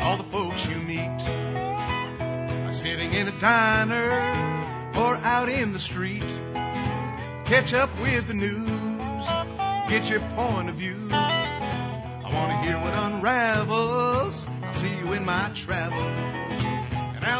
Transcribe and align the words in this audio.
all 0.00 0.16
the 0.16 0.24
folks 0.24 0.68
you 0.68 0.76
meet 0.76 1.18
by 2.64 2.70
sitting 2.72 3.12
in 3.12 3.28
a 3.28 3.40
diner 3.40 4.10
or 4.98 5.16
out 5.16 5.48
in 5.48 5.72
the 5.72 5.78
street. 5.78 6.24
Catch 7.44 7.74
up 7.74 7.90
with 8.00 8.28
the 8.28 8.34
news, 8.34 9.26
get 9.88 10.10
your 10.10 10.20
point 10.34 10.68
of 10.68 10.74
view. 10.76 10.96
I 11.10 12.30
want 12.32 12.52
to 12.52 12.68
hear 12.68 12.78
what 12.78 12.94
unravels. 12.94 14.48
I'll 14.62 14.74
see 14.74 14.96
you 14.98 15.12
in 15.12 15.24
my 15.24 15.50
travels. 15.54 16.34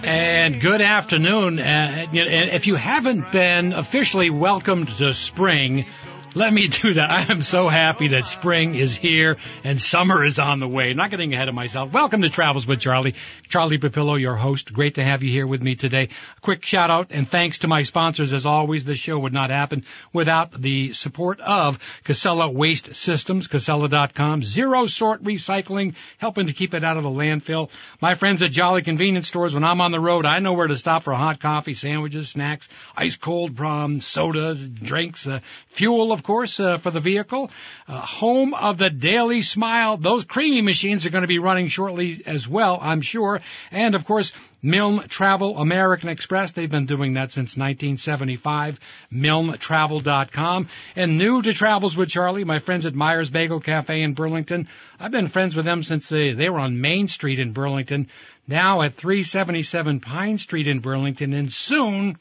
And 0.05 0.61
good 0.61 0.81
afternoon. 0.81 1.59
Uh, 1.59 2.07
if 2.13 2.67
you 2.67 2.75
haven't 2.75 3.31
been 3.33 3.73
officially 3.73 4.31
welcomed 4.31 4.89
to 4.89 5.13
spring, 5.15 5.87
let 6.35 6.53
me 6.53 6.67
do 6.69 6.95
that. 6.95 7.11
I 7.11 7.33
am 7.33 7.43
so 7.43 7.69
happy 7.69 8.09
that 8.09 8.27
spring 8.27 8.75
is 8.75 8.97
here 8.97 9.37
and 9.63 9.81
summer 9.81 10.25
is 10.25 10.39
on 10.39 10.59
the 10.59 10.67
way. 10.67 10.93
Not 10.93 11.11
getting 11.11 11.33
ahead 11.33 11.49
of 11.49 11.55
myself. 11.55 11.93
Welcome 11.93 12.23
to 12.23 12.29
Travels 12.29 12.67
with 12.67 12.81
Charlie. 12.81 13.15
Charlie 13.49 13.79
Papillo, 13.79 14.21
your 14.21 14.35
host. 14.35 14.73
Great 14.73 14.97
to 14.97 15.05
have 15.05 15.23
you 15.23 15.31
here 15.31 15.47
with 15.47 15.63
me 15.63 15.77
today. 15.77 16.09
A 16.37 16.41
quick 16.41 16.65
shout 16.65 16.91
out 16.91 17.13
and 17.13 17.29
thanks 17.29 17.61
to 17.61 17.69
my 17.69 17.83
sponsors. 17.83 18.33
As 18.33 18.47
always, 18.47 18.85
this 18.85 18.99
show 18.99 19.19
would 19.21 19.33
not 19.33 19.51
happen 19.51 19.85
without 20.13 20.53
the 20.53 20.93
support 20.93 21.41
of 21.41 21.79
Casella 22.03 22.51
Waste 22.51 22.97
Systems, 22.97 23.47
Casella.com. 23.47 24.43
Zero 24.43 24.87
sort 24.87 25.23
recycling, 25.23 25.95
helping 26.19 26.49
to 26.49 26.53
keep 26.53 26.75
it 26.75 26.83
out 26.83 26.97
of 26.97 27.05
the 27.05 27.11
landfill. 27.11 27.71
My 28.01 28.15
friends 28.15 28.43
at 28.43 28.51
Jolly 28.51 28.83
Convenience 28.83 29.29
Stores, 29.29 29.55
when 29.55 29.65
I'm 29.65 29.81
on 29.81 29.93
the 29.93 30.01
road, 30.01 30.27
I 30.27 30.41
know 30.41 30.55
where 30.55 30.67
to 30.67 30.77
stop 30.77 31.05
for 31.05 31.15
hot 31.15 31.39
coffee, 31.39 31.75
sandwiches, 31.75 32.31
snacks, 32.31 32.69
ice 32.97 33.17
cold 33.17 33.57
prom, 33.57 34.01
sodas, 34.01 34.69
drinks, 34.69 35.29
uh, 35.29 35.39
fuel, 35.69 36.11
of 36.13 36.24
course, 36.25 36.59
uh, 36.59 36.79
for 36.79 36.91
the 36.91 37.01
vehicle. 37.01 37.51
Uh, 37.87 38.01
home 38.01 38.55
of 38.55 38.79
the 38.79 38.91
Daily 38.91 39.43
Smile. 39.43 39.97
Those 39.97 40.25
creamy 40.25 40.63
machines 40.63 41.07
are 41.07 41.11
going 41.11 41.23
to 41.23 41.29
be 41.29 41.39
running 41.39 41.69
shortly 41.69 42.23
as 42.27 42.49
well, 42.49 42.79
I'm 42.83 43.01
sure. 43.01 43.41
And 43.71 43.95
of 43.95 44.05
course, 44.05 44.33
Milne 44.63 45.01
Travel 45.01 45.59
American 45.59 46.09
Express. 46.09 46.53
They've 46.53 46.71
been 46.71 46.87
doing 46.87 47.15
that 47.15 47.31
since 47.31 47.57
1975. 47.59 48.81
MilneTravel.com. 49.13 50.69
And 50.97 51.19
new 51.19 51.43
to 51.43 51.53
Travels 51.53 51.97
with 51.97 52.09
Charlie, 52.09 52.45
my 52.45 52.59
friends 52.59 52.87
at 52.87 52.95
Myers 52.95 53.31
Bagel 53.31 53.61
Cafe 53.61 54.03
in 54.03 54.15
Burlington. 54.15 54.67
I've 54.99 55.13
been 55.13 55.29
friends 55.29 55.55
with 55.55 55.67
them 55.67 55.83
since 55.83 56.09
they, 56.09 56.33
they 56.33 56.49
were 56.49 56.61
on 56.61 56.81
Main 56.81 57.09
Street 57.09 57.39
in 57.39 57.53
Burlington. 57.53 58.09
Now 58.49 58.83
at 58.83 58.95
377 58.95 60.01
Pine 60.01 60.39
Street 60.39 60.67
in 60.67 60.81
Burlington 60.81 61.35
and 61.35 61.53
soon 61.53 62.19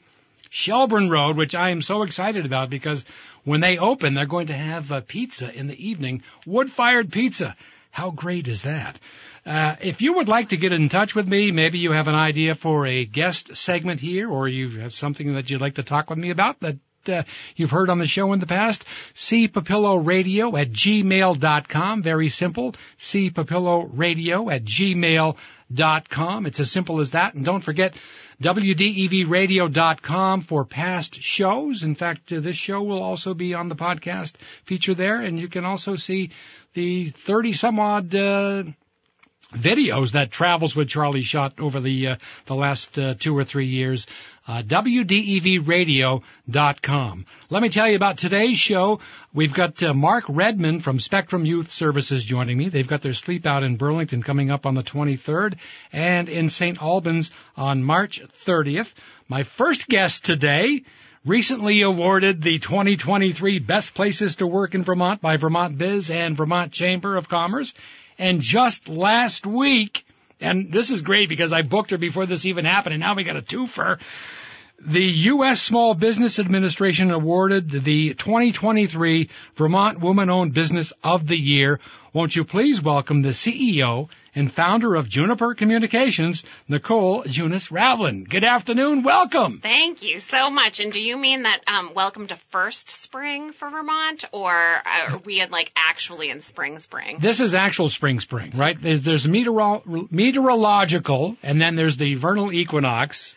Shelburne 0.54 1.10
Road, 1.10 1.36
which 1.36 1.56
I 1.56 1.70
am 1.70 1.82
so 1.82 2.02
excited 2.02 2.46
about 2.46 2.70
because 2.70 3.04
when 3.42 3.60
they 3.60 3.76
open, 3.76 4.14
they're 4.14 4.24
going 4.24 4.46
to 4.46 4.54
have 4.54 4.92
a 4.92 5.00
pizza 5.00 5.52
in 5.52 5.66
the 5.66 5.88
evening, 5.88 6.22
wood-fired 6.46 7.10
pizza. 7.10 7.56
How 7.90 8.12
great 8.12 8.46
is 8.46 8.62
that? 8.62 9.00
Uh, 9.44 9.74
if 9.82 10.00
you 10.00 10.14
would 10.14 10.28
like 10.28 10.50
to 10.50 10.56
get 10.56 10.72
in 10.72 10.88
touch 10.88 11.16
with 11.16 11.26
me, 11.26 11.50
maybe 11.50 11.80
you 11.80 11.90
have 11.90 12.06
an 12.06 12.14
idea 12.14 12.54
for 12.54 12.86
a 12.86 13.04
guest 13.04 13.56
segment 13.56 13.98
here, 13.98 14.30
or 14.30 14.46
you 14.46 14.68
have 14.78 14.92
something 14.92 15.34
that 15.34 15.50
you'd 15.50 15.60
like 15.60 15.74
to 15.74 15.82
talk 15.82 16.08
with 16.08 16.20
me 16.20 16.30
about 16.30 16.60
that 16.60 16.76
uh, 17.08 17.24
you've 17.56 17.72
heard 17.72 17.90
on 17.90 17.98
the 17.98 18.06
show 18.06 18.32
in 18.32 18.38
the 18.38 18.46
past, 18.46 18.86
Radio 18.86 20.56
at 20.56 20.70
gmail.com. 20.70 22.02
Very 22.02 22.28
simple. 22.28 22.74
Radio 23.92 24.50
at 24.50 24.64
gmail.com. 24.64 25.36
It's 25.72 26.60
as 26.60 26.70
simple 26.70 27.00
as 27.00 27.12
that. 27.12 27.34
And 27.34 27.44
don't 27.44 27.60
forget, 27.60 27.94
WDEVradio.com 28.42 30.40
for 30.40 30.64
past 30.64 31.22
shows. 31.22 31.82
In 31.82 31.94
fact, 31.94 32.32
uh, 32.32 32.40
this 32.40 32.56
show 32.56 32.82
will 32.82 33.02
also 33.02 33.34
be 33.34 33.54
on 33.54 33.68
the 33.68 33.76
podcast 33.76 34.36
feature 34.64 34.94
there, 34.94 35.20
and 35.20 35.38
you 35.38 35.48
can 35.48 35.64
also 35.64 35.96
see 35.96 36.30
the 36.74 37.04
30 37.04 37.52
some 37.52 37.78
odd 37.78 38.14
uh, 38.14 38.64
videos 39.52 40.12
that 40.12 40.30
Travels 40.30 40.76
with 40.76 40.88
Charlie 40.88 41.22
shot 41.22 41.60
over 41.60 41.80
the 41.80 42.08
uh, 42.08 42.16
the 42.46 42.54
last 42.54 42.98
uh, 42.98 43.12
two 43.14 43.36
or 43.36 43.44
three 43.44 43.66
years. 43.66 44.06
Uh, 44.46 44.62
WDEVradio.com. 44.62 47.26
Let 47.50 47.62
me 47.62 47.68
tell 47.70 47.88
you 47.88 47.96
about 47.96 48.18
today's 48.18 48.58
show. 48.58 49.00
We've 49.34 49.52
got 49.52 49.82
uh, 49.82 49.94
Mark 49.94 50.26
Redmond 50.28 50.84
from 50.84 51.00
Spectrum 51.00 51.44
Youth 51.44 51.68
Services 51.68 52.24
joining 52.24 52.56
me. 52.56 52.68
They've 52.68 52.86
got 52.86 53.02
their 53.02 53.12
sleep 53.12 53.46
out 53.46 53.64
in 53.64 53.74
Burlington 53.74 54.22
coming 54.22 54.48
up 54.48 54.64
on 54.64 54.74
the 54.76 54.82
23rd 54.84 55.58
and 55.92 56.28
in 56.28 56.48
St. 56.48 56.80
Albans 56.80 57.32
on 57.56 57.82
March 57.82 58.22
30th. 58.22 58.94
My 59.28 59.42
first 59.42 59.88
guest 59.88 60.24
today 60.24 60.84
recently 61.26 61.82
awarded 61.82 62.42
the 62.42 62.60
2023 62.60 63.58
Best 63.58 63.96
Places 63.96 64.36
to 64.36 64.46
Work 64.46 64.76
in 64.76 64.84
Vermont 64.84 65.20
by 65.20 65.36
Vermont 65.36 65.76
Biz 65.78 66.12
and 66.12 66.36
Vermont 66.36 66.70
Chamber 66.70 67.16
of 67.16 67.28
Commerce. 67.28 67.74
And 68.20 68.40
just 68.40 68.88
last 68.88 69.48
week, 69.48 70.06
and 70.40 70.70
this 70.70 70.92
is 70.92 71.02
great 71.02 71.28
because 71.28 71.52
I 71.52 71.62
booked 71.62 71.90
her 71.90 71.98
before 71.98 72.26
this 72.26 72.46
even 72.46 72.66
happened, 72.66 72.94
and 72.94 73.00
now 73.00 73.16
we 73.16 73.24
got 73.24 73.34
a 73.34 73.42
twofer. 73.42 73.98
The 74.86 75.02
U.S. 75.02 75.62
Small 75.62 75.94
Business 75.94 76.38
Administration 76.38 77.10
awarded 77.10 77.70
the 77.70 78.12
2023 78.12 79.30
Vermont 79.54 80.00
Woman 80.00 80.28
Owned 80.28 80.52
Business 80.52 80.92
of 81.02 81.26
the 81.26 81.38
Year. 81.38 81.80
Won't 82.12 82.36
you 82.36 82.44
please 82.44 82.82
welcome 82.82 83.22
the 83.22 83.30
CEO 83.30 84.10
and 84.34 84.52
founder 84.52 84.94
of 84.94 85.08
Junapr 85.08 85.56
Communications, 85.56 86.44
Nicole 86.68 87.22
Junas 87.22 87.70
Ravlin. 87.70 88.28
Good 88.28 88.44
afternoon. 88.44 89.04
Welcome. 89.04 89.58
Thank 89.60 90.02
you 90.02 90.18
so 90.18 90.50
much. 90.50 90.80
And 90.80 90.92
do 90.92 91.00
you 91.00 91.16
mean 91.16 91.44
that 91.44 91.60
um, 91.66 91.94
welcome 91.94 92.26
to 92.26 92.36
first 92.36 92.90
spring 92.90 93.52
for 93.52 93.70
Vermont, 93.70 94.26
or 94.32 94.52
are 94.52 95.16
we 95.24 95.40
in, 95.40 95.50
like 95.50 95.72
actually 95.76 96.28
in 96.28 96.40
spring 96.40 96.78
spring? 96.78 97.16
This 97.20 97.40
is 97.40 97.54
actual 97.54 97.88
spring 97.88 98.20
spring, 98.20 98.52
right? 98.54 98.78
There's, 98.78 99.00
there's 99.00 99.26
meteoro- 99.26 100.12
meteorological, 100.12 101.38
and 101.42 101.58
then 101.58 101.74
there's 101.74 101.96
the 101.96 102.16
vernal 102.16 102.52
equinox. 102.52 103.34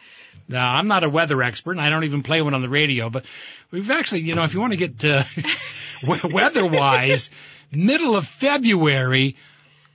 Now, 0.50 0.74
I'm 0.76 0.88
not 0.88 1.04
a 1.04 1.10
weather 1.10 1.42
expert, 1.44 1.72
and 1.72 1.82
I 1.82 1.90
don't 1.90 2.06
even 2.06 2.24
play 2.24 2.42
one 2.42 2.54
on 2.54 2.62
the 2.62 2.70
radio, 2.70 3.10
but 3.10 3.26
we've 3.72 3.92
actually, 3.92 4.22
you 4.22 4.36
know, 4.36 4.44
if 4.44 4.54
you 4.54 4.62
want 4.62 4.74
to 4.74 4.78
get 4.88 5.04
uh, 5.04 5.24
weather-wise, 6.32 7.30
middle 7.72 8.16
of 8.16 8.26
February, 8.26 9.36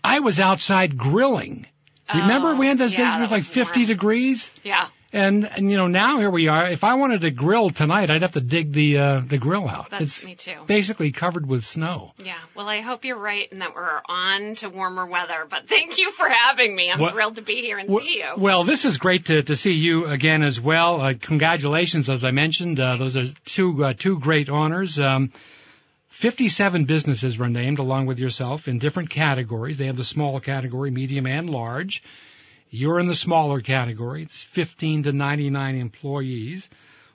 I 0.05 0.21
was 0.21 0.41
outside 0.41 0.97
grilling. 0.97 1.67
Remember 2.15 2.49
Oh, 2.51 2.57
we 2.57 2.67
had 2.67 2.77
this 2.79 2.99
yeah, 2.99 3.17
it 3.17 3.21
was 3.21 3.31
like 3.31 3.45
50 3.45 3.81
warm. 3.81 3.87
degrees? 3.87 4.51
Yeah. 4.63 4.87
And, 5.15 5.45
and 5.45 5.71
you 5.71 5.77
know, 5.77 5.89
now 5.89 6.19
here 6.21 6.31
we 6.31 6.49
are. 6.49 6.67
If 6.69 6.85
I 6.85 6.95
wanted 6.95 7.21
to 7.21 7.31
grill 7.31 7.69
tonight, 7.69 8.11
I'd 8.11 8.23
have 8.23 8.33
to 8.33 8.41
dig 8.41 8.73
the, 8.73 8.99
uh, 8.99 9.21
the 9.21 9.37
grill 9.37 9.69
out. 9.69 9.91
That's 9.91 10.03
it's 10.03 10.27
me 10.27 10.35
too. 10.37 10.65
basically 10.67 11.13
covered 11.13 11.47
with 11.47 11.65
snow. 11.65 12.13
Yeah. 12.25 12.39
Well, 12.55 12.67
I 12.67 12.81
hope 12.81 13.05
you're 13.05 13.19
right 13.19 13.51
and 13.53 13.61
that 13.61 13.75
we're 13.75 14.01
on 14.09 14.55
to 14.57 14.71
warmer 14.71 15.07
weather. 15.07 15.47
But 15.49 15.69
thank 15.69 15.99
you 15.99 16.11
for 16.13 16.27
having 16.29 16.75
me. 16.75 16.91
I'm 16.91 16.99
What- 16.99 17.13
thrilled 17.13 17.37
to 17.37 17.43
be 17.43 17.61
here 17.61 17.77
and 17.77 17.89
W- 17.89 18.07
see 18.07 18.19
you. 18.21 18.31
Well, 18.39 18.65
this 18.65 18.87
is 18.87 18.97
great 18.97 19.27
to, 19.27 19.43
to 19.43 19.55
see 19.55 19.75
you 19.75 20.07
again 20.07 20.43
as 20.43 20.59
well. 20.59 21.01
Uh, 21.03 21.15
congratulations, 21.21 22.09
as 22.09 22.25
I 22.25 22.31
mentioned. 22.31 22.81
Uh, 22.81 22.97
those 22.97 23.17
are 23.19 23.25
two, 23.45 23.85
uh, 23.85 23.93
two 23.93 24.19
great 24.19 24.49
honors. 24.49 24.99
Um, 24.99 25.31
57 26.09 26.85
businesses 26.85 27.37
were 27.37 27.49
named 27.49 27.79
along 27.81 28.07
with 28.07 28.19
yourself 28.19 28.69
in 28.69 28.79
different 28.79 29.11
categories. 29.11 29.77
They 29.77 29.87
have 29.87 29.97
the 29.97 30.05
small 30.05 30.41
category, 30.41 30.91
medium 30.91 31.27
and 31.27 31.51
large. 31.51 32.03
You're 32.75 32.99
in 32.99 33.07
the 33.07 33.15
smaller 33.15 33.61
category. 33.61 34.23
It's 34.23 34.45
15 34.45 35.03
to 35.03 35.13
99 35.13 35.75
employees. 35.77 36.71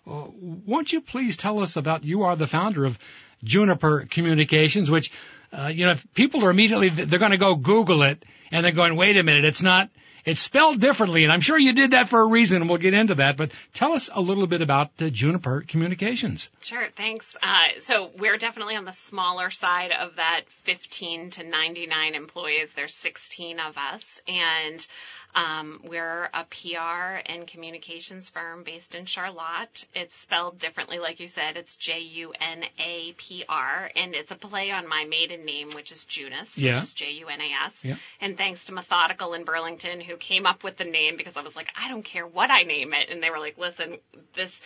Uh, 0.05 0.25
won't 0.39 0.93
you 0.93 1.01
please 1.01 1.35
tell 1.35 1.59
us 1.59 1.77
about, 1.77 2.03
you 2.03 2.23
are 2.23 2.35
the 2.35 2.45
founder 2.45 2.85
of 2.85 2.99
Junapr 3.43 4.07
Communications, 4.07 4.91
which, 4.91 5.11
uh, 5.51 5.71
you 5.73 5.85
know, 5.85 5.93
if 5.93 6.13
people 6.13 6.45
are 6.45 6.51
immediately, 6.51 6.89
they're 6.89 7.17
going 7.17 7.31
to 7.31 7.39
go 7.39 7.55
Google 7.55 8.03
it 8.03 8.23
and 8.51 8.63
they're 8.63 8.71
going, 8.71 8.95
wait 8.95 9.17
a 9.17 9.23
minute, 9.23 9.45
it's 9.45 9.63
not, 9.63 9.89
it's 10.25 10.41
spelled 10.41 10.79
differently. 10.79 11.23
And 11.23 11.33
I'm 11.33 11.41
sure 11.41 11.57
you 11.57 11.73
did 11.73 11.91
that 11.91 12.07
for 12.07 12.21
a 12.21 12.27
reason 12.27 12.61
and 12.61 12.69
we'll 12.69 12.77
get 12.77 12.93
into 12.93 13.15
that. 13.15 13.35
But 13.35 13.51
tell 13.73 13.93
us 13.93 14.11
a 14.13 14.21
little 14.21 14.45
bit 14.45 14.61
about 14.61 14.91
uh, 14.99 15.05
Junapr 15.05 15.67
Communications. 15.67 16.51
Sure, 16.61 16.87
thanks. 16.95 17.35
Uh, 17.41 17.79
so 17.79 18.11
we're 18.19 18.37
definitely 18.37 18.75
on 18.75 18.85
the 18.85 18.91
smaller 18.91 19.49
side 19.49 19.91
of 19.91 20.17
that 20.17 20.41
15 20.49 21.31
to 21.31 21.43
99 21.43 22.13
employees. 22.13 22.73
There's 22.73 22.93
16 22.93 23.59
of 23.59 23.77
us, 23.77 24.21
and 24.27 24.85
Um, 25.35 25.81
we're 25.87 26.29
a 26.33 26.45
PR 26.45 27.19
and 27.31 27.45
communications 27.45 28.29
firm 28.29 28.63
based 28.63 28.95
in 28.95 29.05
Charlotte. 29.05 29.85
It's 29.93 30.15
spelled 30.15 30.57
differently, 30.57 30.97
like 30.97 31.19
you 31.19 31.27
said. 31.27 31.57
It's 31.57 31.75
J 31.75 31.99
U 31.99 32.33
N 32.41 32.63
A 32.79 33.13
P 33.17 33.43
R, 33.47 33.91
and 33.95 34.15
it's 34.15 34.31
a 34.31 34.35
play 34.35 34.71
on 34.71 34.87
my 34.87 35.05
maiden 35.05 35.45
name, 35.45 35.67
which 35.75 35.91
is 35.91 36.05
Junas, 36.05 36.57
Yeah. 36.57 36.73
which 36.73 36.83
is 36.83 36.93
J 36.93 37.11
U 37.19 37.27
N 37.27 37.39
A 37.39 37.65
S. 37.65 37.85
Yeah. 37.85 37.95
And 38.19 38.35
thanks 38.37 38.65
to 38.65 38.73
Methodical 38.73 39.33
in 39.35 39.43
Burlington, 39.43 40.01
who 40.01 40.17
came 40.17 40.47
up 40.47 40.63
with 40.63 40.77
the 40.77 40.85
name 40.85 41.17
because 41.17 41.37
I 41.37 41.41
was 41.41 41.55
like, 41.55 41.67
I 41.79 41.89
don't 41.89 42.03
care 42.03 42.25
what 42.25 42.49
I 42.49 42.63
name 42.63 42.93
it, 42.93 43.09
and 43.11 43.21
they 43.21 43.29
were 43.29 43.39
like, 43.39 43.59
listen, 43.59 43.97
this 44.33 44.61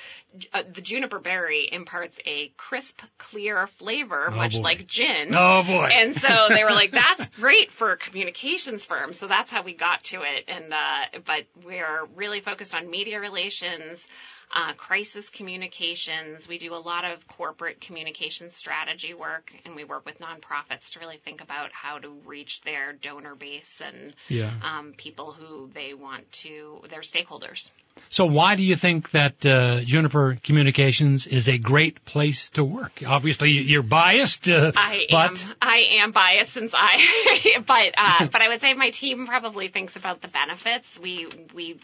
uh, 0.53 0.63
the 0.71 0.81
juniper 0.81 1.19
berry 1.19 1.67
imparts 1.69 2.19
a 2.25 2.47
crisp, 2.55 3.01
clear 3.17 3.67
flavor, 3.67 4.27
Oh, 4.29 4.35
much 4.35 4.53
boy. 4.53 4.61
like 4.61 4.87
gin. 4.87 5.29
Oh 5.33 5.63
boy. 5.63 5.89
And 5.91 6.15
so 6.15 6.47
they 6.47 6.63
were 6.63 6.71
like, 6.71 6.91
"That's 7.01 7.27
great 7.29 7.71
for 7.71 7.91
a 7.91 7.97
communications 7.97 8.85
firm." 8.85 9.11
So 9.13 9.27
that's 9.27 9.51
how 9.51 9.63
we 9.63 9.73
got 9.73 10.03
to 10.05 10.21
it. 10.21 10.45
And 10.51 10.73
uh, 10.73 11.19
but 11.25 11.45
we're 11.65 12.05
really 12.15 12.41
focused 12.41 12.75
on 12.75 12.89
media 12.89 13.19
relations, 13.21 14.07
uh, 14.53 14.73
crisis 14.73 15.29
communications. 15.29 16.47
We 16.47 16.57
do 16.57 16.73
a 16.73 16.83
lot 16.91 17.05
of 17.05 17.25
corporate 17.27 17.79
communication 17.79 18.49
strategy 18.49 19.13
work, 19.13 19.51
and 19.65 19.75
we 19.75 19.85
work 19.85 20.05
with 20.05 20.19
nonprofits 20.19 20.91
to 20.93 20.99
really 20.99 21.17
think 21.23 21.41
about 21.41 21.71
how 21.71 21.99
to 21.99 22.09
reach 22.25 22.61
their 22.61 22.91
donor 22.93 23.35
base 23.35 23.81
and 23.81 24.13
Yeah. 24.27 24.51
um, 24.61 24.93
people 24.97 25.31
who 25.31 25.69
they 25.73 25.93
want 25.93 26.29
to, 26.43 26.81
their 26.89 27.01
stakeholders. 27.01 27.69
So 28.09 28.25
why 28.25 28.55
do 28.57 28.63
you 28.63 28.75
think 28.75 29.11
that 29.11 29.45
uh, 29.45 29.79
Junapr 29.79 30.43
Communications 30.43 31.27
is 31.27 31.47
a 31.47 31.57
great 31.57 32.03
place 32.03 32.49
to 32.51 32.63
work? 32.63 33.01
Obviously, 33.07 33.51
you're 33.51 33.83
biased, 33.83 34.49
uh, 34.49 34.73
I 34.75 35.05
but 35.09 35.45
am 35.45 35.55
I 35.61 35.85
am 36.01 36.11
biased 36.11 36.51
since 36.51 36.73
I 36.75 37.61
but 37.65 37.93
uh 37.97 38.27
but 38.31 38.41
I 38.41 38.49
would 38.49 38.59
say 38.59 38.73
my 38.73 38.89
team 38.89 39.27
probably 39.27 39.69
thinks 39.69 39.95
about 39.95 40.21
the 40.21 40.27
benefits. 40.27 40.99
We 40.99 41.27
we 41.53 41.79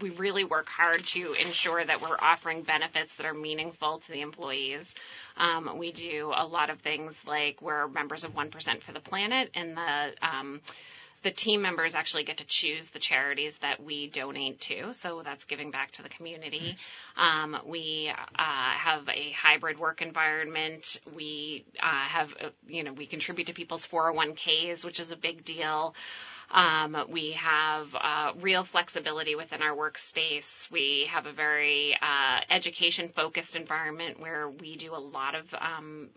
we 0.00 0.10
really 0.10 0.44
work 0.44 0.68
hard 0.68 0.98
to 0.98 1.32
ensure 1.34 1.82
that 1.82 2.00
we're 2.00 2.16
offering 2.18 2.62
benefits 2.62 3.16
that 3.16 3.26
are 3.26 3.34
meaningful 3.34 3.98
to 3.98 4.12
the 4.12 4.20
employees. 4.20 4.94
Um, 5.36 5.78
we 5.78 5.92
do 5.92 6.32
a 6.34 6.46
lot 6.46 6.70
of 6.70 6.80
things 6.80 7.26
like 7.26 7.62
we're 7.62 7.88
members 7.88 8.24
of 8.24 8.34
1% 8.34 8.80
for 8.80 8.92
the 8.92 9.00
planet 9.00 9.50
and 9.54 9.76
the 9.76 10.14
um, 10.22 10.60
the 11.26 11.32
team 11.32 11.60
members 11.60 11.96
actually 11.96 12.22
get 12.22 12.36
to 12.36 12.46
choose 12.46 12.90
the 12.90 13.00
charities 13.00 13.58
that 13.58 13.82
we 13.82 14.06
donate 14.06 14.60
to, 14.60 14.94
so 14.94 15.22
that's 15.24 15.42
giving 15.42 15.72
back 15.72 15.90
to 15.90 16.04
the 16.04 16.08
community. 16.08 16.76
Um, 17.16 17.56
we 17.66 18.12
uh, 18.38 18.42
have 18.44 19.08
a 19.08 19.32
hybrid 19.32 19.76
work 19.76 20.02
environment. 20.02 21.00
We 21.16 21.64
uh, 21.82 21.88
have, 21.88 22.32
uh, 22.40 22.50
you 22.68 22.84
know, 22.84 22.92
we 22.92 23.06
contribute 23.06 23.48
to 23.48 23.54
people's 23.54 23.84
401ks, 23.88 24.84
which 24.84 25.00
is 25.00 25.10
a 25.10 25.16
big 25.16 25.42
deal. 25.44 25.96
Um, 26.50 26.96
we 27.10 27.32
have 27.32 27.94
uh, 27.98 28.32
real 28.40 28.62
flexibility 28.62 29.34
within 29.34 29.62
our 29.62 29.74
workspace. 29.76 30.70
We 30.70 31.08
have 31.10 31.26
a 31.26 31.32
very 31.32 31.96
uh, 32.00 32.40
education 32.50 33.08
focused 33.08 33.56
environment 33.56 34.20
where 34.20 34.48
we 34.48 34.76
do 34.76 34.94
a 34.94 35.00
lot 35.00 35.34
of 35.34 35.54
um, 35.54 36.08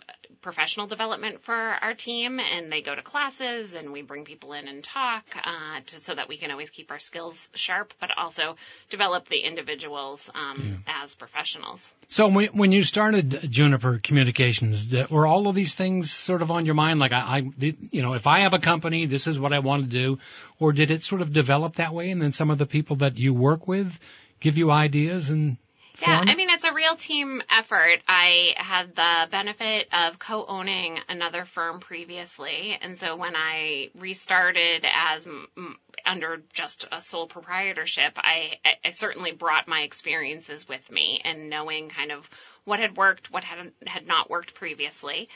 professional 0.42 0.88
development 0.88 1.44
for 1.44 1.56
our 1.56 1.94
team, 1.94 2.40
and 2.40 2.72
they 2.72 2.82
go 2.82 2.96
to 2.96 3.02
classes, 3.02 3.76
and 3.76 3.92
we 3.92 4.02
bring 4.02 4.24
people 4.24 4.54
in 4.54 4.68
and 4.68 4.84
talk 4.84 5.26
uh, 5.44 5.80
to, 5.86 6.00
so 6.00 6.16
that 6.16 6.30
we 6.30 6.38
can 6.38 6.52
always 6.52 6.70
keep 6.70 6.92
our 6.92 7.00
skills 7.00 7.50
sharp, 7.56 7.94
but 8.00 8.12
also 8.18 8.56
develop 8.90 9.28
the 9.28 9.40
individuals 9.40 10.30
um, 10.34 10.84
as 10.88 11.16
professionals. 11.16 11.92
so 12.08 12.28
when, 12.28 12.48
when 12.50 12.72
you 12.72 12.84
started 12.84 13.30
Junapr 13.30 14.02
Communications, 14.02 14.94
were 15.10 15.28
all 15.28 15.48
of 15.48 15.56
these 15.56 15.76
things 15.76 16.12
sort 16.12 16.42
of 16.42 16.52
on 16.52 16.66
your 16.66 16.76
mind? 16.76 17.00
Like, 17.00 17.12
I, 17.12 17.18
I 17.20 17.74
you 17.92 18.02
know, 18.02 18.14
if 18.14 18.28
I 18.28 18.40
have 18.40 18.54
a 18.54 18.60
company, 18.60 19.06
this 19.06 19.28
is 19.28 19.40
what 19.40 19.54
I 19.54 19.60
want 19.60 19.84
to 19.84 19.90
do, 19.90 20.19
or 20.60 20.74
did 20.74 20.92
it 20.92 21.02
sort 21.04 21.22
of 21.22 21.34
develop 21.34 21.76
that 21.76 21.94
way, 21.94 22.12
and 22.12 22.22
then 22.22 22.32
some 22.32 22.50
of 22.50 22.58
the 22.58 22.66
people 22.66 22.98
that 22.98 23.18
you 23.18 23.34
work 23.34 23.68
with 23.68 24.00
give 24.40 24.58
you 24.58 24.72
ideas 24.72 25.30
and 25.30 25.58
Yeah, 26.02 26.24
I 26.32 26.36
mean, 26.36 26.50
it's 26.50 26.64
a 26.64 26.72
real 26.74 26.96
team 26.96 27.42
effort. 27.52 28.00
I 28.08 28.54
had 28.56 28.96
the 28.96 29.28
benefit 29.32 29.88
of 29.92 30.18
co-owning 30.18 30.98
another 31.10 31.44
firm 31.44 31.80
previously, 31.82 32.78
and 32.82 32.98
so 32.98 33.18
when 33.18 33.36
I 33.36 33.90
restarted 33.98 34.86
as 34.86 35.28
m- 35.28 35.78
under 36.06 36.42
just 36.54 36.88
a 36.92 37.02
sole 37.02 37.28
proprietorship, 37.28 38.14
I, 38.18 38.54
I- 38.64 38.76
I 38.86 38.90
certainly 38.92 39.32
brought 39.34 39.68
my 39.68 39.82
experiences 39.82 40.68
with 40.70 40.90
me 40.90 41.22
and 41.26 41.50
knowing 41.50 41.90
kind 41.90 42.12
of 42.14 42.30
what 42.64 42.80
had 42.80 42.96
worked, 42.96 43.30
what 43.32 43.44
had 43.44 43.72
had 43.86 44.08
not 44.08 44.30
worked 44.30 44.54
previously. 44.54 45.28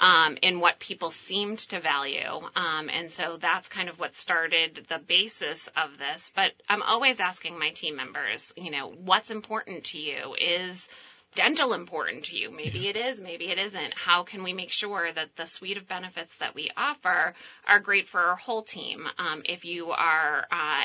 Um, 0.00 0.38
and 0.42 0.60
what 0.60 0.80
people 0.80 1.10
seemed 1.10 1.58
to 1.70 1.80
value. 1.80 2.40
Um, 2.56 2.90
and 2.92 3.08
so 3.10 3.36
that's 3.36 3.68
kind 3.68 3.88
of 3.88 4.00
what 4.00 4.14
started 4.14 4.86
the 4.88 4.98
basis 4.98 5.68
of 5.68 5.98
this. 5.98 6.32
But 6.34 6.52
I'm 6.68 6.82
always 6.82 7.20
asking 7.20 7.58
my 7.58 7.70
team 7.70 7.96
members, 7.96 8.52
you 8.56 8.72
know, 8.72 8.88
what's 8.90 9.30
important 9.30 9.84
to 9.84 9.98
you? 10.00 10.34
Is 10.38 10.88
dental 11.34 11.72
important 11.74 12.24
to 12.24 12.36
you? 12.36 12.50
Maybe 12.50 12.88
it 12.88 12.96
is, 12.96 13.20
maybe 13.20 13.46
it 13.46 13.58
isn't. 13.58 13.94
How 13.96 14.22
can 14.22 14.42
we 14.44 14.52
make 14.52 14.70
sure 14.70 15.10
that 15.10 15.34
the 15.36 15.46
suite 15.46 15.76
of 15.76 15.88
benefits 15.88 16.36
that 16.38 16.54
we 16.54 16.70
offer 16.76 17.34
are 17.68 17.80
great 17.80 18.06
for 18.06 18.20
our 18.20 18.36
whole 18.36 18.62
team? 18.62 19.06
Um, 19.18 19.42
if 19.44 19.64
you 19.64 19.90
are 19.90 20.46
uh, 20.50 20.82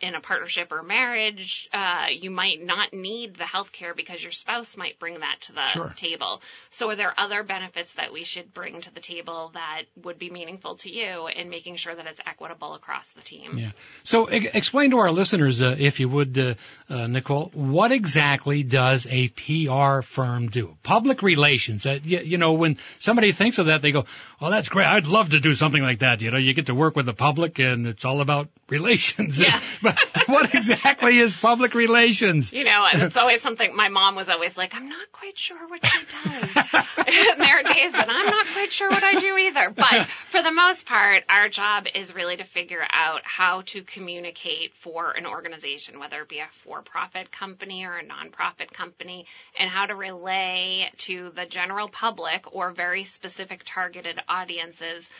in 0.00 0.14
a 0.14 0.20
partnership 0.20 0.72
or 0.72 0.82
marriage, 0.82 1.68
uh, 1.72 2.06
you 2.10 2.30
might 2.30 2.64
not 2.64 2.92
need 2.92 3.36
the 3.36 3.44
health 3.44 3.72
care 3.72 3.94
because 3.94 4.22
your 4.22 4.32
spouse 4.32 4.76
might 4.76 4.98
bring 4.98 5.20
that 5.20 5.36
to 5.42 5.52
the 5.52 5.64
Sure. 5.66 5.92
table. 5.96 6.42
So 6.70 6.90
are 6.90 6.96
there 6.96 7.12
other 7.18 7.42
benefits 7.42 7.92
that 7.94 8.12
we 8.12 8.24
should 8.24 8.52
bring 8.54 8.80
to 8.80 8.94
the 8.94 9.00
table 9.00 9.50
that 9.54 9.82
would 10.02 10.18
be 10.18 10.30
meaningful 10.30 10.76
to 10.76 10.90
you 10.90 11.26
in 11.28 11.50
making 11.50 11.76
sure 11.76 11.94
that 11.94 12.06
it's 12.06 12.20
equitable 12.26 12.74
across 12.74 13.12
the 13.12 13.20
team? 13.22 13.56
Yeah. 13.56 13.70
So 14.04 14.30
e- 14.32 14.48
explain 14.54 14.90
to 14.92 14.98
our 14.98 15.10
listeners, 15.10 15.60
uh, 15.62 15.76
if 15.78 16.00
you 16.00 16.08
would, 16.08 16.38
uh, 16.38 16.54
uh, 16.88 17.06
Nicole, 17.06 17.50
what 17.54 17.92
exactly 17.92 18.62
does 18.62 19.06
a 19.10 19.28
PR 19.28 19.89
firm 20.02 20.48
do? 20.48 20.76
Public 20.82 21.22
relations. 21.22 21.86
Uh, 21.86 21.98
you, 22.02 22.18
you 22.20 22.38
know, 22.38 22.54
when 22.54 22.76
somebody 22.98 23.32
thinks 23.32 23.58
of 23.58 23.66
that, 23.66 23.82
they 23.82 23.92
go, 23.92 24.04
"Well, 24.40 24.50
that's 24.50 24.68
great. 24.68 24.86
I'd 24.86 25.06
love 25.06 25.30
to 25.30 25.40
do 25.40 25.54
something 25.54 25.82
like 25.82 25.98
that." 26.00 26.22
You 26.22 26.30
know, 26.30 26.38
you 26.38 26.54
get 26.54 26.66
to 26.66 26.74
work 26.74 26.96
with 26.96 27.06
the 27.06 27.14
public, 27.14 27.58
and 27.58 27.86
it's 27.86 28.04
all 28.04 28.20
about 28.20 28.48
relations. 28.68 29.40
Yeah. 29.40 29.58
but 29.82 29.98
what 30.26 30.54
exactly 30.54 31.18
is 31.18 31.34
public 31.36 31.74
relations? 31.74 32.52
You 32.52 32.64
know, 32.64 32.86
it's 32.92 33.16
always 33.16 33.42
something 33.42 33.74
my 33.74 33.88
mom 33.88 34.14
was 34.14 34.30
always 34.30 34.56
like, 34.56 34.74
I'm 34.74 34.88
not 34.88 35.12
quite 35.12 35.36
sure 35.36 35.68
what 35.68 35.84
she 35.86 35.98
does. 36.04 36.54
there 37.38 37.58
are 37.58 37.62
days 37.62 37.92
that 37.92 38.06
I'm 38.08 38.26
not 38.26 38.46
quite 38.52 38.72
sure 38.72 38.88
what 38.90 39.02
I 39.02 39.14
do 39.14 39.36
either. 39.36 39.70
But 39.74 40.06
for 40.06 40.42
the 40.42 40.52
most 40.52 40.86
part, 40.86 41.24
our 41.28 41.48
job 41.48 41.86
is 41.94 42.14
really 42.14 42.36
to 42.36 42.44
figure 42.44 42.84
out 42.90 43.22
how 43.24 43.62
to 43.66 43.82
communicate 43.82 44.74
for 44.74 45.10
an 45.12 45.26
organization, 45.26 45.98
whether 45.98 46.22
it 46.22 46.28
be 46.28 46.38
a 46.38 46.46
for 46.50 46.82
profit 46.82 47.30
company 47.30 47.84
or 47.84 47.96
a 47.96 48.04
nonprofit 48.04 48.72
company, 48.72 49.26
and 49.58 49.70
how 49.70 49.79
to 49.86 49.94
relay 49.94 50.90
to 50.98 51.30
the 51.30 51.46
general 51.46 51.88
public 51.88 52.54
or 52.54 52.70
very 52.70 53.04
specific 53.04 53.62
targeted 53.64 54.18
audiences 54.28 55.10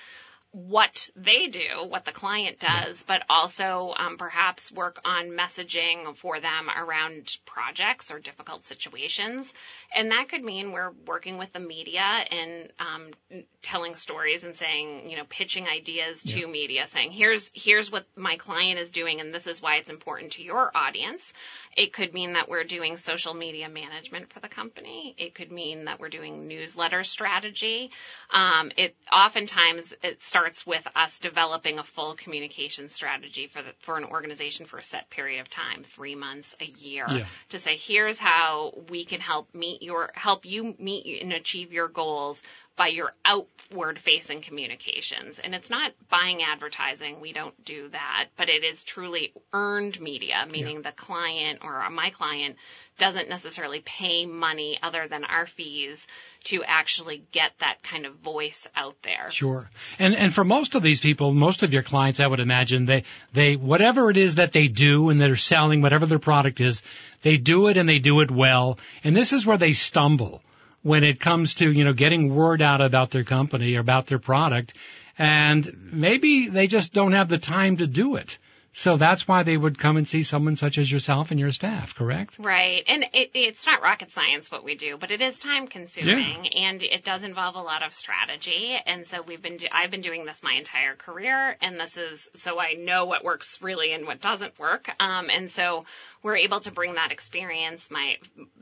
what 0.52 1.11
they 1.14 1.47
do, 1.47 1.87
what 1.88 2.05
the 2.05 2.11
client 2.11 2.58
does, 2.58 3.05
but 3.05 3.23
also 3.31 3.94
um, 3.97 4.17
perhaps 4.17 4.73
work 4.73 5.00
on 5.05 5.31
messaging 5.31 6.17
for 6.17 6.41
them 6.41 6.69
around 6.69 7.36
projects 7.44 8.10
or 8.10 8.19
difficult 8.19 8.65
situations. 8.65 9.55
And 9.94 10.10
that 10.10 10.29
could 10.29 10.43
mean 10.43 10.72
we're 10.72 10.91
working 11.06 11.39
with 11.39 11.53
the 11.53 11.60
media 11.60 12.03
and 12.03 12.72
um, 12.81 13.44
telling 13.63 13.94
stories 13.94 14.43
and 14.43 14.53
saying, 14.53 15.08
you 15.08 15.17
know, 15.17 15.25
pitching 15.29 15.69
ideas 15.69 16.25
to 16.25 16.48
media, 16.48 16.84
saying, 16.86 17.13
here's 17.13 17.53
here's 17.55 17.93
what 17.93 18.06
my 18.17 18.36
client 18.36 18.81
is 18.81 18.91
doing, 18.91 19.20
and 19.20 19.32
this 19.32 19.46
is 19.46 19.63
why 19.63 19.77
it's 19.77 19.91
important 19.91 20.32
to 20.32 20.43
your 20.43 20.77
audience. 20.77 21.32
It 21.77 21.93
could 21.93 22.13
mean 22.13 22.32
that 22.32 22.48
we're 22.48 22.65
doing 22.65 22.96
social 22.96 23.34
media 23.34 23.69
management 23.69 24.32
for 24.32 24.41
the 24.41 24.48
company. 24.48 25.15
It 25.17 25.34
could 25.34 25.53
mean 25.53 25.84
that 25.84 26.01
we're 26.01 26.08
doing 26.08 26.48
newsletter 26.48 27.05
strategy. 27.05 27.93
Um, 28.32 28.72
it 28.77 28.96
oftentimes 29.13 29.94
it 30.03 30.20
starts 30.20 30.40
with 30.67 30.87
us 30.97 31.19
developing 31.19 31.79
a 31.79 31.82
full 31.82 32.15
communication 32.15 32.89
strategy 32.89 33.47
for 33.47 33.63
the, 33.63 33.73
for 33.81 33.97
an 33.99 34.05
organization 34.05 34.67
for 34.67 34.79
a 34.79 34.82
set 34.82 35.09
period 35.11 35.41
of 35.41 35.49
time, 35.49 35.82
three 35.82 36.15
months, 36.15 36.56
a 36.61 36.65
year, 36.65 37.06
Yeah. 37.09 37.25
to 37.51 37.59
say 37.59 37.77
here's 37.77 38.19
how 38.19 38.73
we 38.89 39.05
can 39.05 39.20
help 39.20 39.55
meet 39.55 39.82
your 39.82 40.11
help 40.15 40.44
you 40.47 40.75
meet 40.79 41.23
and 41.23 41.32
achieve 41.32 41.73
your 41.73 41.89
goals 41.89 42.43
by 42.81 42.87
your 42.87 43.13
outward 43.27 43.99
facing 43.99 44.41
communications. 44.41 45.39
And 45.39 45.55
it's 45.55 45.69
not 45.69 45.93
buying 46.08 46.43
advertising. 46.43 47.20
We 47.20 47.34
don't 47.34 47.63
do 47.63 47.89
that, 47.89 48.29
but 48.39 48.49
it 48.49 48.65
is 48.65 48.84
truly 48.84 49.34
earned 49.53 50.01
media, 50.01 50.46
meaning 50.51 50.81
the 50.81 50.93
client 50.93 51.58
or 51.63 51.91
my 51.91 52.08
client 52.08 52.56
doesn't 52.96 53.29
necessarily 53.29 53.81
pay 53.81 54.25
money 54.25 54.79
other 54.82 55.06
than 55.08 55.25
our 55.25 55.44
fees 55.44 56.08
to 56.44 56.65
actually 56.65 57.22
get 57.32 57.53
that 57.58 57.82
kind 57.82 58.06
of 58.06 58.15
voice 58.15 58.67
out 58.75 58.96
there. 59.03 59.31
Sure. 59.31 59.69
And 59.99 60.17
and 60.17 60.32
for 60.32 60.43
most 60.43 60.75
of 60.75 60.82
these 60.82 61.03
people, 61.03 61.34
most 61.34 61.63
of 61.63 61.75
your 61.75 61.82
clients, 61.82 62.19
I 62.19 62.27
would 62.27 62.41
imagine 62.41 62.87
they 62.87 63.05
they 63.34 63.56
whatever 63.56 64.08
it 64.08 64.17
is 64.17 64.37
that 64.37 64.55
they 64.55 64.69
do 64.69 65.10
and 65.10 65.20
they're 65.20 65.37
selling, 65.37 65.82
whatever 65.82 66.06
their 66.06 66.19
product 66.19 66.63
is, 66.63 66.81
they 67.20 67.37
do 67.37 67.69
it 67.69 67.77
and 67.77 67.87
they 67.87 67.99
do 67.99 68.20
it 68.20 68.31
well. 68.31 68.79
And 69.05 69.15
this 69.15 69.34
is 69.34 69.44
where 69.44 69.58
they 69.58 69.72
stumble 69.72 70.43
when 70.82 71.05
it 71.05 71.20
comes 71.20 71.56
to 71.56 71.70
you 71.70 71.84
know 71.84 71.93
getting 71.93 72.34
word 72.34 72.63
out 72.63 72.81
about 72.81 73.10
their 73.10 73.25
company 73.25 73.77
or 73.77 73.81
about 73.81 74.06
their 74.06 74.19
product, 74.19 74.75
and 75.19 75.91
maybe 75.93 76.49
they 76.49 76.67
just 76.67 76.93
don't 76.93 77.13
have 77.13 77.29
the 77.29 77.39
time 77.39 77.77
to 77.79 77.87
do 77.87 78.17
it. 78.17 78.39
So 78.72 78.96
that's 78.96 79.27
why 79.27 79.43
they 79.43 79.56
would 79.56 79.79
come 79.79 79.96
and 79.96 80.06
see 80.06 80.22
someone 80.22 80.55
such 80.55 80.79
as 80.79 80.91
yourself 80.91 81.32
and 81.32 81.41
your 81.41 81.50
staff, 81.50 81.96
correct? 81.96 82.39
Right. 82.39 82.84
And 82.86 83.05
it, 83.12 83.31
it's 83.34 83.67
not 83.67 83.82
rocket 83.82 84.12
science 84.12 84.50
what 84.50 84.62
we 84.62 84.77
do, 84.77 84.96
but 84.96 85.10
it 85.10 85.20
is 85.20 85.41
time 85.41 85.67
consuming 85.67 86.44
yeah. 86.44 86.69
and 86.69 86.82
it 86.82 87.05
does 87.05 87.24
involve 87.24 87.56
a 87.56 87.60
lot 87.60 87.82
of 87.82 87.93
strategy. 87.93 88.79
And 88.86 89.05
so 89.05 89.22
we've 89.22 89.43
been, 89.43 89.56
do- 89.56 89.67
I've 89.72 89.91
been 89.91 90.03
doing 90.03 90.24
this 90.24 90.43
my 90.44 90.53
entire 90.53 90.94
career 90.94 91.56
and 91.60 91.81
this 91.81 91.96
is 91.96 92.31
so 92.34 92.60
I 92.60 92.74
know 92.74 93.06
what 93.06 93.24
works 93.24 93.60
really 93.60 93.93
and 93.93 94.06
what 94.06 94.20
doesn't 94.20 94.56
work. 94.58 94.89
Um, 95.00 95.31
and 95.31 95.50
so 95.50 95.84
we're 96.22 96.36
able 96.36 96.60
to 96.60 96.70
bring 96.70 96.94
that 96.94 97.10
experience, 97.10 97.91
my, 97.91 98.19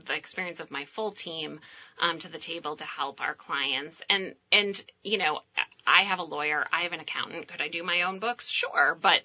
the 0.07 0.15
experience 0.15 0.61
of 0.61 0.71
my 0.71 0.87
full 0.87 1.11
team, 1.11 1.61
um, 2.01 2.19
to 2.21 2.31
the 2.31 2.39
table 2.39 2.77
to 2.77 2.85
help 2.85 3.21
our 3.21 3.35
clients. 3.35 4.03
And, 4.09 4.35
and, 4.51 4.83
you 5.03 5.19
know, 5.19 5.41
I 5.87 6.03
have 6.03 6.19
a 6.19 6.25
lawyer, 6.25 6.65
I 6.73 6.83
have 6.83 6.93
an 6.93 7.01
accountant. 7.01 7.49
Could 7.49 7.61
I 7.61 7.69
do 7.69 7.83
my 7.83 8.03
own 8.03 8.21
books? 8.21 8.49
Sure. 8.49 8.97
But 9.01 9.21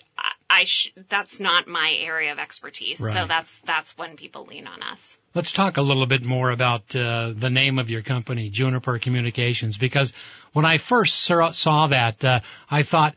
I, 0.53 0.65
sh- 0.65 0.93
that's 1.09 1.39
not 1.39 1.67
my 1.67 1.95
area 1.99 2.31
of 2.31 2.37
expertise. 2.37 3.01
Right. 3.01 3.11
So 3.11 3.25
that's, 3.25 3.59
that's 3.61 3.97
when 3.97 4.15
people 4.15 4.45
lean 4.45 4.67
on 4.67 4.83
us. 4.83 5.17
Let's 5.33 5.51
talk 5.51 5.77
a 5.77 5.81
little 5.81 6.05
bit 6.05 6.23
more 6.23 6.51
about 6.51 6.95
uh, 6.95 7.33
the 7.35 7.49
name 7.49 7.79
of 7.79 7.89
your 7.89 8.03
company, 8.03 8.51
Junapr 8.51 9.01
Communications, 9.01 9.79
because 9.79 10.13
when 10.53 10.63
I 10.63 10.77
first 10.77 11.23
saw 11.23 11.87
that, 11.87 12.23
uh, 12.23 12.41
I 12.69 12.83
thought, 12.83 13.15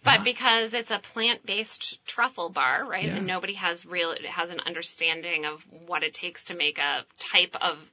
but 0.03 0.25
because 0.25 0.75
it's 0.75 0.91
a 0.91 0.99
plant-based 0.99 2.05
truffle 2.07 2.49
bar, 2.49 2.85
right? 2.87 3.05
Yeah. 3.05 3.17
And 3.17 3.27
nobody 3.27 3.55
has 3.55 3.85
real 3.85 4.15
has 4.29 4.51
an 4.51 4.61
understanding 4.61 5.47
of 5.47 5.61
what 5.87 6.03
it 6.03 6.15
takes 6.15 6.47
to 6.47 6.57
make 6.57 6.79
a 6.79 7.05
type 7.19 7.57
of 7.61 7.93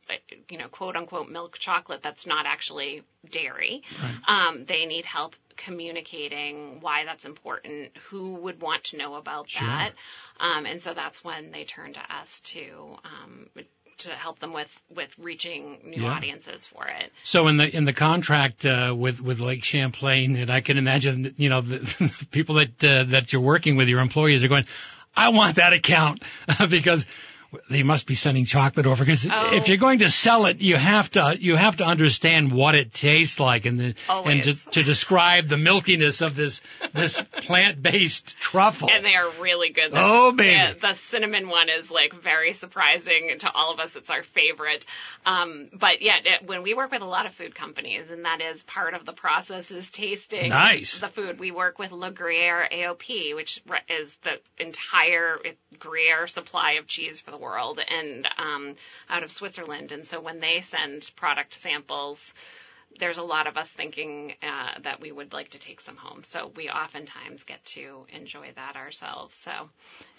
you 0.50 0.58
know 0.58 0.68
quote 0.68 0.96
unquote 0.96 1.30
milk 1.30 1.58
chocolate 1.58 2.02
that's 2.02 2.28
not 2.28 2.46
actually 2.46 3.04
dairy. 3.30 3.84
Right. 4.02 4.48
Um, 4.48 4.66
they 4.66 4.86
need 4.86 5.06
help 5.06 5.36
communicating 5.58 6.80
why 6.82 7.04
that's 7.06 7.26
important, 7.26 7.98
who 8.10 8.36
would 8.36 8.62
want 8.62 8.86
to 8.86 8.98
know 8.98 9.16
about 9.16 9.50
sure. 9.50 9.68
that. 9.68 9.92
Um, 10.40 10.66
and 10.66 10.80
so 10.80 10.94
that's 10.94 11.24
when 11.24 11.52
they 11.52 11.64
turn 11.64 11.94
to 11.94 12.16
us 12.16 12.42
to 12.42 12.98
um, 13.04 13.50
to 14.00 14.12
help 14.12 14.40
them 14.40 14.54
with 14.54 14.82
with 14.96 15.18
reaching 15.20 15.80
new 15.84 16.04
yeah. 16.04 16.14
audiences 16.14 16.66
for 16.66 16.86
it. 16.88 17.12
So 17.24 17.48
in 17.48 17.58
the 17.58 17.76
in 17.76 17.86
the 17.86 17.94
contract 17.94 18.66
uh, 18.66 18.96
with 18.98 19.22
with 19.22 19.40
Lake 19.40 19.64
Champlain, 19.64 20.36
and 20.36 20.52
I 20.52 20.62
can 20.62 20.78
imagine 20.78 21.34
you 21.38 21.50
know 21.50 21.62
the 21.62 22.28
people 22.32 22.56
that 22.56 22.84
uh, 22.84 23.04
that 23.06 23.34
you're 23.34 23.42
working 23.42 23.76
with, 23.76 23.88
your 23.88 24.02
employees 24.02 24.44
are 24.44 24.48
going, 24.48 24.66
I 25.16 25.30
want 25.30 25.56
that 25.56 25.74
account 25.74 26.22
because 26.70 27.08
they 27.70 27.84
must 27.84 28.08
be 28.08 28.16
sending 28.16 28.46
chocolate 28.46 28.86
over 28.86 29.04
because 29.04 29.28
oh. 29.32 29.56
if 29.56 29.70
you're 29.70 29.78
going 29.78 30.00
to 30.00 30.10
sell 30.10 30.46
it, 30.48 30.62
you 30.62 30.76
have 30.76 31.10
to 31.12 31.38
you 31.40 31.56
have 31.56 31.78
to 31.78 31.86
understand 31.86 32.52
what 32.52 32.76
it 32.76 32.94
tastes 32.94 33.40
like 33.40 33.66
and 33.66 33.80
the, 33.80 33.96
and 34.10 34.44
to, 34.44 34.70
to 34.72 34.84
describe 34.84 35.46
the 35.46 35.56
milkiness 35.56 36.22
of 36.22 36.36
this 36.36 36.62
this 36.94 37.22
plant 37.22 37.82
based 37.82 38.38
truffle. 38.38 38.90
And 38.92 39.06
they 39.06 39.16
are 39.16 39.30
really 39.42 39.70
good. 39.70 39.92
The, 39.92 40.00
oh 40.00 40.34
baby, 40.34 40.74
the, 40.74 40.88
the, 40.88 40.94
cinnamon 40.94 41.48
one 41.48 41.70
is 41.70 41.90
like 41.90 42.14
very 42.14 42.54
surprising 42.54 43.36
to 43.40 43.52
all 43.52 43.74
of 43.74 43.80
us. 43.80 43.96
It's 43.96 44.10
our 44.10 44.24
favorite. 44.24 44.86
Um, 45.26 45.70
but 45.74 46.02
yeah, 46.02 46.18
it, 46.24 46.48
when 46.48 46.64
we 46.64 46.74
work 46.74 46.92
with 46.92 47.02
a 47.02 47.06
lot 47.06 47.26
of 47.26 47.34
food 47.34 47.56
companies, 47.56 48.12
and 48.12 48.26
that 48.26 48.42
is 48.42 48.64
part 48.64 48.94
of 48.94 49.06
the 49.06 49.14
process 49.14 49.72
is 49.72 49.90
tasting 49.90 50.50
nice. 50.50 51.00
the 51.00 51.08
food. 51.08 51.40
We 51.40 51.52
work 51.52 51.80
with 51.80 51.92
Le 51.92 52.12
Gruyere 52.12 52.68
AOP, 52.72 53.36
which 53.36 53.62
is 53.90 54.18
the 54.18 54.40
entire 54.60 55.38
Gruyere 55.80 56.28
supply 56.28 56.74
of 56.74 56.88
cheese 56.88 57.22
for 57.22 57.32
the 57.32 57.37
world 57.38 57.80
and 57.80 58.28
um, 58.38 58.76
out 59.10 59.24
of 59.24 59.32
Switzerland. 59.32 59.92
And 59.92 60.06
so 60.06 60.20
when 60.20 60.40
they 60.40 60.62
send 60.62 61.10
product 61.16 61.54
samples, 61.54 62.34
there's 63.00 63.18
a 63.18 63.24
lot 63.24 63.48
of 63.48 63.58
us 63.58 63.70
thinking 63.72 64.34
uh, 64.42 64.80
that 64.82 65.02
we 65.02 65.12
would 65.12 65.34
like 65.34 65.50
to 65.50 65.60
take 65.60 65.82
some 65.82 65.98
home. 65.98 66.24
So 66.24 66.52
we 66.56 66.70
oftentimes 66.70 67.44
get 67.44 67.64
to 67.66 68.06
enjoy 68.14 68.52
that 68.56 68.76
ourselves. 68.76 69.36
So 69.36 69.52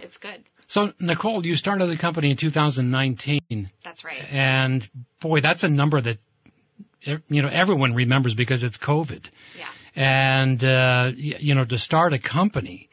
it's 0.00 0.18
good. 0.18 0.42
So 0.66 0.92
Nicole, 1.00 1.44
you 1.44 1.56
started 1.56 1.86
the 1.86 1.96
company 1.96 2.30
in 2.30 2.36
2019. 2.36 3.68
That's 3.82 4.04
right. 4.04 4.32
And 4.32 4.88
boy, 5.20 5.40
that's 5.40 5.64
a 5.64 5.68
number 5.68 6.00
that 6.00 6.18
you 7.28 7.42
know 7.42 7.48
everyone 7.48 7.94
remembers 7.94 8.34
because 8.34 8.64
it's 8.64 8.78
COVID. 8.78 9.28
Yeah. 9.58 9.66
And 9.96 10.62
uh, 10.62 11.12
you 11.16 11.54
know 11.54 11.64
to 11.64 11.78
start 11.78 12.12
a 12.12 12.18
company 12.18 12.87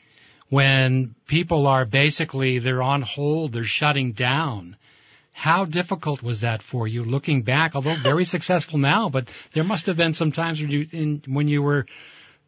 when 0.55 1.13
people 1.27 1.67
are 1.67 1.83
basically 1.83 2.59
they're 2.59 2.81
on 2.81 3.01
hold, 3.01 3.51
they're 3.51 3.65
shutting 3.65 4.13
down. 4.13 4.77
How 5.33 5.65
difficult 5.65 6.23
was 6.23 6.41
that 6.41 6.61
for 6.61 6.87
you 6.87 7.03
looking 7.03 7.41
back? 7.41 7.75
Although 7.75 7.95
very 7.95 8.23
successful 8.35 8.79
now, 8.79 9.09
but 9.09 9.27
there 9.51 9.65
must 9.65 9.87
have 9.87 9.97
been 9.97 10.13
some 10.13 10.31
times 10.31 10.61
when 10.61 10.71
you, 10.71 10.85
in, 10.93 11.21
when 11.27 11.49
you 11.49 11.61
were 11.61 11.85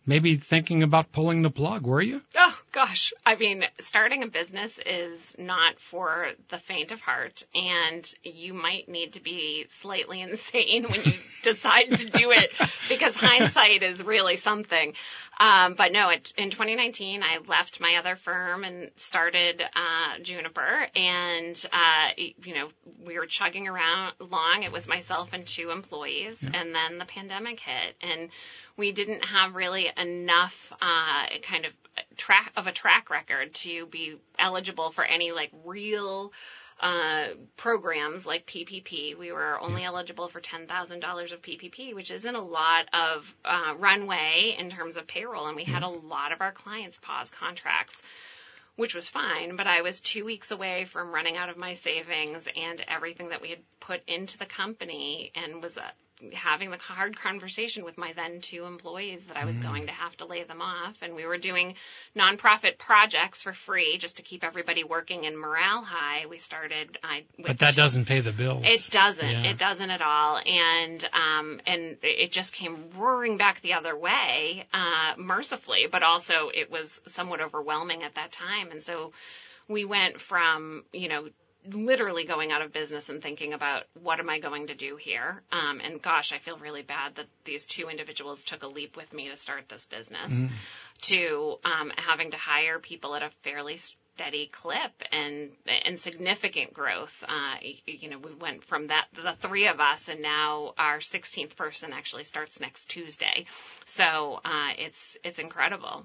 maybe 0.07 0.35
thinking 0.35 0.81
about 0.81 1.11
pulling 1.11 1.41
the 1.41 1.49
plug, 1.51 1.85
were 1.85 2.01
you? 2.01 2.21
Oh 2.35 2.61
gosh. 2.71 3.13
I 3.25 3.35
mean, 3.35 3.65
starting 3.79 4.23
a 4.23 4.27
business 4.27 4.79
is 4.83 5.35
not 5.37 5.79
for 5.79 6.29
the 6.47 6.57
faint 6.57 6.91
of 6.91 7.01
heart 7.01 7.43
and 7.53 8.09
you 8.23 8.53
might 8.53 8.87
need 8.87 9.13
to 9.13 9.21
be 9.21 9.65
slightly 9.67 10.21
insane 10.27 10.85
when 10.85 11.03
you 11.03 11.13
decide 11.43 11.97
to 11.97 12.09
do 12.09 12.31
it 12.31 12.51
because 12.89 13.15
hindsight 13.15 13.83
is 13.83 14.03
really 14.03 14.37
something. 14.37 14.93
Um, 15.39 15.75
but 15.75 15.91
no, 15.91 16.09
it, 16.09 16.33
in 16.37 16.49
2019, 16.49 17.21
I 17.21 17.39
left 17.47 17.79
my 17.79 17.97
other 17.99 18.15
firm 18.15 18.63
and 18.63 18.89
started 18.95 19.61
uh, 19.61 20.17
Junapr, 20.21 20.87
and 20.95 21.65
uh, 21.71 22.09
you 22.17 22.55
know 22.55 22.69
we 23.05 23.19
were 23.19 23.27
chugging 23.27 23.67
around 23.67 24.13
long. 24.19 24.63
It 24.63 24.71
was 24.71 24.87
myself 24.87 25.33
and 25.33 25.45
two 25.45 25.69
employees, 25.69 26.41
yeah. 26.41 26.59
and 26.59 26.73
then 26.73 26.97
the 26.97 27.05
pandemic 27.05 27.59
hit, 27.59 27.95
and 28.01 28.29
we 28.77 28.91
didn't 28.91 29.25
have 29.25 29.55
really 29.55 29.91
enough 29.97 30.71
uh, 30.81 31.25
kind 31.41 31.65
of 31.65 31.73
track 32.15 32.51
of 32.55 32.67
a 32.67 32.71
track 32.71 33.09
record 33.09 33.53
to 33.55 33.87
be 33.87 34.15
eligible 34.37 34.91
for 34.91 35.03
any 35.03 35.31
like 35.31 35.51
real 35.65 36.31
uh, 36.79 37.25
programs 37.55 38.27
like 38.27 38.45
PPP. 38.45 39.17
We 39.17 39.31
were 39.31 39.59
only 39.59 39.83
eligible 39.83 40.27
for 40.27 40.39
$10,000 40.39 41.31
of 41.33 41.41
PPP, 41.41 41.95
which 41.95 42.11
isn't 42.11 42.35
a 42.35 42.41
lot 42.41 42.87
of 42.93 43.35
uh, 43.43 43.73
runway 43.79 44.55
in 44.57 44.69
terms 44.69 44.95
of 44.95 45.07
payroll, 45.07 45.47
and 45.47 45.55
we 45.55 45.63
had 45.63 45.81
a 45.81 45.87
lot 45.87 46.31
of 46.31 46.41
our 46.41 46.51
clients 46.51 46.99
pause 46.99 47.31
contracts 47.31 48.03
which 48.77 48.93
was 48.93 49.09
fine, 49.09 49.55
but 49.55 49.65
I 49.65 49.81
was 49.81 49.99
two 49.99 50.23
weeks 50.23 50.51
away 50.51 50.83
from 50.83 51.11
running 51.11 51.35
out 51.35 51.49
of 51.49 51.57
my 51.57 51.73
savings 51.73 52.47
and 52.55 52.79
everything 52.87 53.29
that 53.29 53.41
we 53.41 53.49
had 53.49 53.59
put 53.79 54.01
into 54.07 54.37
the 54.37 54.45
company 54.45 55.31
and 55.33 55.63
was 55.63 55.79
uh, 55.79 55.89
having 56.33 56.71
the 56.71 56.77
hard 56.77 57.19
conversation 57.19 57.85
with 57.85 57.97
my 57.97 58.13
then 58.13 58.41
two 58.41 58.65
employees 58.65 59.27
that 59.27 59.37
I 59.37 59.45
was 59.45 59.59
mm. 59.59 59.63
going 59.63 59.85
to 59.87 59.91
have 59.91 60.17
to 60.17 60.25
lay 60.25 60.43
them 60.43 60.61
off. 60.61 61.01
And 61.03 61.15
we 61.15 61.25
were 61.25 61.37
doing 61.37 61.75
nonprofit 62.15 62.77
projects 62.79 63.43
for 63.43 63.53
free 63.53 63.97
just 63.97 64.17
to 64.17 64.23
keep 64.23 64.43
everybody 64.43 64.83
working 64.83 65.25
and 65.25 65.37
morale 65.37 65.83
high. 65.83 66.25
We 66.27 66.39
started. 66.39 66.97
I, 67.03 67.23
but 67.37 67.59
that 67.59 67.75
doesn't 67.75 68.05
pay 68.05 68.21
the 68.21 68.31
bills. 68.31 68.63
It 68.65 68.89
doesn't. 68.91 69.29
Yeah. 69.29 69.51
It 69.51 69.57
doesn't 69.57 69.89
at 69.89 70.01
all. 70.01 70.39
And 70.45 71.09
um, 71.13 71.61
and 71.67 71.97
it 72.01 72.31
just 72.31 72.53
came 72.53 72.75
roaring 72.97 73.37
back 73.37 73.61
the 73.61 73.73
other 73.73 73.95
way, 73.95 74.65
uh, 74.73 75.13
mercifully, 75.17 75.87
but 75.91 76.03
also 76.03 76.49
it 76.53 76.71
was 76.71 76.99
somewhat 77.05 77.41
overwhelming 77.41 78.03
at 78.03 78.15
that 78.15 78.31
time. 78.31 78.71
And 78.71 78.81
so 78.81 79.11
we 79.67 79.85
went 79.85 80.19
from 80.19 80.83
you 80.91 81.09
know 81.09 81.29
literally 81.73 82.25
going 82.25 82.51
out 82.51 82.61
of 82.61 82.71
business 82.71 83.09
and 83.09 83.21
thinking 83.21 83.53
about 83.53 83.83
what 84.01 84.19
am 84.19 84.29
I 84.29 84.39
going 84.39 84.67
to 84.67 84.75
do 84.75 84.95
here. 84.95 85.41
Um, 85.51 85.79
and 85.83 86.01
gosh, 86.01 86.33
I 86.33 86.37
feel 86.37 86.57
really 86.57 86.81
bad 86.81 87.15
that 87.15 87.27
these 87.45 87.65
two 87.65 87.89
individuals 87.89 88.43
took 88.43 88.63
a 88.63 88.67
leap 88.67 88.95
with 88.95 89.13
me 89.13 89.29
to 89.29 89.37
start 89.37 89.69
this 89.69 89.85
business. 89.85 90.33
Mm. 90.33 90.49
To 90.99 91.55
um, 91.63 91.91
having 91.97 92.31
to 92.31 92.37
hire 92.37 92.79
people 92.79 93.15
at 93.15 93.21
a 93.21 93.29
fairly 93.29 93.77
steady 93.77 94.47
clip 94.47 94.91
and 95.11 95.51
and 95.85 95.99
significant 95.99 96.73
growth. 96.73 97.23
Uh, 97.27 97.55
you 97.85 98.09
know, 98.09 98.17
we 98.17 98.33
went 98.33 98.63
from 98.63 98.87
that 98.87 99.05
the 99.13 99.33
three 99.33 99.67
of 99.67 99.79
us, 99.79 100.09
and 100.09 100.21
now 100.23 100.73
our 100.77 100.97
16th 100.97 101.55
person 101.55 101.93
actually 101.93 102.23
starts 102.23 102.59
next 102.59 102.85
Tuesday. 102.85 103.45
So 103.85 104.39
uh, 104.43 104.71
it's 104.79 105.17
it's 105.23 105.37
incredible. 105.37 106.03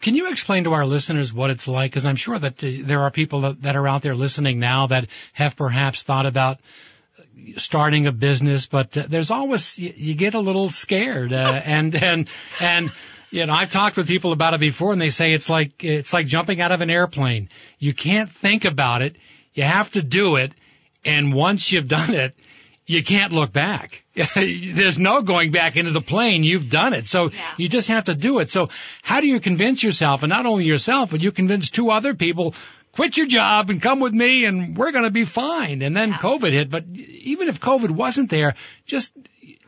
Can 0.00 0.14
you 0.14 0.30
explain 0.30 0.64
to 0.64 0.74
our 0.74 0.84
listeners 0.84 1.32
what 1.32 1.50
it's 1.50 1.66
like? 1.66 1.90
Because 1.90 2.04
I'm 2.04 2.16
sure 2.16 2.38
that 2.38 2.58
there 2.58 3.00
are 3.00 3.10
people 3.10 3.40
that, 3.42 3.62
that 3.62 3.76
are 3.76 3.88
out 3.88 4.02
there 4.02 4.14
listening 4.14 4.58
now 4.58 4.88
that 4.88 5.06
have 5.32 5.56
perhaps 5.56 6.02
thought 6.02 6.26
about 6.26 6.58
starting 7.56 8.06
a 8.06 8.12
business, 8.12 8.66
but 8.66 8.96
uh, 8.96 9.04
there's 9.08 9.30
always 9.30 9.78
you, 9.78 9.92
you, 9.96 10.14
get 10.14 10.34
a 10.34 10.40
little 10.40 10.68
scared, 10.68 11.32
uh, 11.32 11.60
and 11.64 11.94
and 11.94 12.30
and 12.60 12.92
you 13.30 13.46
know 13.46 13.52
I've 13.52 13.70
talked 13.70 13.96
with 13.96 14.08
people 14.08 14.32
about 14.32 14.54
it 14.54 14.60
before, 14.60 14.92
and 14.92 15.00
they 15.00 15.10
say 15.10 15.32
it's 15.32 15.50
like 15.50 15.82
it's 15.82 16.12
like 16.12 16.26
jumping 16.26 16.60
out 16.60 16.72
of 16.72 16.80
an 16.80 16.90
airplane. 16.90 17.48
You 17.78 17.94
can't 17.94 18.30
think 18.30 18.64
about 18.64 19.02
it; 19.02 19.16
you 19.54 19.62
have 19.62 19.90
to 19.92 20.02
do 20.02 20.36
it, 20.36 20.52
and 21.04 21.32
once 21.32 21.72
you've 21.72 21.88
done 21.88 22.14
it, 22.14 22.34
you 22.90 23.04
can't 23.04 23.32
look 23.32 23.52
back. 23.52 24.04
There's 24.34 24.98
no 24.98 25.22
going 25.22 25.52
back 25.52 25.76
into 25.76 25.92
the 25.92 26.00
plane. 26.00 26.42
You've 26.42 26.68
done 26.68 26.92
it. 26.92 27.06
So 27.06 27.30
yeah. 27.30 27.38
you 27.56 27.68
just 27.68 27.88
have 27.88 28.04
to 28.04 28.14
do 28.14 28.40
it. 28.40 28.50
So 28.50 28.68
how 29.02 29.20
do 29.20 29.28
you 29.28 29.38
convince 29.38 29.82
yourself, 29.82 30.22
and 30.22 30.30
not 30.30 30.46
only 30.46 30.64
yourself, 30.64 31.12
but 31.12 31.22
you 31.22 31.30
convince 31.30 31.70
two 31.70 31.90
other 31.90 32.14
people, 32.14 32.54
quit 32.92 33.16
your 33.16 33.26
job 33.26 33.70
and 33.70 33.80
come 33.80 34.00
with 34.00 34.12
me 34.12 34.44
and 34.44 34.76
we're 34.76 34.92
going 34.92 35.04
to 35.04 35.10
be 35.10 35.24
fine. 35.24 35.82
And 35.82 35.96
then 35.96 36.10
yeah. 36.10 36.16
COVID 36.16 36.52
hit. 36.52 36.70
But 36.70 36.84
even 36.96 37.48
if 37.48 37.60
COVID 37.60 37.90
wasn't 37.90 38.28
there, 38.28 38.54
just 38.86 39.12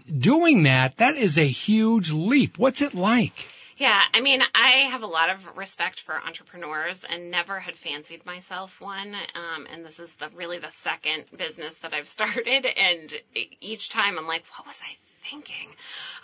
doing 0.06 0.64
that, 0.64 0.96
that 0.96 1.16
is 1.16 1.38
a 1.38 1.46
huge 1.46 2.10
leap. 2.10 2.58
What's 2.58 2.82
it 2.82 2.94
like? 2.94 3.46
Yeah, 3.76 4.00
I 4.12 4.20
mean, 4.20 4.42
I 4.54 4.88
have 4.90 5.02
a 5.02 5.06
lot 5.06 5.30
of 5.30 5.56
respect 5.56 6.00
for 6.00 6.14
entrepreneurs 6.14 7.04
and 7.04 7.30
never 7.30 7.58
had 7.58 7.76
fancied 7.76 8.26
myself 8.26 8.80
one. 8.80 9.14
Um, 9.14 9.66
and 9.72 9.84
this 9.84 9.98
is 9.98 10.14
the 10.14 10.28
really 10.34 10.58
the 10.58 10.70
second 10.70 11.24
business 11.36 11.78
that 11.78 11.94
I've 11.94 12.06
started, 12.18 12.66
and 12.66 13.12
each 13.60 13.88
time 13.90 14.18
I'm 14.18 14.26
like, 14.26 14.44
what 14.56 14.66
was 14.66 14.82
I 14.84 14.94
thinking? 15.22 15.68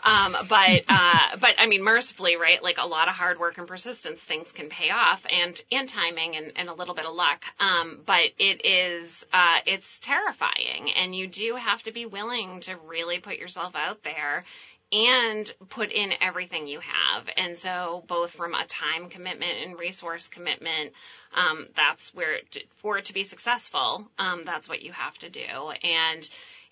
Um, 0.05 0.37
but 0.49 0.85
uh, 0.89 1.37
but 1.41 1.55
I 1.59 1.67
mean, 1.67 1.83
mercifully, 1.83 2.37
right? 2.37 2.63
Like 2.63 2.79
a 2.79 2.87
lot 2.87 3.09
of 3.09 3.15
hard 3.15 3.39
work 3.39 3.59
and 3.59 3.67
persistence, 3.67 4.23
things 4.23 4.53
can 4.53 4.69
pay 4.69 4.91
off, 4.91 5.27
and 5.31 5.61
and 5.73 5.89
timing 5.89 6.37
and, 6.37 6.53
and 6.57 6.69
a 6.69 6.75
little 6.75 6.95
bit 6.95 7.07
of 7.07 7.15
luck. 7.15 7.45
Um, 7.61 8.01
but 8.05 8.31
it 8.39 8.65
is 8.67 9.27
uh, 9.33 9.59
it's 9.67 10.01
terrifying, 10.01 10.91
and 10.97 11.15
you 11.15 11.27
do 11.27 11.57
have 11.57 11.83
to 11.85 11.93
be 11.93 12.07
willing 12.07 12.61
to 12.61 12.77
really 12.87 13.21
put 13.21 13.39
yourself 13.39 13.75
out 13.75 14.03
there 14.03 14.45
and 14.93 15.53
put 15.69 15.93
in 15.93 16.13
everything 16.21 16.67
you 16.67 16.81
have. 16.81 17.29
And 17.37 17.57
so, 17.57 18.05
both 18.07 18.33
from 18.33 18.55
a 18.55 18.65
time 18.67 19.09
commitment 19.09 19.53
and 19.65 19.79
resource 19.79 20.29
commitment, 20.29 20.93
um, 21.35 21.67
that's 21.75 22.15
where, 22.15 22.39
for 22.77 22.99
it 22.99 23.07
to 23.07 23.13
be 23.13 23.25
successful, 23.25 24.09
um, 24.19 24.43
that's 24.43 24.69
what 24.69 24.83
you 24.83 24.93
have 24.93 25.17
to 25.19 25.31
do. 25.31 25.41
And 25.83 26.29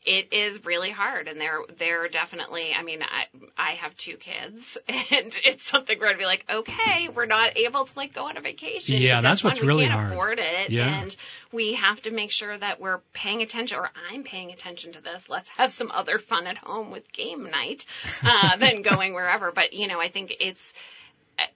it 0.06 0.32
is 0.32 0.64
really 0.64 0.90
hard 0.90 1.28
and 1.28 1.40
they're 1.40 1.60
they're 1.76 2.08
definitely 2.08 2.72
I 2.72 2.82
mean 2.82 3.02
I 3.02 3.26
I 3.58 3.72
have 3.72 3.94
two 3.96 4.16
kids 4.16 4.78
and 4.88 5.40
it's 5.44 5.64
something 5.64 5.98
where 5.98 6.10
I'd 6.10 6.18
be 6.18 6.24
like 6.24 6.44
okay 6.48 7.08
we're 7.08 7.26
not 7.26 7.56
able 7.58 7.84
to 7.84 7.92
like 7.96 8.14
go 8.14 8.26
on 8.26 8.36
a 8.36 8.40
vacation 8.40 8.98
yeah 8.98 9.20
that's 9.20 9.42
what's 9.42 9.60
we 9.60 9.66
really 9.66 9.86
can't 9.86 9.98
hard. 9.98 10.12
afford 10.12 10.38
it 10.38 10.70
yeah. 10.70 11.02
and 11.02 11.16
we 11.52 11.74
have 11.74 12.00
to 12.02 12.10
make 12.10 12.30
sure 12.30 12.56
that 12.56 12.80
we're 12.80 12.98
paying 13.12 13.42
attention 13.42 13.78
or 13.78 13.90
I'm 14.10 14.24
paying 14.24 14.50
attention 14.50 14.92
to 14.92 15.00
this. 15.00 15.28
Let's 15.28 15.48
have 15.50 15.72
some 15.72 15.90
other 15.90 16.18
fun 16.18 16.46
at 16.46 16.58
home 16.58 16.90
with 16.90 17.10
game 17.12 17.50
night 17.50 17.86
uh, 18.22 18.56
than 18.56 18.82
going 18.90 19.14
wherever. 19.14 19.52
But 19.52 19.72
you 19.72 19.88
know 19.88 20.00
I 20.00 20.08
think 20.08 20.36
it's 20.40 20.74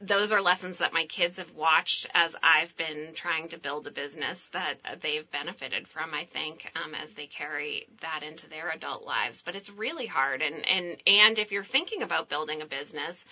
those 0.01 0.33
are 0.33 0.41
lessons 0.41 0.79
that 0.79 0.93
my 0.93 1.07
kids 1.07 1.39
have 1.39 1.55
watched 1.55 2.07
as 2.15 2.37
I've 2.43 2.77
been 2.77 3.15
trying 3.15 3.49
to 3.49 3.59
build 3.59 3.87
a 3.87 3.91
business 3.91 4.49
that 4.49 4.77
they've 5.01 5.31
benefited 5.31 5.89
from, 5.89 6.13
I 6.15 6.25
think, 6.25 6.71
um, 6.83 6.95
as 6.95 7.13
they 7.15 7.27
carry 7.27 7.87
that 8.01 8.23
into 8.23 8.49
their 8.49 8.71
adult 8.71 9.05
lives. 9.05 9.43
But 9.43 9.57
it's 9.57 9.71
really 9.71 10.07
hard. 10.07 10.43
And, 10.43 10.67
and, 10.67 10.97
and 11.07 11.39
if 11.39 11.53
you're 11.53 11.65
thinking 11.65 12.03
about 12.03 12.29
building 12.29 12.63
a 12.63 12.67
business, 12.67 13.25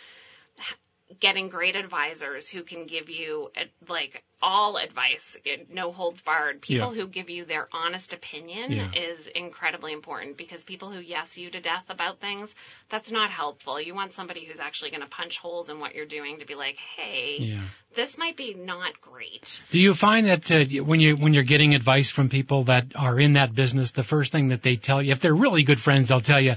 getting 1.20 1.48
great 1.48 1.74
advisors 1.74 2.48
who 2.48 2.62
can 2.62 2.86
give 2.86 3.08
you 3.08 3.50
like 3.88 4.22
all 4.40 4.76
advice, 4.76 5.36
no 5.72 5.90
holds 5.90 6.20
barred. 6.20 6.60
People 6.60 6.94
yeah. 6.94 7.02
who 7.02 7.08
give 7.08 7.30
you 7.30 7.44
their 7.44 7.66
honest 7.72 8.12
opinion 8.12 8.70
yeah. 8.70 8.90
is 8.94 9.26
incredibly 9.26 9.92
important 9.92 10.36
because 10.36 10.64
people 10.64 10.90
who 10.90 11.00
yes 11.00 11.38
you 11.38 11.50
to 11.50 11.60
death 11.60 11.84
about 11.88 12.20
things, 12.20 12.54
that's 12.88 13.10
not 13.10 13.30
helpful. 13.30 13.80
You 13.80 13.94
want 13.94 14.12
somebody 14.12 14.44
who's 14.44 14.60
actually 14.60 14.90
going 14.90 15.02
to 15.02 15.08
punch 15.08 15.38
holes 15.38 15.70
in 15.70 15.80
what 15.80 15.94
you're 15.94 16.06
doing 16.06 16.38
to 16.40 16.46
be 16.46 16.54
like, 16.54 16.76
hey, 16.76 17.36
yeah. 17.38 17.60
this 17.94 18.18
might 18.18 18.36
be 18.36 18.54
not 18.54 19.00
great. 19.00 19.62
Do 19.70 19.80
you 19.80 19.94
find 19.94 20.26
that 20.26 20.52
uh, 20.52 20.84
when 20.84 21.00
you 21.00 21.16
when 21.16 21.34
you're 21.34 21.42
getting 21.42 21.74
advice 21.74 22.10
from 22.10 22.28
people 22.28 22.64
that 22.64 22.94
are 22.96 23.18
in 23.18 23.32
that 23.32 23.54
business, 23.54 23.92
the 23.92 24.04
first 24.04 24.30
thing 24.30 24.48
that 24.48 24.62
they 24.62 24.76
tell 24.76 25.02
you, 25.02 25.12
if 25.12 25.20
they're 25.20 25.34
really 25.34 25.62
good 25.62 25.80
friends, 25.80 26.08
they'll 26.08 26.20
tell 26.20 26.40
you 26.40 26.54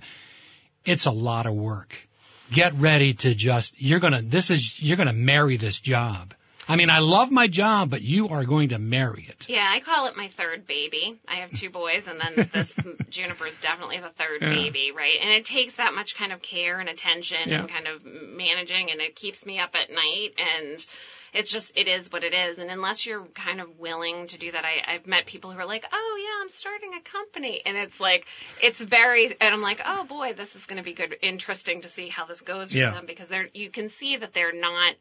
it's 0.86 1.06
a 1.06 1.12
lot 1.12 1.46
of 1.46 1.54
work 1.54 2.08
get 2.52 2.74
ready 2.74 3.14
to 3.14 3.34
just, 3.34 3.82
you're 3.82 4.00
gonna, 4.00 4.22
this 4.22 4.50
is, 4.50 4.82
you're 4.82 4.98
gonna 4.98 5.14
marry 5.14 5.58
this 5.58 5.80
job. 5.80 6.34
I 6.68 6.76
mean, 6.76 6.90
I 6.90 7.00
love 7.00 7.32
my 7.32 7.48
job, 7.48 7.90
but 7.90 8.02
you 8.02 8.30
are 8.30 8.46
going 8.46 8.70
to 8.70 8.80
marry 8.80 9.26
it. 9.28 9.48
Yeah, 9.50 9.68
I 9.70 9.80
call 9.80 10.08
it 10.08 10.16
my 10.16 10.28
third 10.28 10.66
baby. 10.66 11.20
I 11.28 11.36
have 11.36 11.52
two 11.52 11.70
boys, 11.70 12.08
and 12.08 12.20
then 12.20 12.48
this 12.54 12.78
Junapr 12.78 13.48
is 13.48 13.58
definitely 13.58 14.00
the 14.00 14.10
third 14.10 14.42
yeah. 14.42 14.50
baby, 14.50 14.94
right? 14.96 15.18
And 15.22 15.32
it 15.32 15.44
takes 15.46 15.78
that 15.78 15.94
much 15.94 16.16
kind 16.16 16.32
of 16.32 16.42
care 16.42 16.80
and 16.80 16.88
attention 16.88 17.50
yeah. 17.50 17.60
and 17.60 17.70
kind 17.70 17.88
of 17.88 18.06
managing, 18.06 18.92
and 18.92 19.02
it 19.02 19.16
keeps 19.16 19.46
me 19.46 19.60
up 19.60 19.76
at 19.76 19.90
night. 19.90 20.30
And 20.38 20.86
it's 21.34 21.52
just 21.52 21.72
it 21.76 21.88
is 21.88 22.12
what 22.12 22.24
it 22.24 22.34
is 22.34 22.60
and 22.60 22.70
unless 22.70 23.06
you're 23.06 23.26
kind 23.28 23.62
of 23.62 23.80
willing 23.80 24.28
to 24.28 24.38
do 24.38 24.52
that 24.52 24.66
I, 24.66 24.94
i've 24.94 25.08
met 25.08 25.26
people 25.26 25.52
who 25.52 25.60
are 25.60 25.66
like 25.66 25.86
oh 25.92 26.20
yeah 26.22 26.42
i'm 26.42 26.50
starting 26.50 26.92
a 26.94 27.02
company 27.02 27.62
and 27.66 27.78
it's 27.78 28.00
like 28.00 28.28
it's 28.62 28.82
very 28.82 29.28
and 29.28 29.54
i'm 29.54 29.62
like 29.62 29.82
oh 29.86 30.06
boy 30.06 30.34
this 30.34 30.56
is 30.56 30.66
going 30.66 30.78
to 30.78 30.86
be 30.86 30.94
good 30.94 31.16
interesting 31.22 31.82
to 31.82 31.88
see 31.88 32.08
how 32.10 32.26
this 32.26 32.42
goes 32.42 32.72
for 32.72 32.78
yeah. 32.78 32.92
them 32.92 33.06
because 33.06 33.30
they're 33.30 33.50
you 33.54 33.70
can 33.70 33.90
see 33.90 34.18
that 34.18 34.34
they're 34.34 34.54
not 34.54 34.96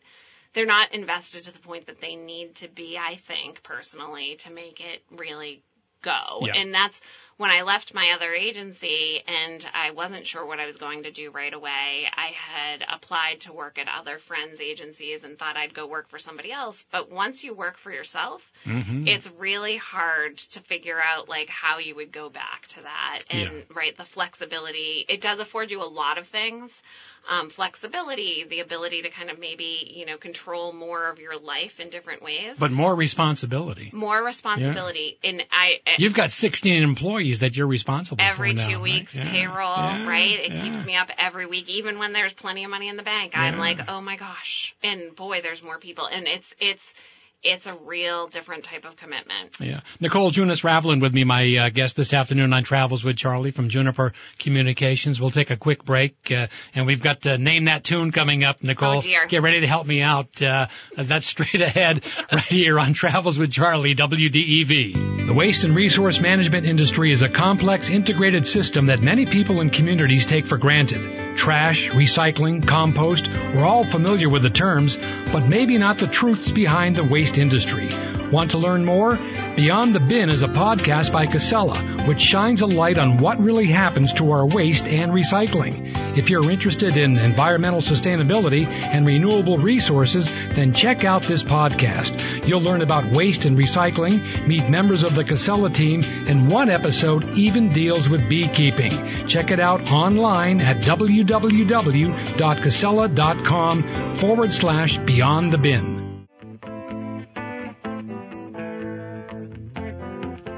they're 0.53 0.67
not 0.67 0.93
invested 0.93 1.45
to 1.45 1.53
the 1.53 1.59
point 1.61 1.87
that 1.87 2.01
they 2.01 2.17
need 2.17 2.57
to 2.57 2.69
be, 2.69 2.99
I 2.99 3.15
think, 3.15 3.63
personally, 3.63 4.37
to 4.41 4.53
make 4.53 4.81
it 4.81 5.03
really 5.11 5.63
go. 6.03 6.41
Yeah. 6.43 6.55
And 6.57 6.73
that's 6.75 7.01
when 7.41 7.51
I 7.51 7.63
left 7.63 7.95
my 7.95 8.13
other 8.15 8.35
agency 8.35 9.23
and 9.27 9.67
I 9.73 9.93
wasn't 9.93 10.27
sure 10.27 10.45
what 10.45 10.61
I 10.61 10.67
was 10.67 10.77
going 10.77 11.05
to 11.05 11.11
do 11.11 11.31
right 11.31 11.55
away. 11.55 12.07
I 12.15 12.33
had 12.37 12.85
applied 12.87 13.41
to 13.41 13.53
work 13.55 13.79
at 13.79 13.89
other 13.89 14.19
friends' 14.19 14.61
agencies 14.61 15.25
and 15.25 15.39
thought 15.39 15.57
I'd 15.57 15.73
go 15.73 15.87
work 15.87 16.09
for 16.11 16.19
somebody 16.19 16.53
else. 16.53 16.85
But 16.91 17.11
once 17.11 17.43
you 17.43 17.55
work 17.55 17.79
for 17.79 17.91
yourself, 17.91 18.47
Mm-hmm. 18.67 19.05
it's 19.07 19.27
really 19.39 19.77
hard 19.79 20.37
to 20.37 20.61
figure 20.61 21.01
out 21.01 21.31
like 21.31 21.49
how 21.49 21.79
you 21.79 21.95
would 21.95 22.13
go 22.13 22.29
back 22.29 22.67
to 22.75 22.83
that. 22.83 23.21
And 23.31 23.43
Yeah. 23.43 23.63
right, 23.75 23.97
the 23.97 24.05
flexibility, 24.05 25.07
it 25.09 25.23
does 25.23 25.41
afford 25.41 25.71
you 25.71 25.81
a 25.83 25.85
lot 25.85 26.19
of 26.19 26.27
things. 26.27 26.83
Um, 27.31 27.49
flexibility, 27.49 28.45
the 28.51 28.59
ability 28.59 29.03
to 29.03 29.11
kind 29.11 29.31
of 29.31 29.39
maybe, 29.39 29.89
you 29.95 30.05
know, 30.05 30.17
control 30.17 30.73
more 30.73 31.09
of 31.09 31.21
your 31.21 31.39
life 31.39 31.79
in 31.79 31.89
different 31.89 32.25
ways. 32.25 32.59
But 32.59 32.73
more 32.73 32.93
responsibility. 32.93 33.91
more 33.93 34.21
responsibility. 34.21 35.17
And 35.23 35.45
I, 35.53 35.79
You've 35.97 36.15
got 36.15 36.33
16 36.33 36.83
employees 36.83 37.39
that 37.39 37.57
you're 37.57 37.69
responsible 37.69 38.21
every 38.21 38.57
for 38.57 38.63
now, 38.63 38.69
two 38.69 38.75
right? 38.75 38.83
weeks 38.83 39.17
Yeah, 39.17 39.31
payroll, 39.31 39.77
yeah, 39.77 40.09
right? 40.09 40.41
It 40.41 40.53
yeah. 40.55 40.63
keeps 40.63 40.85
me 40.85 40.97
up 40.97 41.11
every 41.17 41.47
week, 41.47 41.71
even 41.71 42.01
when 42.01 42.13
there's 42.13 42.33
plenty 42.33 42.65
of 42.65 42.71
money 42.71 42.89
in 42.89 42.97
the 42.97 43.05
bank. 43.05 43.39
I'm 43.39 43.59
like, 43.59 43.79
oh 43.87 44.01
my 44.01 44.17
gosh. 44.17 44.75
And 44.83 45.15
boy, 45.15 45.41
there's 45.41 45.63
more 45.63 45.79
people. 45.79 46.07
And 46.07 46.27
it's, 46.27 46.55
it's, 46.59 46.95
it's 47.43 47.67
a 47.67 47.75
real 47.87 48.27
different 48.27 48.65
type 48.65 48.85
of 48.85 48.97
commitment. 48.97 49.57
Yeah. 49.61 49.81
Nicole 49.99 50.31
Junas 50.31 50.63
Ravlin 50.63 51.01
with 51.01 51.15
me, 51.15 51.25
my 51.25 51.57
uh, 51.57 51.69
guest 51.71 51.97
this 51.97 52.13
afternoon 52.13 52.53
on 52.53 52.65
Travels 52.65 53.03
with 53.03 53.17
Charlie 53.17 53.51
from 53.51 53.69
Junapr 53.71 54.13
Communications. 54.39 55.21
We'll 55.21 55.31
take 55.31 55.51
a 55.51 55.57
quick 55.57 55.85
break, 55.85 56.15
uh, 56.31 56.49
and 56.75 56.87
we've 56.87 57.03
got 57.03 57.27
uh, 57.27 57.39
Name 57.39 57.65
That 57.65 57.83
Tune 57.83 58.13
coming 58.13 58.45
up. 58.45 58.63
Nicole, 58.63 58.99
Oh, 58.99 59.01
dear. 59.01 59.27
get 59.27 59.41
ready 59.43 59.61
to 59.61 59.67
help 59.67 59.87
me 59.87 60.03
out. 60.03 60.43
Uh, 60.43 60.67
that's 60.97 61.27
straight 61.35 61.63
ahead 61.63 62.05
right 62.31 62.43
here 62.43 62.79
on 62.79 62.93
Travels 62.93 63.39
with 63.39 63.51
Charlie, 63.53 63.95
WDEV. 63.95 65.27
The 65.27 65.33
waste 65.35 65.65
and 65.65 65.75
resource 65.75 66.21
management 66.21 66.67
industry 66.67 67.11
is 67.13 67.23
a 67.23 67.29
complex, 67.29 67.89
integrated 67.89 68.47
system 68.47 68.87
that 68.87 69.01
many 69.01 69.27
people 69.27 69.61
and 69.61 69.73
communities 69.73 70.27
take 70.27 70.47
for 70.47 70.59
granted. 70.59 71.01
Trash, 71.41 71.89
recycling, 71.93 72.67
compost, 72.67 73.31
we're 73.55 73.65
all 73.65 73.83
familiar 73.83 74.29
with 74.29 74.43
the 74.43 74.51
terms, 74.51 74.99
but 75.33 75.49
maybe 75.49 75.79
not 75.79 75.97
the 75.97 76.07
truths 76.07 76.53
behind 76.53 76.97
the 76.97 77.03
waste 77.03 77.39
industry. 77.39 77.89
Want 78.31 78.51
to 78.51 78.59
learn 78.59 78.85
more? 78.85 79.19
Beyond 79.57 79.95
the 79.95 80.01
Bin 80.01 80.29
is 80.29 80.43
a 80.43 80.49
podcast 80.49 81.13
by 81.13 81.25
Casella, 81.25 81.77
which 82.07 82.21
shines 82.21 82.61
a 82.61 82.67
light 82.67 82.99
on 82.99 83.17
what 83.17 83.43
really 83.43 83.67
happens 83.67 84.13
to 84.15 84.33
our 84.33 84.47
waste 84.47 84.87
and 84.87 85.13
recycling. 85.13 85.97
If 86.17 86.29
you're 86.29 86.51
interested 86.51 86.97
in 86.97 87.19
environmental 87.19 87.81
sustainability 87.81 88.67
and 88.67 89.07
renewable 89.07 89.57
resources, 89.57 90.33
then 90.55 90.73
check 90.73 91.05
out 91.05 91.23
this 91.23 91.43
podcast. 91.43 92.47
You'll 92.47 92.61
learn 92.61 92.83
about 92.83 93.05
waste 93.07 93.45
and 93.47 93.57
recycling, 93.57 94.47
meet 94.47 94.69
members 94.69 95.03
of 95.03 95.15
the 95.15 95.25
Casella 95.25 95.71
team, 95.71 96.03
and 96.29 96.51
one 96.51 96.69
episode 96.69 97.29
even 97.31 97.69
deals 97.69 98.09
with 98.09 98.29
beekeeping. 98.29 98.93
Check 99.27 99.51
it 99.51 99.61
out 99.61 99.91
online 99.91 100.61
at 100.61 100.83
www.casella.com 101.31 103.83
forward 104.17 104.53
slash 104.53 104.99
beyond 104.99 105.53
the 105.53 105.59
bin. 105.59 106.27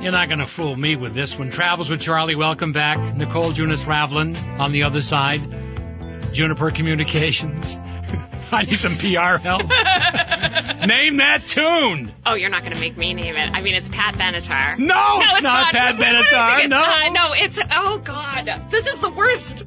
You're 0.01 0.13
not 0.13 0.29
going 0.29 0.39
to 0.41 0.47
fool 0.47 0.75
me 0.75 0.97
with 0.97 1.15
this 1.15 1.39
one. 1.39 1.51
Travels 1.51 1.89
with 1.91 2.01
Charlie. 2.01 2.35
Welcome 2.35 2.73
back. 2.73 2.99
Nicole 3.15 3.53
Junas 3.53 3.85
Ravlin 3.85 4.35
on 4.59 4.73
the 4.73 4.83
other 4.85 5.01
side. 5.01 5.39
Junapr 5.39 6.75
Communications. 6.75 7.79
I 8.53 8.65
need 8.65 8.77
some 8.77 8.97
PR 8.97 9.39
help. 9.39 9.63
Name 10.87 11.19
that 11.19 11.43
tune. 11.47 12.13
Oh, 12.27 12.35
you're 12.35 12.51
not 12.51 12.63
going 12.63 12.75
to 12.75 12.81
make 12.81 12.97
me 12.99 13.15
name 13.15 13.35
it. 13.37 13.51
I 13.55 13.63
mean, 13.63 13.75
it's 13.75 13.89
Pat 13.89 14.15
Benatar. 14.15 14.77
No, 14.79 15.21
it's, 15.23 15.41
not, 15.41 15.73
Pat 15.73 15.95
What 15.99 16.03
is 16.03 16.33
it? 16.33 16.35
Benatar. 16.35 16.59
It's 16.61 16.69
No. 16.69 16.79
not. 16.81 17.13
no, 17.13 17.31
it's, 17.35 17.61
oh 17.73 17.99
God. 18.05 18.45
This 18.45 18.87
is 18.89 18.99
the 18.99 19.11
worst. 19.11 19.67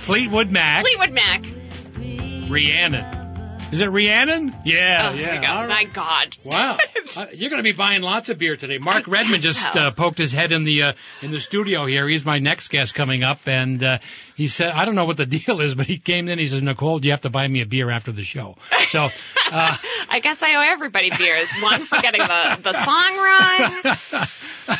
Fleetwood 0.00 0.50
Mac. 0.50 0.84
Fleetwood 0.84 1.12
Mac. 1.12 1.44
Rhiannon. 2.50 3.04
Is 3.72 3.80
it 3.80 3.86
Rhiannon? 3.86 4.52
Yeah, 4.64 5.10
Oh, 5.12 5.14
yeah. 5.16 5.36
my 5.36 5.40
God. 5.42 5.60
All 5.62 5.68
My. 5.68 5.84
God. 5.84 6.36
Wow, 6.44 6.76
Uh, 7.16 7.26
you're 7.32 7.50
going 7.50 7.58
to 7.62 7.64
be 7.64 7.72
buying 7.76 8.02
lots 8.02 8.28
of 8.28 8.38
beer 8.38 8.56
today. 8.56 8.78
Mark 8.78 9.08
I 9.08 9.10
Redmond 9.10 9.42
just 9.42 9.72
so. 9.72 9.80
uh, 9.80 9.90
poked 9.92 10.18
his 10.18 10.32
head 10.32 10.52
in 10.52 10.64
the 10.64 10.82
uh, 10.84 10.92
in 11.22 11.30
the 11.32 11.38
studio 11.40 11.86
here. 11.86 12.08
He's 12.08 12.24
my 12.24 12.38
next 12.38 12.68
guest 12.68 12.94
coming 12.94 13.22
up, 13.24 13.46
and 13.46 13.82
uh, 13.82 13.98
he 14.40 14.48
said, 14.48 14.70
"I 14.70 14.86
don't 14.86 14.94
know 14.94 15.04
what 15.04 15.18
the 15.18 15.26
deal 15.38 15.60
is, 15.60 15.74
but 15.74 15.86
he 15.86 15.98
came 15.98 16.26
in. 16.28 16.38
He 16.38 16.48
says, 16.48 16.62
Nicole, 16.62 17.04
you 17.04 17.10
have 17.10 17.20
to 17.22 17.30
buy 17.30 17.46
me 17.46 17.60
a 17.60 17.66
beer 17.66 17.90
after 17.90 18.10
the 18.10 18.22
show." 18.22 18.56
So, 18.86 19.02
uh, 19.52 19.76
I 20.10 20.20
guess 20.22 20.42
I 20.42 20.54
owe 20.54 20.62
everybody 20.62 21.10
beers. 21.10 21.52
One 21.60 21.80
for 21.80 22.00
getting 22.00 22.22
the, 22.22 22.58
the 22.62 22.72
song 22.72 23.16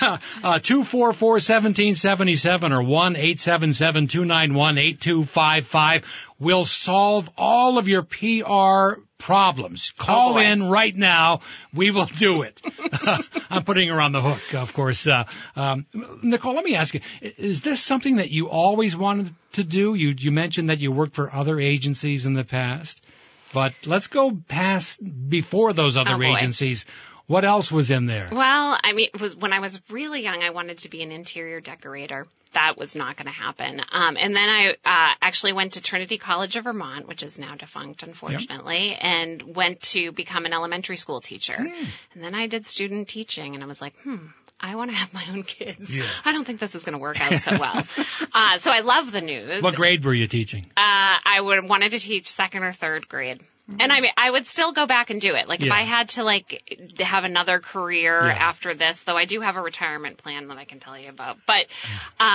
wrong. 0.08 0.18
uh, 0.42 0.58
two 0.60 0.82
four 0.82 1.12
four 1.12 1.40
seventeen 1.40 1.94
seventy 1.94 2.36
seven 2.36 2.72
or 2.72 2.82
one 2.82 3.16
eight 3.16 3.38
seven 3.38 3.74
seven 3.74 4.06
two 4.06 4.24
nine 4.24 4.54
one 4.54 4.78
eight 4.78 4.98
two 4.98 5.24
five 5.24 5.66
five 5.66 6.06
will 6.38 6.64
solve 6.64 7.30
all 7.36 7.76
of 7.76 7.86
your 7.86 8.02
PR 8.02 8.98
problems. 9.20 9.92
Call 9.96 10.34
Oh, 10.34 10.38
in 10.38 10.68
right 10.68 10.94
now. 10.96 11.40
We 11.74 11.90
will 11.92 12.06
do 12.06 12.42
it. 12.42 12.60
I'm 13.50 13.62
putting 13.62 13.88
her 13.88 14.00
on 14.00 14.10
the 14.12 14.20
hook, 14.20 14.54
of 14.60 14.72
course. 14.74 15.06
Uh, 15.06 15.24
um, 15.54 15.86
Nicole, 16.22 16.54
let 16.54 16.64
me 16.64 16.74
ask 16.74 16.94
you: 16.94 17.00
Is 17.22 17.62
this 17.62 17.80
something 17.80 18.16
that 18.16 18.30
you 18.30 18.48
always 18.48 18.96
wanted 18.96 19.30
to 19.52 19.62
do? 19.64 19.94
You 19.94 20.08
you 20.18 20.30
mentioned 20.32 20.70
that 20.70 20.80
you 20.80 20.90
worked 20.90 21.14
for 21.14 21.32
other 21.32 21.60
agencies 21.60 22.26
in 22.26 22.34
the 22.34 22.44
past, 22.44 23.06
but 23.54 23.72
let's 23.86 24.08
go 24.08 24.36
past 24.48 24.98
before 25.28 25.72
those 25.72 25.96
other 25.96 26.14
Oh, 26.14 26.22
agencies. 26.22 26.86
What 27.26 27.44
else 27.44 27.70
was 27.70 27.92
in 27.92 28.06
there? 28.06 28.28
Well, 28.32 28.76
I 28.82 28.92
mean, 28.92 29.08
it 29.14 29.20
was 29.20 29.36
when 29.36 29.52
I 29.52 29.60
was 29.60 29.80
really 29.88 30.20
young, 30.22 30.42
I 30.42 30.50
wanted 30.50 30.78
to 30.78 30.90
be 30.90 31.02
an 31.04 31.12
interior 31.12 31.60
decorator. 31.60 32.26
That 32.52 32.76
was 32.76 32.96
not 32.96 33.16
going 33.16 33.26
to 33.26 33.32
happen. 33.32 33.80
Um, 33.92 34.16
and 34.18 34.34
then 34.34 34.48
I 34.48 34.70
uh, 34.84 35.14
actually 35.22 35.52
went 35.52 35.74
to 35.74 35.82
Trinity 35.82 36.18
College 36.18 36.56
of 36.56 36.64
Vermont, 36.64 37.06
which 37.06 37.22
is 37.22 37.38
now 37.38 37.54
defunct, 37.54 38.02
unfortunately, 38.02 38.96
and 39.00 39.54
went 39.54 39.80
to 39.82 40.12
become 40.12 40.46
an 40.46 40.52
elementary 40.52 40.96
school 40.96 41.20
teacher. 41.20 41.56
And 41.56 42.24
then 42.24 42.34
I 42.34 42.48
did 42.48 42.66
student 42.66 43.08
teaching, 43.08 43.54
and 43.54 43.62
I 43.62 43.66
was 43.66 43.80
like, 43.80 43.94
hmm. 44.02 44.16
I 44.62 44.74
want 44.76 44.90
to 44.90 44.96
have 44.96 45.14
my 45.14 45.24
own 45.32 45.42
kids. 45.42 45.96
Yeah. 45.96 46.04
I 46.24 46.32
don't 46.32 46.44
think 46.44 46.60
this 46.60 46.74
is 46.74 46.84
going 46.84 46.92
to 46.92 46.98
work 46.98 47.18
out 47.20 47.38
so 47.38 47.56
well. 47.58 47.76
uh, 48.34 48.58
so 48.58 48.70
I 48.70 48.80
love 48.80 49.10
the 49.10 49.22
news. 49.22 49.62
What 49.62 49.74
grade 49.74 50.04
were 50.04 50.12
you 50.12 50.26
teaching? 50.26 50.66
Uh, 50.76 51.16
I 51.24 51.40
would 51.40 51.66
wanted 51.66 51.92
to 51.92 51.98
teach 51.98 52.28
second 52.28 52.62
or 52.62 52.72
third 52.72 53.08
grade. 53.08 53.40
And 53.78 53.92
I 53.92 54.00
mean, 54.00 54.10
I 54.16 54.30
would 54.30 54.46
still 54.46 54.72
go 54.72 54.86
back 54.86 55.10
and 55.10 55.20
do 55.20 55.34
it. 55.34 55.48
Like 55.48 55.62
if 55.62 55.70
I 55.70 55.82
had 55.82 56.08
to 56.10 56.24
like 56.24 56.60
have 56.98 57.24
another 57.24 57.60
career 57.60 58.26
Yeah. 58.26 58.32
after 58.32 58.74
this, 58.74 59.04
though 59.04 59.16
I 59.16 59.26
do 59.26 59.40
have 59.40 59.56
a 59.56 59.62
retirement 59.62 60.18
plan 60.18 60.48
that 60.48 60.58
I 60.58 60.64
can 60.64 60.80
tell 60.80 60.98
you 60.98 61.08
about. 61.08 61.38
But 61.46 61.66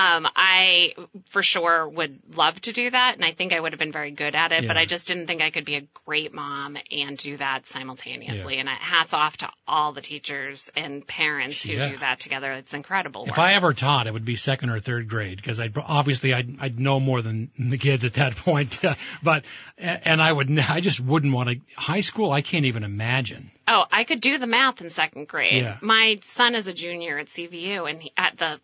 um, 0.06 0.28
I 0.36 0.94
for 1.28 1.42
sure 1.44 1.88
would 1.90 2.20
love 2.38 2.60
to 2.62 2.74
do 2.74 2.90
that, 2.90 3.16
and 3.16 3.26
I 3.26 3.32
think 3.32 3.54
I 3.54 3.60
would 3.60 3.72
have 3.74 3.80
been 3.80 3.92
very 3.92 4.12
good 4.12 4.36
at 4.36 4.52
it. 4.52 4.68
But 4.68 4.78
I 4.78 4.86
just 4.86 5.08
didn't 5.08 5.28
think 5.28 5.42
I 5.42 5.50
could 5.50 5.66
be 5.66 5.76
a 5.76 5.88
great 6.06 6.34
mom 6.34 6.78
and 6.92 7.18
do 7.18 7.38
that 7.38 7.66
simultaneously. 7.68 8.56
Yeah. 8.56 8.60
And 8.62 8.70
I, 8.70 8.74
hats 8.76 9.14
off 9.14 9.38
to 9.38 9.50
all 9.68 9.92
the 9.92 10.02
teachers 10.02 10.72
and 10.76 11.06
parents 11.08 11.64
who 11.64 11.74
Yeah. 11.74 11.90
do 11.90 11.98
that 11.98 12.20
together. 12.20 12.52
It's 12.54 12.74
incredible. 12.74 13.26
If. 13.28 13.40
I 13.40 13.54
ever 13.54 13.74
taught, 13.74 14.08
it 14.08 14.14
would 14.14 14.26
be 14.26 14.36
second 14.36 14.70
or 14.70 14.80
third 14.80 15.08
grade 15.10 15.38
because 15.38 15.60
I'd 15.60 15.78
obviously 15.78 16.34
I'd, 16.34 16.50
I'd 16.60 16.80
know 16.80 17.00
more 17.00 17.22
than 17.22 17.52
the 17.58 17.78
kids 17.78 18.06
at 18.06 18.14
that 18.14 18.36
point. 18.48 18.82
but 19.24 19.46
and 19.78 20.22
I 20.22 20.32
would 20.32 20.50
I 20.70 20.80
just 20.82 21.00
wouldn't 21.00 21.34
want 21.34 21.50
to 21.50 21.60
high 21.76 22.02
school. 22.02 22.32
I 22.32 22.42
can't 22.42 22.66
even 22.66 22.84
imagine. 22.84 23.52
Oh, 23.68 23.86
I 23.92 24.04
could 24.04 24.22
do 24.22 24.38
the 24.38 24.46
math 24.48 24.82
in 24.82 24.90
second 24.90 25.28
grade. 25.28 25.64
Yeah. 25.64 25.78
My 25.82 26.18
son 26.22 26.54
is 26.54 26.68
a 26.68 26.74
junior 26.74 27.18
at 27.18 27.28
CVU, 27.28 27.90
and 27.90 28.02
he, 28.02 28.12
at 28.16 28.38
the 28.38 28.60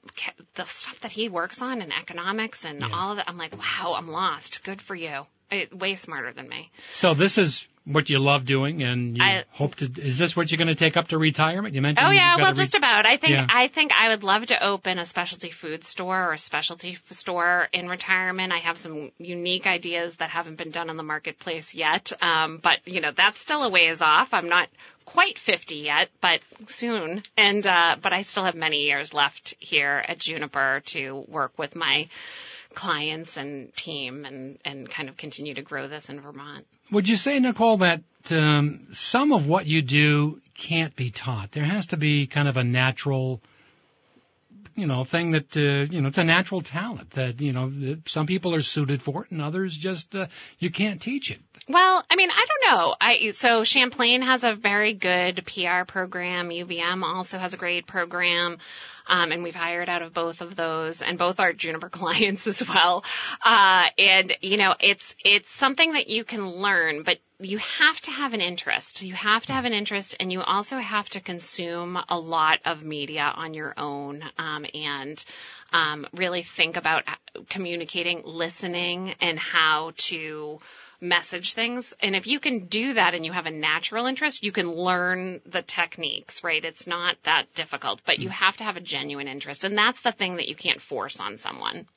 the 0.54 0.66
stuff 0.66 1.00
that 1.02 1.12
he 1.12 1.28
works 1.28 1.62
on 1.62 1.82
in 1.82 1.92
economics 1.92 2.66
and 2.66 2.84
all 2.84 3.12
of 3.12 3.18
that, 3.18 3.28
I'm 3.28 3.38
like, 3.38 3.58
wow, 3.58 3.96
I'm 3.98 4.08
lost. 4.08 4.64
Good 4.64 4.80
for 4.82 4.96
you. 4.96 5.24
It, 5.52 5.78
way 5.78 5.96
smarter 5.96 6.32
than 6.32 6.48
me. 6.48 6.72
So 6.94 7.14
this 7.14 7.38
is 7.38 7.68
what 7.84 8.10
you 8.10 8.20
love 8.20 8.46
doing, 8.46 8.84
and 8.84 9.18
you 9.18 9.24
I- 9.24 9.44
hope 9.52 9.76
to. 9.76 9.86
Is 10.02 10.18
this 10.18 10.36
what 10.36 10.50
you're 10.50 10.58
going 10.58 10.68
to 10.70 10.76
take 10.76 10.96
up 10.96 11.10
to 11.10 11.18
retirement? 11.18 11.76
You 11.76 11.82
mentioned. 11.82 12.08
Oh 12.08 12.12
yeah, 12.12 12.38
well, 12.38 12.54
to 12.54 12.58
just 12.58 12.76
about. 12.76 13.06
I 13.06 13.18
think 13.18 13.34
Yeah. 13.34 13.48
I 13.50 13.68
think 13.68 13.92
I 13.92 14.10
would 14.10 14.24
love 14.24 14.46
to 14.46 14.64
open 14.64 14.98
a 14.98 15.06
specialty 15.06 15.50
food 15.50 15.84
store 15.84 16.30
or 16.30 16.32
a 16.32 16.38
specialty 16.38 16.92
f- 16.92 17.02
store 17.12 17.68
in 17.74 17.90
retirement. 17.90 18.54
I 18.54 18.60
have 18.60 18.78
some 18.78 19.12
unique 19.18 19.68
ideas 19.68 20.18
that 20.18 20.30
haven't 20.30 20.58
been 20.58 20.70
done 20.70 20.90
in 20.90 20.96
the 20.96 21.04
marketplace 21.04 21.76
yet, 21.76 22.14
um, 22.22 22.60
but 22.64 22.80
you 22.86 23.02
know 23.02 23.12
that's 23.12 23.40
still 23.40 23.64
a 23.64 23.70
ways 23.70 24.02
off. 24.02 24.34
I'm 24.34 24.48
not 24.48 24.70
quite 25.04 25.38
50 25.38 25.76
yet, 25.76 26.10
but 26.22 26.40
soon. 26.68 27.24
And 27.36 27.68
uh, 27.68 27.98
but 28.02 28.14
I 28.14 28.22
still 28.22 28.44
have 28.44 28.56
many 28.56 28.84
years 28.84 29.14
left 29.14 29.56
here 29.60 30.02
at 30.08 30.20
Junapr 30.20 30.82
to 30.94 31.26
work 31.28 31.58
with 31.58 31.76
my 31.76 32.08
clients 32.74 33.38
and 33.38 33.74
team 33.74 34.26
and 34.26 34.58
and 34.66 34.90
kind 34.90 35.10
of 35.10 35.18
continue 35.18 35.54
to 35.54 35.62
grow 35.62 35.88
this 35.88 36.10
in 36.10 36.20
Vermont. 36.20 36.66
Would 36.92 37.08
you 37.08 37.16
say, 37.16 37.40
Nicole, 37.40 37.78
that 37.78 38.02
um, 38.32 38.88
some 38.92 39.32
of 39.32 39.48
what 39.48 39.66
you 39.66 39.82
do 39.82 40.40
can't 40.56 40.96
be 40.96 41.10
taught? 41.10 41.52
There 41.52 41.64
has 41.64 41.88
to 41.88 41.98
be 41.98 42.28
kind 42.28 42.48
of 42.48 42.58
a 42.58 42.64
natural 42.64 43.42
you 44.76 44.88
know 44.88 45.04
thing 45.04 45.32
that 45.32 45.56
uh, 45.58 45.92
you 45.92 46.02
know 46.02 46.08
it's 46.08 46.18
a 46.18 46.24
natural 46.24 46.62
talent 46.62 47.12
that 47.12 47.42
you 47.42 47.54
know 47.54 47.72
some 48.06 48.26
people 48.26 48.56
are 48.56 48.62
suited 48.62 49.02
for 49.02 49.26
it 49.26 49.32
and 49.32 49.42
others 49.42 49.76
just 49.76 50.16
uh, 50.16 50.28
you 50.60 50.70
can't 50.70 51.02
teach 51.02 51.32
it. 51.32 51.42
Well, 51.68 52.04
I 52.10 52.16
mean, 52.16 52.30
I 52.32 52.46
don't 52.48 52.78
know. 52.78 52.96
I 53.00 53.30
so 53.32 53.64
Champlain 53.64 54.22
has 54.24 54.44
a 54.44 54.54
very 54.54 54.94
good 54.94 55.44
PR 55.46 55.86
program. 55.86 56.50
UVM 56.50 57.04
also 57.04 57.38
has 57.38 57.54
a 57.54 57.58
great 57.58 57.86
program. 57.86 58.58
Um, 59.12 59.34
and 59.34 59.44
we've 59.44 59.54
hired 59.54 59.90
out 59.90 60.02
of 60.02 60.14
both 60.14 60.40
of 60.42 60.56
those, 60.56 61.02
and 61.02 61.18
both 61.18 61.42
are 61.42 61.52
Junapr 61.52 61.92
clients 62.02 62.48
as 62.48 62.68
well. 62.68 63.04
Uh, 63.46 63.88
and 63.98 64.34
you 64.40 64.56
know, 64.56 64.74
it's 64.80 65.16
it's 65.24 65.50
something 65.50 65.92
that 65.94 66.08
you 66.08 66.24
can 66.24 66.48
learn, 66.48 67.04
but 67.04 67.20
you 67.38 67.58
have 67.58 68.00
to 68.02 68.12
have 68.12 68.34
an 68.34 68.40
interest. 68.40 69.04
You 69.04 69.14
have 69.16 69.46
to 69.48 69.54
have 69.54 69.66
an 69.66 69.74
interest, 69.74 70.16
and 70.22 70.32
you 70.32 70.42
also 70.42 70.78
have 70.78 71.10
to 71.10 71.20
consume 71.20 72.00
a 72.08 72.18
lot 72.18 72.60
of 72.64 72.86
media 72.86 73.30
on 73.36 73.54
your 73.54 73.74
own, 73.76 74.24
um, 74.38 74.66
and 74.74 75.24
um, 75.74 76.08
really 76.14 76.42
think 76.42 76.78
about 76.78 77.04
communicating, 77.50 78.22
listening, 78.24 79.14
and 79.20 79.38
how 79.38 79.92
to 79.98 80.60
message 81.02 81.54
things. 81.54 81.96
And 82.02 82.16
if 82.16 82.28
you 82.28 82.40
can 82.40 82.66
do 82.66 82.94
that 82.94 83.16
and 83.16 83.26
you 83.26 83.32
have 83.32 83.48
a 83.48 83.52
natural 83.52 84.06
interest, 84.06 84.44
you 84.44 84.52
can 84.52 84.72
learn 84.72 85.42
the 85.46 85.62
techniques, 85.62 86.44
right? 86.44 86.64
It's 86.64 86.88
not 86.88 87.22
that 87.24 87.54
difficult, 87.56 88.02
but 88.06 88.20
you 88.20 88.30
have 88.30 88.56
to 88.58 88.64
have 88.64 88.78
a 88.78 88.82
genuine 88.82 89.28
interest. 89.28 89.64
And 89.64 89.78
that's 89.78 90.02
the 90.02 90.12
thing 90.12 90.38
that 90.38 90.48
you 90.48 90.56
can't 90.56 90.80
force 90.80 91.20
on 91.20 91.38
someone. 91.38 91.88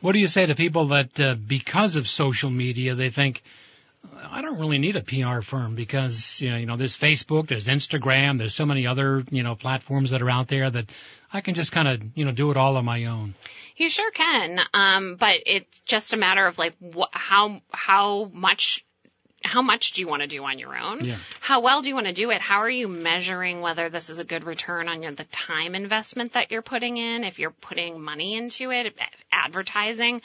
What 0.00 0.12
do 0.12 0.18
you 0.18 0.26
say 0.26 0.46
to 0.46 0.54
people 0.54 0.86
that 0.86 1.20
uh, 1.20 1.34
because 1.34 1.96
of 1.96 2.08
social 2.08 2.50
media, 2.50 2.94
they 2.94 3.10
think, 3.10 3.42
I 4.30 4.42
don't 4.42 4.58
really 4.58 4.78
need 4.78 4.96
a 4.96 5.02
PR 5.02 5.42
firm 5.42 5.74
because 5.74 6.40
you 6.40 6.50
know, 6.50 6.56
you 6.56 6.66
know, 6.66 6.76
there's 6.76 6.96
Facebook, 6.96 7.46
there's 7.46 7.66
Instagram, 7.66 8.38
there's 8.38 8.54
so 8.54 8.66
many 8.66 8.86
other 8.86 9.22
you 9.30 9.42
know 9.42 9.54
platforms 9.54 10.10
that 10.10 10.22
are 10.22 10.30
out 10.30 10.48
there 10.48 10.68
that 10.68 10.90
I 11.32 11.40
can 11.40 11.54
just 11.54 11.72
kind 11.72 11.88
of 11.88 12.02
you 12.16 12.24
know 12.24 12.32
do 12.32 12.50
it 12.50 12.56
all 12.56 12.76
on 12.76 12.84
my 12.84 13.04
own. 13.06 13.34
You 13.76 13.88
sure 13.88 14.10
can, 14.10 14.60
um, 14.74 15.16
but 15.16 15.36
it's 15.46 15.80
just 15.80 16.12
a 16.12 16.16
matter 16.16 16.46
of 16.46 16.58
like 16.58 16.74
wh- 16.94 17.10
how 17.12 17.60
how 17.72 18.30
much 18.32 18.84
how 19.44 19.62
much 19.62 19.92
do 19.92 20.00
you 20.00 20.08
want 20.08 20.22
to 20.22 20.28
do 20.28 20.44
on 20.44 20.58
your 20.58 20.76
own? 20.76 21.04
Yeah. 21.04 21.16
How 21.40 21.62
well 21.62 21.82
do 21.82 21.88
you 21.88 21.94
want 21.94 22.06
to 22.06 22.12
do 22.12 22.30
it? 22.30 22.40
How 22.40 22.58
are 22.58 22.70
you 22.70 22.88
measuring 22.88 23.60
whether 23.60 23.88
this 23.88 24.10
is 24.10 24.18
a 24.18 24.24
good 24.24 24.44
return 24.44 24.88
on 24.88 25.02
your, 25.02 25.12
the 25.12 25.24
time 25.24 25.74
investment 25.74 26.32
that 26.32 26.50
you're 26.50 26.62
putting 26.62 26.96
in? 26.96 27.24
If 27.24 27.38
you're 27.38 27.50
putting 27.50 28.00
money 28.00 28.36
into 28.36 28.70
it, 28.70 28.98
advertising, 29.32 30.22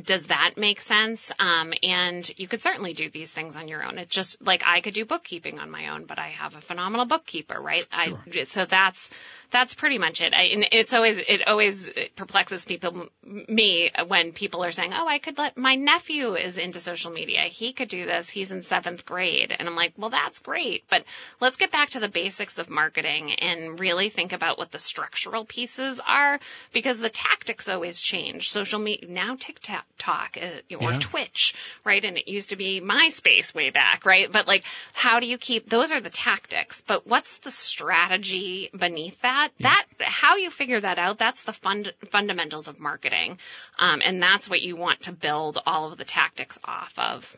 does 0.00 0.28
that 0.28 0.52
make 0.56 0.80
sense? 0.80 1.32
Um, 1.38 1.72
and 1.82 2.30
you 2.38 2.46
could 2.46 2.62
certainly 2.62 2.92
do 2.92 3.10
these 3.10 3.32
things 3.32 3.56
on 3.56 3.66
your 3.66 3.82
own. 3.82 3.98
It's 3.98 4.14
just 4.14 4.40
like 4.44 4.62
I 4.64 4.80
could 4.80 4.94
do 4.94 5.04
bookkeeping 5.04 5.58
on 5.58 5.70
my 5.70 5.88
own, 5.88 6.04
but 6.04 6.18
I 6.18 6.28
have 6.28 6.54
a 6.54 6.60
phenomenal 6.60 7.06
bookkeeper, 7.06 7.60
right? 7.60 7.86
Sure. 8.04 8.18
I, 8.32 8.42
so 8.44 8.64
that's 8.66 9.10
that's 9.50 9.74
pretty 9.74 9.98
much 9.98 10.22
it. 10.22 10.32
I, 10.34 10.42
and 10.54 10.66
it's 10.72 10.94
always 10.94 11.18
it 11.18 11.46
always 11.46 11.90
perplexes 12.16 12.64
people 12.66 13.08
me 13.24 13.90
when 14.06 14.32
people 14.32 14.64
are 14.64 14.70
saying, 14.70 14.92
"Oh, 14.94 15.06
I 15.06 15.18
could 15.18 15.38
let 15.38 15.56
my 15.56 15.74
nephew 15.74 16.34
is 16.34 16.58
into 16.58 16.80
social 16.80 17.10
media. 17.10 17.40
He 17.42 17.72
could 17.72 17.88
do 17.88 18.06
this. 18.06 18.30
He's 18.30 18.52
in 18.52 18.62
seventh 18.62 19.04
grade." 19.04 19.54
And 19.58 19.68
I'm 19.68 19.76
like, 19.76 19.94
"Well, 19.96 20.10
that's 20.10 20.38
great, 20.40 20.84
but 20.88 21.04
let's 21.40 21.56
get 21.56 21.72
back 21.72 21.90
to 21.90 22.00
the 22.00 22.08
basics 22.08 22.58
of 22.58 22.70
marketing 22.70 23.32
and 23.34 23.78
really 23.80 24.08
think 24.08 24.32
about 24.32 24.58
what 24.58 24.70
the 24.70 24.78
structural 24.78 25.44
pieces 25.44 26.00
are 26.06 26.38
because 26.72 27.00
the 27.00 27.10
tactics 27.10 27.68
always 27.68 28.00
change. 28.00 28.50
Social 28.50 28.78
media 28.78 29.08
now 29.10 29.36
TikTok 29.36 30.38
uh, 30.40 30.76
or 30.78 30.92
Yeah. 30.92 30.98
Twitch, 31.00 31.54
right? 31.84 32.04
And 32.04 32.16
it 32.16 32.28
used 32.28 32.50
to 32.50 32.56
be 32.56 32.80
MySpace 32.80 33.54
way 33.54 33.70
back, 33.70 34.06
right? 34.06 34.30
But 34.30 34.46
like, 34.46 34.64
how 34.92 35.20
do 35.20 35.26
you 35.26 35.38
keep 35.38 35.68
those 35.68 35.92
are 35.92 36.00
the 36.00 36.10
tactics, 36.10 36.82
but 36.86 37.06
what's 37.06 37.38
the 37.38 37.50
strategy 37.50 38.70
beneath 38.76 39.20
that? 39.22 39.39
That 39.60 39.84
how 40.00 40.36
you 40.36 40.50
figure 40.50 40.80
that 40.80 40.98
out, 40.98 41.18
that's 41.18 41.44
the 41.44 41.52
fund, 41.52 41.92
fundamentals 42.10 42.68
of 42.68 42.80
marketing, 42.80 43.38
um, 43.78 44.00
and 44.04 44.22
that's 44.22 44.48
what 44.48 44.62
you 44.62 44.76
want 44.76 45.02
to 45.02 45.12
build 45.12 45.58
all 45.66 45.92
of 45.92 45.98
the 45.98 46.04
tactics 46.04 46.58
off 46.64 46.98
of. 46.98 47.36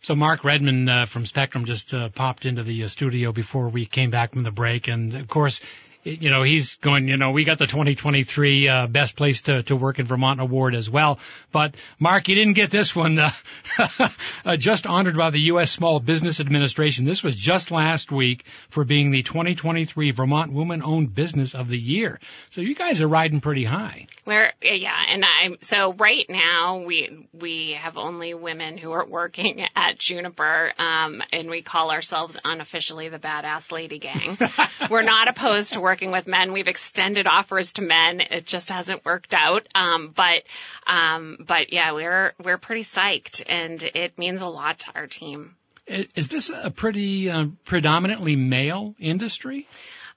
So 0.00 0.14
Mark 0.14 0.44
Redmond 0.44 0.90
uh, 0.90 1.04
from 1.06 1.24
Spectrum 1.24 1.64
just 1.64 1.94
uh, 1.94 2.10
popped 2.10 2.44
into 2.44 2.62
the 2.62 2.84
uh, 2.84 2.88
studio 2.88 3.32
before 3.32 3.70
we 3.70 3.86
came 3.86 4.10
back 4.10 4.32
from 4.32 4.42
the 4.42 4.50
break, 4.50 4.88
and 4.88 5.14
of 5.14 5.28
course, 5.28 5.60
you 6.04 6.30
know 6.30 6.42
he's 6.42 6.76
going. 6.76 7.08
You 7.08 7.16
know 7.16 7.32
we 7.32 7.44
got 7.44 7.58
the 7.58 7.66
2023 7.66 8.68
uh, 8.68 8.86
best 8.86 9.16
place 9.16 9.42
to, 9.42 9.62
to 9.64 9.76
work 9.76 9.98
in 9.98 10.06
Vermont 10.06 10.40
award 10.40 10.74
as 10.74 10.88
well. 10.88 11.18
But 11.50 11.76
Mark, 11.98 12.28
you 12.28 12.34
didn't 12.34 12.52
get 12.52 12.70
this 12.70 12.94
one. 12.94 13.18
Uh, 13.18 13.30
uh, 14.44 14.56
just 14.56 14.86
honored 14.86 15.16
by 15.16 15.30
the 15.30 15.40
U.S. 15.40 15.70
Small 15.70 16.00
Business 16.00 16.40
Administration. 16.40 17.06
This 17.06 17.22
was 17.22 17.36
just 17.36 17.70
last 17.70 18.12
week 18.12 18.44
for 18.68 18.84
being 18.84 19.10
the 19.10 19.22
2023 19.22 20.10
Vermont 20.10 20.52
Woman-Owned 20.52 21.14
Business 21.14 21.54
of 21.54 21.68
the 21.68 21.78
Year. 21.78 22.20
So 22.50 22.60
you 22.60 22.74
guys 22.74 23.00
are 23.00 23.08
riding 23.08 23.40
pretty 23.40 23.64
high. 23.64 24.06
Where 24.24 24.52
yeah, 24.62 24.94
and 25.10 25.24
I'm 25.24 25.56
so 25.60 25.92
right 25.94 26.24
now 26.28 26.78
we 26.78 27.26
we 27.32 27.72
have 27.72 27.96
only 27.96 28.34
women 28.34 28.78
who 28.78 28.92
are 28.92 29.06
working 29.06 29.66
at 29.74 29.98
Junapr, 29.98 30.78
um, 30.78 31.22
and 31.32 31.48
we 31.48 31.62
call 31.62 31.90
ourselves 31.90 32.38
unofficially 32.44 33.08
the 33.08 33.18
Badass 33.18 33.72
Lady 33.72 33.98
Gang. 33.98 34.36
We're 34.90 35.02
not 35.02 35.28
opposed 35.28 35.74
to 35.74 35.80
working 35.80 35.93
with 36.02 36.26
men. 36.26 36.52
We've 36.52 36.68
extended 36.68 37.26
offers 37.26 37.74
to 37.74 37.82
men. 37.82 38.20
It 38.20 38.44
just 38.44 38.70
hasn't 38.70 39.04
worked 39.04 39.34
out. 39.34 39.66
Um, 39.74 40.12
but 40.14 40.42
um, 40.86 41.38
but 41.46 41.72
yeah, 41.72 41.92
we're 41.92 42.34
we're 42.42 42.58
pretty 42.58 42.82
psyched, 42.82 43.44
and 43.48 43.82
it 43.94 44.18
means 44.18 44.40
a 44.40 44.46
lot 44.46 44.80
to 44.80 44.92
our 44.94 45.06
team. 45.06 45.56
Is 45.86 46.28
this 46.28 46.50
a 46.50 46.70
pretty 46.70 47.28
uh, 47.28 47.46
predominantly 47.64 48.36
male 48.36 48.94
industry? 48.98 49.66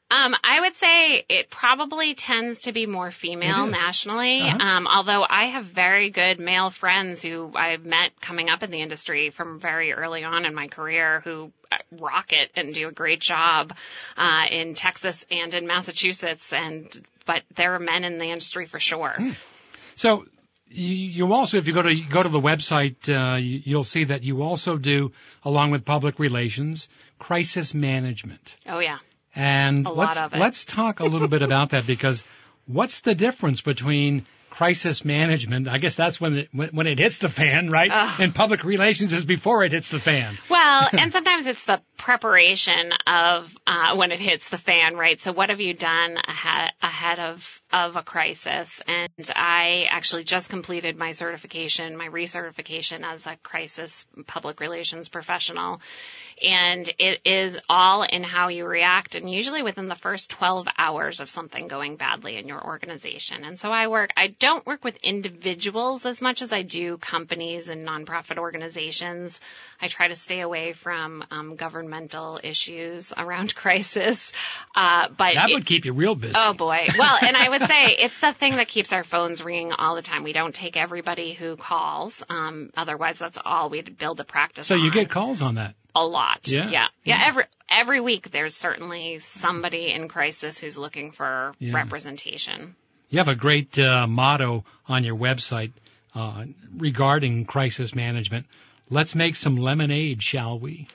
Um, 0.10 0.36
I 0.42 0.62
would 0.62 0.76
say 0.76 1.26
it 1.28 1.50
probably 1.50 2.14
tends 2.14 2.62
to 2.62 2.72
be 2.72 2.86
more 2.86 3.12
female 3.12 3.68
nationally. 3.68 4.42
Uh-huh. 4.42 4.58
Um, 4.58 4.88
although 4.88 5.26
I 5.28 5.46
have 5.46 5.66
very 5.66 6.12
good 6.12 6.40
male 6.40 6.70
friends 6.70 7.22
who 7.22 7.52
I've 7.54 7.86
met 7.86 8.12
coming 8.22 8.50
up 8.50 8.64
in 8.64 8.72
the 8.72 8.82
industry 8.82 9.32
from 9.32 9.60
very 9.60 9.92
early 9.92 10.24
on 10.24 10.46
in 10.46 10.56
my 10.56 10.68
career 10.68 11.20
who 11.26 11.52
uh, 11.72 11.78
rock 12.00 12.32
it 12.32 12.52
and 12.56 12.74
do 12.74 12.88
a 12.88 12.92
great 12.92 13.20
job 13.20 13.74
uh, 14.16 14.46
in 14.50 14.76
Texas 14.76 15.26
and 15.30 15.54
in 15.54 15.68
Massachusetts. 15.68 16.54
And 16.54 16.90
but 17.26 17.44
there 17.56 17.76
are 17.76 17.80
men 17.80 18.06
in 18.06 18.18
the 18.18 18.28
industry 18.28 18.66
for 18.66 18.80
sure. 18.80 19.16
So 19.96 20.26
you, 20.70 20.96
you 20.96 21.34
also, 21.34 21.58
if 21.58 21.68
you 21.68 21.74
go 21.74 21.82
to 21.82 21.96
go 21.96 22.24
to 22.24 22.30
the 22.30 22.40
website, 22.40 23.10
uh, 23.10 23.36
you'll 23.38 23.84
see 23.84 24.06
that 24.06 24.24
you 24.24 24.42
also 24.42 24.78
do, 24.78 25.12
along 25.44 25.72
with 25.72 25.86
public 25.86 26.20
relations, 26.20 26.88
crisis 27.20 27.74
management. 27.74 28.56
Oh 28.68 28.80
yeah. 28.80 29.00
And 29.38 29.86
A 29.86 29.92
let's 29.92 30.20
let's 30.34 30.66
talk 30.66 31.00
a 31.00 31.06
little 31.06 31.28
bit 31.28 31.44
about 31.44 31.70
that 31.70 31.86
because 31.86 32.26
what's 32.66 33.02
the 33.02 33.14
difference 33.14 33.62
between 33.62 34.26
crisis 34.58 35.06
management? 35.06 35.68
I 35.68 35.78
guess 35.78 35.94
that's 35.94 36.20
when 36.20 36.38
it 36.38 36.50
when, 36.52 36.88
it 36.88 36.98
hits 36.98 37.20
the 37.20 37.30
fan, 37.30 37.70
right? 37.70 37.92
And 38.20 38.34
public 38.34 38.64
relations 38.64 39.14
is 39.14 39.24
before 39.24 39.64
it 39.64 39.72
hits 39.72 39.92
the 39.92 40.00
fan. 40.00 40.34
Well, 40.50 40.88
and 40.98 41.12
sometimes 41.12 41.46
it's 41.46 41.66
the 41.66 41.80
preparation 41.98 42.92
of 43.06 43.56
uh, 43.68 43.96
when 43.96 44.12
it 44.12 44.20
hits 44.20 44.50
the 44.50 44.58
fan, 44.58 44.96
right? 44.96 45.20
So, 45.20 45.32
what 45.32 45.52
have 45.52 45.62
you 45.62 45.76
done 45.76 46.18
ahead 46.28 46.72
ahead 46.82 47.20
of 47.20 47.62
of 47.72 47.98
a 47.98 48.02
crisis? 48.02 48.82
And 48.88 49.32
I 49.36 49.86
actually 49.92 50.24
just 50.24 50.50
completed 50.50 50.98
my 50.98 51.12
certification, 51.12 51.96
my 51.96 52.08
recertification 52.08 53.04
as 53.04 53.28
a 53.28 53.36
crisis 53.36 54.08
public 54.26 54.60
relations 54.60 55.08
professional, 55.08 55.82
and 56.42 56.90
it 56.98 57.22
is 57.26 57.60
all 57.70 58.02
in 58.02 58.24
how 58.24 58.48
you 58.48 58.66
react, 58.66 59.14
and 59.14 59.30
usually 59.30 59.62
within 59.62 59.88
the 59.88 59.96
first 59.96 60.32
12 60.32 60.68
hours 60.80 61.20
of 61.20 61.30
something 61.30 61.68
going 61.68 61.96
badly 61.96 62.38
in 62.38 62.48
your 62.48 62.66
organization. 62.66 63.44
And 63.44 63.60
so, 63.60 63.70
I 63.72 63.88
work. 63.88 64.12
I 64.18 64.30
don't 64.30 64.47
work 64.66 64.84
with 64.84 64.98
individuals 65.04 66.06
as 66.06 66.22
much 66.22 66.42
as 66.42 66.54
I 66.54 66.62
do 66.64 66.98
companies 66.98 67.70
and 67.70 67.84
nonprofit 67.84 68.38
organizations. 68.38 69.40
I 69.82 69.88
try 69.88 70.08
to 70.08 70.16
stay 70.16 70.42
away 70.42 70.74
from 70.74 71.24
um, 71.32 71.56
governmental 71.56 72.40
issues 72.44 73.14
around 73.18 73.56
crisis. 73.64 74.34
Uh, 74.76 75.08
but 75.10 75.36
That 75.36 75.50
it- 75.50 75.54
would 75.54 75.66
keep 75.66 75.86
you 75.86 75.94
real 75.94 76.16
busy. 76.16 76.34
Oh 76.36 76.54
boy. 76.54 76.88
Well, 76.98 77.18
and 77.22 77.36
I 77.38 77.50
would 77.50 77.64
say 77.64 77.96
it's 78.00 78.20
the 78.20 78.34
thing 78.34 78.56
that 78.58 78.68
keeps 78.68 78.94
our 78.94 79.04
phones 79.04 79.44
ringing 79.44 79.72
all 79.74 79.96
the 79.96 80.02
time. 80.02 80.24
We 80.24 80.34
don't 80.34 80.54
take 80.56 80.78
everybody 80.78 81.34
who 81.34 81.56
calls. 81.58 82.24
Um, 82.30 82.70
otherwise, 82.76 83.20
that's 83.20 83.38
all 83.44 83.70
we'd 83.70 83.98
build 83.98 84.20
a 84.20 84.24
practice. 84.24 84.68
so 84.68 84.76
you 84.76 84.92
get 84.92 85.10
calls 85.10 85.42
on 85.42 85.56
that. 85.56 85.76
a 85.96 86.06
lot. 86.06 86.42
Yeah. 86.48 86.70
yeah, 86.70 86.88
yeah. 87.04 87.24
Every 87.28 87.44
every 87.70 88.02
week, 88.02 88.30
there's 88.32 88.56
certainly 88.56 89.20
somebody 89.20 89.92
in 89.92 90.08
crisis 90.08 90.60
who's 90.60 90.78
looking 90.78 91.12
for 91.12 91.54
Yeah. 91.60 91.74
representation. 91.76 92.76
You 93.10 93.20
have 93.20 93.30
a 93.30 93.36
great 93.36 93.80
uh, 93.80 94.06
motto 94.08 94.66
on 94.88 95.04
your 95.04 95.16
website 95.16 95.72
uh, 96.14 96.44
regarding 96.78 97.46
crisis 97.46 97.96
management. 97.96 98.46
Let's 98.90 99.16
make 99.16 99.36
some 99.36 99.56
lemonade, 99.56 100.22
shall 100.22 100.60
we? 100.60 100.88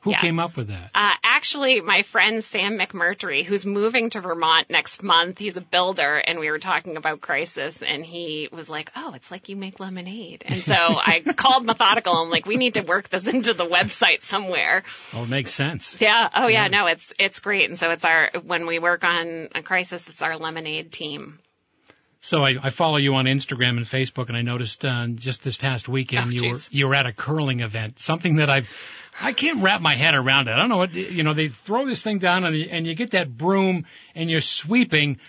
Who 0.00 0.12
Yes. 0.12 0.20
came 0.20 0.38
up 0.38 0.56
with 0.56 0.68
that? 0.68 0.90
Uh, 0.94 1.14
actually, 1.24 1.80
my 1.80 2.02
friend 2.02 2.42
Sam 2.44 2.78
McMurtry, 2.78 3.44
who's 3.44 3.66
moving 3.66 4.10
to 4.10 4.20
Vermont 4.20 4.70
next 4.70 5.02
month, 5.02 5.40
he's 5.40 5.56
a 5.56 5.60
builder, 5.60 6.16
and 6.16 6.38
we 6.38 6.48
were 6.48 6.60
talking 6.60 6.96
about 6.96 7.20
crisis, 7.20 7.82
and 7.82 8.04
he 8.04 8.48
was 8.52 8.70
like, 8.70 8.92
"Oh, 8.94 9.14
it's 9.14 9.32
like 9.32 9.48
you 9.48 9.56
make 9.56 9.80
lemonade." 9.80 10.44
And 10.46 10.62
so 10.62 10.76
I 10.76 11.24
called 11.36 11.66
Methodical. 11.66 12.14
I'm 12.14 12.30
like, 12.30 12.46
"We 12.46 12.56
need 12.56 12.74
to 12.74 12.82
work 12.82 13.08
this 13.08 13.26
into 13.26 13.52
the 13.52 13.66
website 13.66 14.22
somewhere." 14.22 14.84
Oh, 15.12 15.24
it 15.24 15.30
makes 15.30 15.52
sense. 15.52 16.00
Yeah. 16.00 16.28
Oh, 16.32 16.46
yeah. 16.46 16.68
No, 16.68 16.86
it's 16.86 17.12
it's 17.18 17.40
great. 17.40 17.68
And 17.68 17.76
so 17.76 17.90
it's 17.90 18.04
our 18.04 18.30
when 18.44 18.66
we 18.68 18.78
work 18.78 19.02
on 19.02 19.48
a 19.56 19.62
crisis, 19.62 20.08
it's 20.08 20.22
our 20.22 20.36
lemonade 20.36 20.92
team. 20.92 21.40
So 22.26 22.44
I, 22.44 22.54
I 22.60 22.70
follow 22.70 22.96
you 22.96 23.14
on 23.14 23.26
Instagram 23.26 23.76
and 23.76 23.86
Facebook, 23.86 24.26
and 24.26 24.36
I 24.36 24.42
noticed 24.42 24.84
uh, 24.84 25.06
just 25.14 25.44
this 25.44 25.56
past 25.56 25.88
weekend 25.88 26.26
Oh, 26.26 26.30
you 26.30 26.50
were 26.50 26.58
you 26.72 26.88
were 26.88 26.94
at 26.96 27.06
a 27.06 27.12
curling 27.12 27.60
event, 27.60 28.00
something 28.00 28.36
that 28.36 28.50
I've 28.50 29.12
I 29.22 29.32
can't 29.32 29.62
wrap 29.62 29.80
my 29.80 29.94
head 29.94 30.16
around 30.16 30.48
it. 30.48 30.50
I 30.50 30.56
don't 30.56 30.68
know 30.68 30.78
what 30.78 30.92
you 30.92 31.22
know. 31.22 31.34
They 31.34 31.46
throw 31.46 31.86
this 31.86 32.02
thing 32.02 32.18
down, 32.18 32.42
and 32.42 32.56
you, 32.56 32.66
and 32.68 32.84
you 32.84 32.96
get 32.96 33.12
that 33.12 33.36
broom, 33.36 33.86
and 34.16 34.28
you're 34.28 34.40
sweeping. 34.40 35.20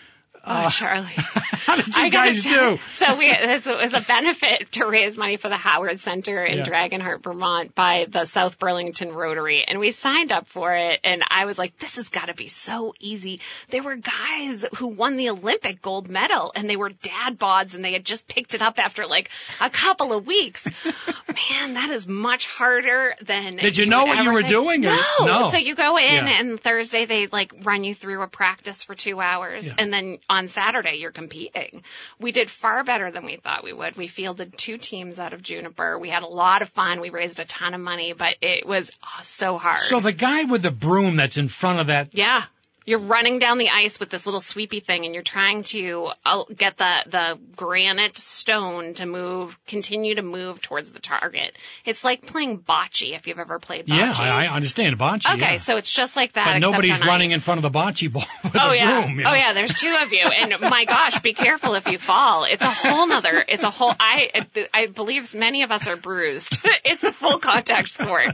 Oh, 0.49 0.65
uh, 0.65 0.69
Charlie. 0.69 1.07
How 1.13 1.75
did 1.75 1.87
you 1.95 2.03
I 2.03 2.09
guys 2.09 2.43
tell- 2.43 2.75
do? 2.75 2.81
So 2.91 3.17
we 3.17 3.25
it 3.29 3.65
was 3.65 3.93
a 3.93 4.01
benefit 4.01 4.71
to 4.73 4.85
raise 4.85 5.17
money 5.17 5.35
for 5.37 5.49
the 5.49 5.57
Howard 5.57 5.99
Center 5.99 6.43
in 6.43 6.59
Yeah. 6.59 6.65
Dragonheart, 6.65 7.21
Vermont, 7.23 7.75
by 7.75 8.05
the 8.09 8.25
South 8.25 8.57
Burlington 8.59 9.11
Rotary, 9.13 9.63
and 9.63 9.79
we 9.79 9.91
signed 9.91 10.31
up 10.31 10.47
for 10.47 10.73
it. 10.75 11.01
And 11.03 11.23
I 11.29 11.45
was 11.45 11.59
like, 11.59 11.77
"This 11.77 11.97
has 11.97 12.09
got 12.09 12.27
to 12.29 12.33
be 12.33 12.47
so 12.47 12.93
easy." 12.99 13.41
There 13.69 13.83
were 13.83 13.97
guys 13.97 14.65
who 14.77 14.87
won 14.87 15.17
the 15.17 15.29
Olympic 15.31 15.81
gold 15.81 16.09
medal, 16.09 16.51
and 16.55 16.69
they 16.69 16.77
were 16.77 16.89
dad 16.89 17.37
bods, 17.37 17.75
and 17.75 17.83
they 17.83 17.91
had 17.93 18.05
just 18.05 18.27
picked 18.27 18.53
it 18.55 18.61
up 18.61 18.79
after 18.79 19.05
like 19.05 19.29
a 19.61 19.69
couple 19.69 20.13
of 20.13 20.25
weeks. 20.25 20.65
Man, 21.27 21.73
that 21.75 21.89
is 21.89 22.07
much 22.07 22.47
harder 22.47 23.13
than. 23.23 23.57
Did 23.57 23.77
you 23.77 23.85
know 23.85 24.05
would 24.05 24.15
what 24.15 24.23
you 24.23 24.31
were 24.31 24.41
think. 24.41 24.51
doing, 24.51 24.81
No. 24.81 25.01
no? 25.21 25.47
So 25.49 25.57
you 25.57 25.75
go 25.75 25.97
in, 25.97 26.05
Yeah. 26.25 26.39
and 26.39 26.59
Thursday 26.59 27.05
they 27.05 27.27
like 27.27 27.51
run 27.63 27.83
you 27.83 27.93
through 27.93 28.21
a 28.21 28.27
practice 28.27 28.83
for 28.83 28.93
two 28.95 29.19
hours, 29.19 29.67
Yeah. 29.67 29.73
and 29.79 29.91
then 29.93 30.17
on 30.29 30.36
Saturday 30.45 30.97
you're 30.97 31.11
competing. 31.11 31.81
We 32.19 32.31
did 32.31 32.49
far 32.49 32.83
better 32.83 33.09
than 33.09 33.25
we 33.25 33.37
thought 33.37 33.63
we 33.63 33.73
would. 33.73 33.97
We 33.97 34.05
fielded 34.05 34.55
two 34.55 34.77
teams 34.77 35.19
out 35.19 35.33
of 35.33 35.41
Junapr. 35.41 35.99
We 35.99 36.09
had 36.09 36.21
a 36.21 36.27
lot 36.27 36.61
of 36.61 36.69
fun. 36.69 37.01
We 37.01 37.09
raised 37.09 37.39
a 37.39 37.45
ton 37.45 37.73
of 37.73 37.81
money, 37.81 38.13
but 38.13 38.35
it 38.41 38.67
was 38.67 38.91
oh, 39.03 39.19
so 39.23 39.57
hard. 39.57 39.79
So 39.79 39.99
the 39.99 40.13
guy 40.13 40.43
with 40.43 40.61
the 40.61 40.71
broom 40.71 41.15
that's 41.15 41.37
in 41.37 41.47
front 41.47 41.79
of 41.79 41.87
that. 41.87 42.13
yeah. 42.13 42.43
You're 42.87 42.99
running 42.99 43.37
down 43.39 43.57
the 43.57 43.69
ice 43.69 43.99
with 43.99 44.09
this 44.09 44.25
little 44.25 44.39
sweepy 44.39 44.79
thing, 44.79 45.05
and 45.05 45.13
you're 45.13 45.21
trying 45.21 45.63
to 45.63 46.09
uh, 46.25 46.43
get 46.55 46.77
the 46.77 47.03
the 47.05 47.39
granite 47.55 48.17
stone 48.17 48.93
to 48.95 49.05
move, 49.05 49.59
continue 49.67 50.15
to 50.15 50.21
move 50.21 50.61
towards 50.61 50.91
the 50.91 51.01
target. 51.01 51.55
It's 51.85 52.03
like 52.03 52.25
playing 52.25 52.59
bocce 52.59 53.13
if 53.13 53.27
you've 53.27 53.39
ever 53.39 53.59
played 53.59 53.87
bocce. 53.87 53.97
Yeah, 53.97 54.13
I, 54.17 54.45
I 54.45 54.47
understand 54.47 54.97
bocce. 54.97 55.31
Okay, 55.33 55.51
yeah. 55.51 55.57
so 55.57 55.75
it's 55.75 55.91
just 55.91 56.15
like 56.15 56.33
that. 56.33 56.53
but 56.53 56.59
nobody's 56.59 57.03
running 57.03 57.31
in 57.31 57.39
front 57.39 57.63
of 57.63 57.71
the 57.71 57.77
bocce 57.77 58.11
ball 58.11 58.23
Oh 58.55 58.71
yeah. 58.71 59.05
you 59.05 59.23
Oh 59.25 59.33
yeah. 59.33 59.53
There's 59.53 59.73
two 59.73 59.95
of 60.01 60.13
you, 60.13 60.25
and 60.25 60.61
my 60.61 60.85
gosh, 60.85 61.19
be 61.19 61.33
careful 61.33 61.75
if 61.75 61.87
you 61.87 61.97
fall. 61.97 62.45
It's 62.45 62.63
a 62.63 62.69
whole 62.69 63.07
nother. 63.07 63.43
It's 63.47 63.63
a 63.63 63.69
whole. 63.69 63.93
I 63.99 64.45
I 64.73 64.87
believe 64.87 65.35
many 65.35 65.63
of 65.63 65.71
us 65.71 65.87
are 65.87 65.97
bruised. 65.97 66.59
it's 66.85 67.03
a 67.03 67.11
full 67.11 67.39
contact 67.39 67.89
sport. 67.89 68.29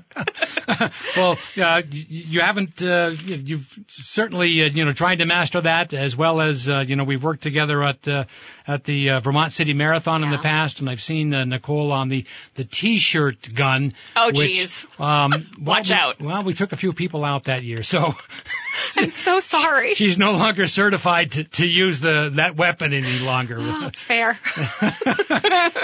well, 1.18 1.38
uh, 1.62 1.82
you 1.89 2.42
haven't. 2.42 2.84
Uh, 2.84 3.12
you've 3.26 3.80
certainly, 3.88 4.43
uh, 4.46 4.66
you 4.68 4.86
know, 4.86 4.94
trying 4.94 5.18
to 5.20 5.26
master 5.26 5.62
that 5.62 5.94
as 5.94 6.16
well 6.16 6.42
as, 6.42 6.70
uh, 6.70 6.80
you 6.80 6.96
know, 6.96 7.04
we've 7.04 7.24
worked 7.24 7.44
together 7.44 7.84
at 7.84 8.08
uh, 8.08 8.26
at 8.68 8.84
the 8.84 9.12
uh, 9.12 9.20
Vermont 9.20 9.52
City 9.52 9.74
Marathon 9.74 10.24
in 10.24 10.30
the 10.30 10.38
past, 10.38 10.80
and 10.80 10.90
I've 10.90 11.02
seen 11.02 11.34
uh, 11.34 11.46
Nicole 11.46 11.92
on 11.92 12.10
the 12.10 12.26
the 12.56 12.64
T-shirt 12.64 13.54
gun. 13.54 13.94
Oh, 14.16 14.28
which, 14.28 14.38
geez. 14.40 14.88
Um, 15.00 15.32
well, 15.62 15.76
Watch 15.78 15.90
we- 15.92 15.96
out. 15.98 16.20
Well, 16.22 16.44
we 16.44 16.54
took 16.54 16.72
a 16.72 16.78
few 16.78 16.94
people 16.94 17.24
out 17.26 17.46
that 17.46 17.64
year, 17.64 17.84
so 17.84 18.14
I'm 18.98 19.10
so 19.10 19.40
sorry. 19.40 19.94
she's 19.96 20.18
no 20.18 20.32
longer 20.32 20.68
certified 20.68 21.32
to, 21.34 21.44
to 21.44 21.68
use 21.68 22.00
the 22.00 22.32
that 22.36 22.56
weapon 22.56 22.94
any 22.94 23.20
longer. 23.26 23.58
Oh, 23.60 23.88
it's 23.88 24.04
fair. 24.04 24.38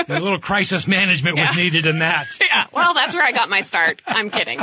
a 0.08 0.20
little 0.20 0.40
crisis 0.40 0.88
management 0.88 1.38
was 1.38 1.56
needed 1.56 1.86
in 1.86 2.00
that. 2.00 2.28
yeah. 2.40 2.66
Well, 2.72 2.94
that's 2.94 3.16
where 3.16 3.26
I 3.26 3.32
got 3.32 3.50
my 3.50 3.62
start. 3.62 4.02
I'm 4.06 4.30
kidding. 4.30 4.60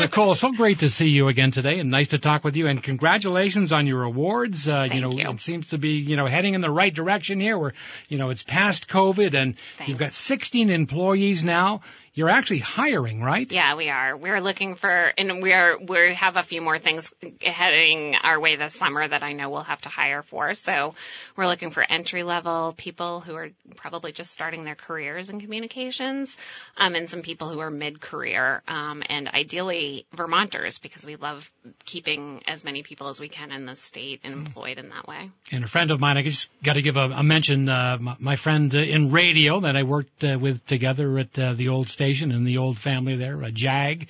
Nicole, 0.00 0.34
so 0.34 0.52
great 0.52 0.80
to 0.80 0.88
see 0.88 1.10
you 1.10 1.28
again 1.28 1.50
today, 1.50 1.78
and 1.80 1.90
nice 1.90 2.08
to 2.08 2.18
talk 2.18 2.44
with 2.44 2.56
you. 2.56 2.66
And 2.66 2.82
congratulations 2.90 3.72
on 3.72 3.86
your 3.86 4.02
awards. 4.02 4.66
Uh, 4.66 4.88
you 4.92 5.00
know, 5.00 5.12
you. 5.12 5.30
it 5.30 5.40
seems 5.40 5.68
to 5.68 5.78
be 5.78 5.98
you 5.98 6.16
know 6.16 6.26
heading 6.26 6.54
in 6.54 6.60
the 6.60 6.70
right 6.70 6.92
direction 6.92 7.38
here. 7.38 7.56
Where 7.56 7.72
you 8.08 8.18
know 8.18 8.30
it's 8.30 8.42
past 8.42 8.88
COVID, 8.88 9.34
and 9.34 9.54
you've 9.86 9.98
got 9.98 10.10
16 10.10 10.70
employees 10.70 11.44
now. 11.44 11.82
You're 12.20 12.28
actually 12.28 12.58
hiring, 12.58 13.22
right? 13.22 13.50
Yeah, 13.50 13.76
we 13.76 13.88
are. 13.88 14.14
We're 14.14 14.42
looking 14.42 14.74
for, 14.74 15.10
and 15.16 15.42
we're 15.42 15.78
we 15.78 16.12
have 16.16 16.36
a 16.36 16.42
few 16.42 16.60
more 16.60 16.78
things 16.78 17.14
heading 17.40 18.14
our 18.14 18.38
way 18.38 18.56
this 18.56 18.74
summer 18.74 19.08
that 19.08 19.22
I 19.22 19.32
know 19.32 19.48
we'll 19.48 19.62
have 19.62 19.80
to 19.80 19.88
hire 19.88 20.20
for. 20.20 20.52
So 20.52 20.92
we're 21.34 21.46
looking 21.46 21.70
for 21.70 21.82
entry 21.82 22.22
level 22.22 22.74
people 22.76 23.20
who 23.20 23.34
are 23.36 23.48
probably 23.74 24.12
just 24.12 24.32
starting 24.32 24.64
their 24.64 24.74
careers 24.74 25.30
in 25.30 25.40
communications, 25.40 26.36
um, 26.76 26.94
and 26.94 27.08
some 27.08 27.22
people 27.22 27.48
who 27.48 27.60
are 27.60 27.70
mid 27.70 28.02
career, 28.02 28.60
um, 28.68 29.02
and 29.08 29.26
ideally 29.26 30.04
Vermonters 30.12 30.78
because 30.78 31.06
we 31.06 31.16
love 31.16 31.50
keeping 31.86 32.42
as 32.46 32.66
many 32.66 32.82
people 32.82 33.08
as 33.08 33.18
we 33.18 33.28
can 33.28 33.50
in 33.50 33.64
the 33.64 33.76
state 33.76 34.20
employed 34.24 34.76
in 34.76 34.90
that 34.90 35.08
way. 35.08 35.30
And 35.52 35.64
a 35.64 35.68
friend 35.68 35.90
of 35.90 36.00
mine, 36.00 36.18
I 36.18 36.22
just 36.22 36.50
got 36.62 36.74
to 36.74 36.82
give 36.82 36.98
a, 36.98 37.12
a 37.16 37.22
mention. 37.22 37.66
Uh, 37.70 37.96
my, 37.98 38.16
my 38.20 38.36
friend 38.36 38.74
uh, 38.74 38.78
in 38.78 39.10
radio 39.10 39.60
that 39.60 39.74
I 39.74 39.84
worked 39.84 40.22
uh, 40.22 40.38
with 40.38 40.66
together 40.66 41.18
at 41.18 41.38
uh, 41.38 41.54
the 41.54 41.70
old 41.70 41.88
station 41.88 42.09
and 42.10 42.46
the 42.46 42.58
old 42.58 42.76
family 42.76 43.14
there, 43.14 43.40
a 43.40 43.52
Jag, 43.52 44.08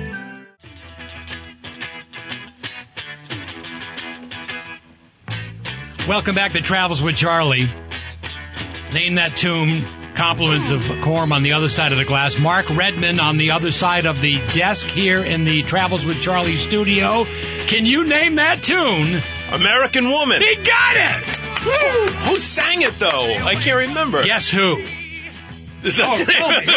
Welcome 6.08 6.36
back 6.36 6.52
to 6.52 6.62
Travels 6.62 7.02
with 7.02 7.16
Charlie. 7.16 7.68
Name 8.94 9.16
that 9.16 9.36
tune. 9.38 10.05
Compliments 10.16 10.72
of 10.72 10.82
Corm 11.02 11.32
on 11.32 11.44
the 11.44 11.54
other 11.54 11.70
side 11.70 11.92
of 11.92 11.98
the 11.98 12.06
glass. 12.06 12.40
Mark 12.40 12.70
Redmond 12.70 13.20
on 13.20 13.38
the 13.38 13.52
other 13.52 13.72
side 13.72 14.06
of 14.06 14.22
the 14.22 14.36
desk 14.54 14.90
here 14.90 15.24
in 15.24 15.44
the 15.44 15.62
Travels 15.64 16.06
with 16.06 16.22
Charlie 16.22 16.56
studio. 16.56 17.26
Can 17.68 17.86
you 17.86 18.06
name 18.06 18.36
that 18.36 18.64
tune? 18.64 19.22
American 19.54 20.10
Woman. 20.10 20.42
He 20.42 20.56
got 20.56 20.96
it! 20.96 21.36
Who 22.28 22.36
sang 22.36 22.82
it 22.82 22.94
though? 22.94 23.46
I 23.46 23.56
can't 23.56 23.90
remember. 23.90 24.24
Guess 24.24 24.50
who? 24.50 24.82
Is 25.86 25.98
that 25.98 26.10
Oh, 26.10 26.18
the 26.18 26.32
tell 26.32 26.50
of 26.50 26.66
the- 26.66 26.72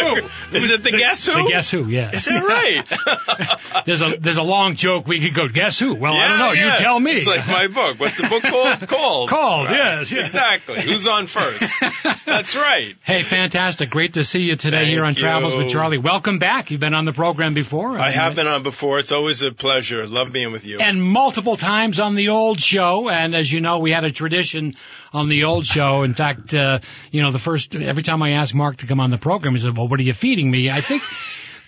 who? 0.51 0.55
Is 0.57 0.71
it 0.71 0.83
the 0.83 0.91
Guess 0.91 1.25
Who? 1.27 1.43
The 1.43 1.49
Guess 1.49 1.71
Who? 1.71 1.85
Yeah. 1.87 2.11
Is 2.11 2.25
that 2.25 2.43
right? 2.43 3.83
there's 3.85 4.01
a 4.01 4.17
there's 4.19 4.37
a 4.37 4.43
long 4.43 4.75
joke 4.75 5.07
we 5.07 5.19
could 5.21 5.33
go. 5.33 5.47
Guess 5.47 5.79
who? 5.79 5.95
Well, 5.95 6.13
I 6.13 6.27
don't 6.27 6.39
know. 6.39 6.51
Yeah, 6.53 6.73
You 6.73 6.79
tell 6.79 6.99
me. 6.99 7.11
It's 7.11 7.27
like 7.27 7.47
my 7.47 7.67
book. 7.67 7.99
What's 7.99 8.21
the 8.21 8.27
book 8.27 8.43
called? 8.43 8.87
Called. 8.87 9.29
Called, 9.29 9.69
yes, 9.69 10.11
yes. 10.11 10.25
Exactly. 10.27 10.81
Who's 10.81 11.07
on 11.07 11.25
first? 11.25 11.81
That's 12.25 12.55
right. 12.55 12.93
Hey, 13.03 13.23
fantastic! 13.23 13.89
Great 13.89 14.13
to 14.13 14.23
see 14.23 14.41
you 14.41 14.55
today 14.55 14.85
here 14.85 15.03
on 15.03 15.09
Thank 15.13 15.19
Travels 15.19 15.55
with. 15.57 15.69
Charlie. 15.69 15.97
Welcome 15.97 16.39
back. 16.39 16.71
You've 16.71 16.79
been 16.79 16.93
on 16.93 17.05
the 17.05 17.13
program 17.13 17.53
before. 17.53 17.97
I 17.97 18.09
have 18.09 18.35
been 18.35 18.47
on 18.47 18.63
before. 18.63 18.99
It's 18.99 19.11
always 19.11 19.41
a 19.41 19.51
pleasure. 19.51 20.05
Love 20.07 20.31
being 20.31 20.51
with 20.51 20.65
you. 20.65 20.79
and 20.79 21.01
multiple 21.01 21.55
times 21.55 21.99
on 21.99 22.15
the 22.15 22.29
old 22.29 22.59
show. 22.61 23.09
And 23.09 23.33
as 23.35 23.51
you 23.51 23.61
know, 23.61 23.79
we 23.79 23.91
had 23.91 24.03
a 24.03 24.11
tradition 24.11 24.73
on 25.13 25.27
the 25.29 25.45
old 25.45 25.65
show. 25.65 26.03
In 26.03 26.13
fact, 26.13 26.53
uh, 26.53 26.79
you 27.11 27.21
know, 27.21 27.31
the 27.31 27.39
first 27.39 27.75
every 27.75 28.03
time 28.03 28.21
I 28.21 28.31
asked 28.31 28.55
Mark 28.55 28.77
to 28.77 28.87
come 28.87 28.99
on 28.99 29.09
the 29.11 29.17
program, 29.17 29.53
he 29.53 29.59
said, 29.59 29.75
"Well, 29.77 29.87
what 29.87 29.99
are 29.99 30.03
you 30.03 30.13
feeding 30.13 30.49
me?" 30.49 30.69
I 30.69 30.81
think. 30.81 31.01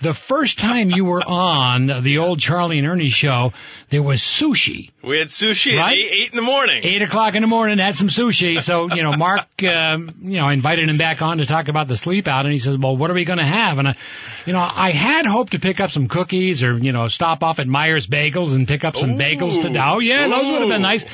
The 0.01 0.15
first 0.15 0.57
time 0.57 0.89
you 0.89 1.05
were 1.05 1.21
on 1.23 1.85
the 2.01 2.17
old 2.17 2.39
Charlie 2.39 2.79
and 2.79 2.87
Ernie 2.87 3.09
show, 3.09 3.53
there 3.89 4.01
was 4.01 4.19
sushi. 4.21 4.89
we 5.03 5.19
had 5.19 5.27
sushi 5.27 5.77
Right? 5.77 5.91
at 5.91 5.93
eight, 5.95 6.09
eight 6.11 6.29
in 6.31 6.37
the 6.37 6.41
morning. 6.41 6.79
Eight 6.81 7.03
o'clock 7.03 7.35
in 7.35 7.43
the 7.43 7.47
morning, 7.47 7.77
had 7.77 7.93
some 7.93 8.07
sushi. 8.07 8.59
So, 8.59 8.91
you 8.91 9.03
know, 9.03 9.13
Mark, 9.15 9.45
um, 9.63 10.09
you 10.19 10.39
know, 10.39 10.47
I 10.47 10.53
invited 10.53 10.89
him 10.89 10.97
back 10.97 11.21
on 11.21 11.37
to 11.37 11.45
talk 11.45 11.67
about 11.67 11.87
the 11.87 11.95
sleep 11.95 12.27
out, 12.27 12.45
and 12.45 12.51
he 12.51 12.57
says, 12.57 12.79
"Well, 12.79 12.97
what 12.97 13.11
are 13.11 13.13
we 13.13 13.25
going 13.25 13.37
to 13.37 13.45
have?" 13.45 13.77
And 13.77 13.89
I, 13.89 13.95
you 14.47 14.53
know, 14.53 14.59
I 14.75 14.89
had 14.89 15.27
hoped 15.27 15.51
to 15.51 15.59
pick 15.59 15.79
up 15.79 15.91
some 15.91 16.07
cookies 16.07 16.63
or 16.63 16.75
you 16.75 16.93
know, 16.93 17.07
stop 17.07 17.43
off 17.43 17.59
at 17.59 17.67
Myers 17.67 18.07
Bagels 18.07 18.55
and 18.55 18.67
pick 18.67 18.83
up 18.83 18.95
some 18.95 19.11
Ooh. 19.11 19.17
bagels 19.19 19.61
to. 19.61 19.85
Oh 19.85 19.99
yeah, 19.99 20.27
those 20.27 20.49
would 20.49 20.61
have 20.61 20.69
been 20.69 20.81
nice. 20.81 21.05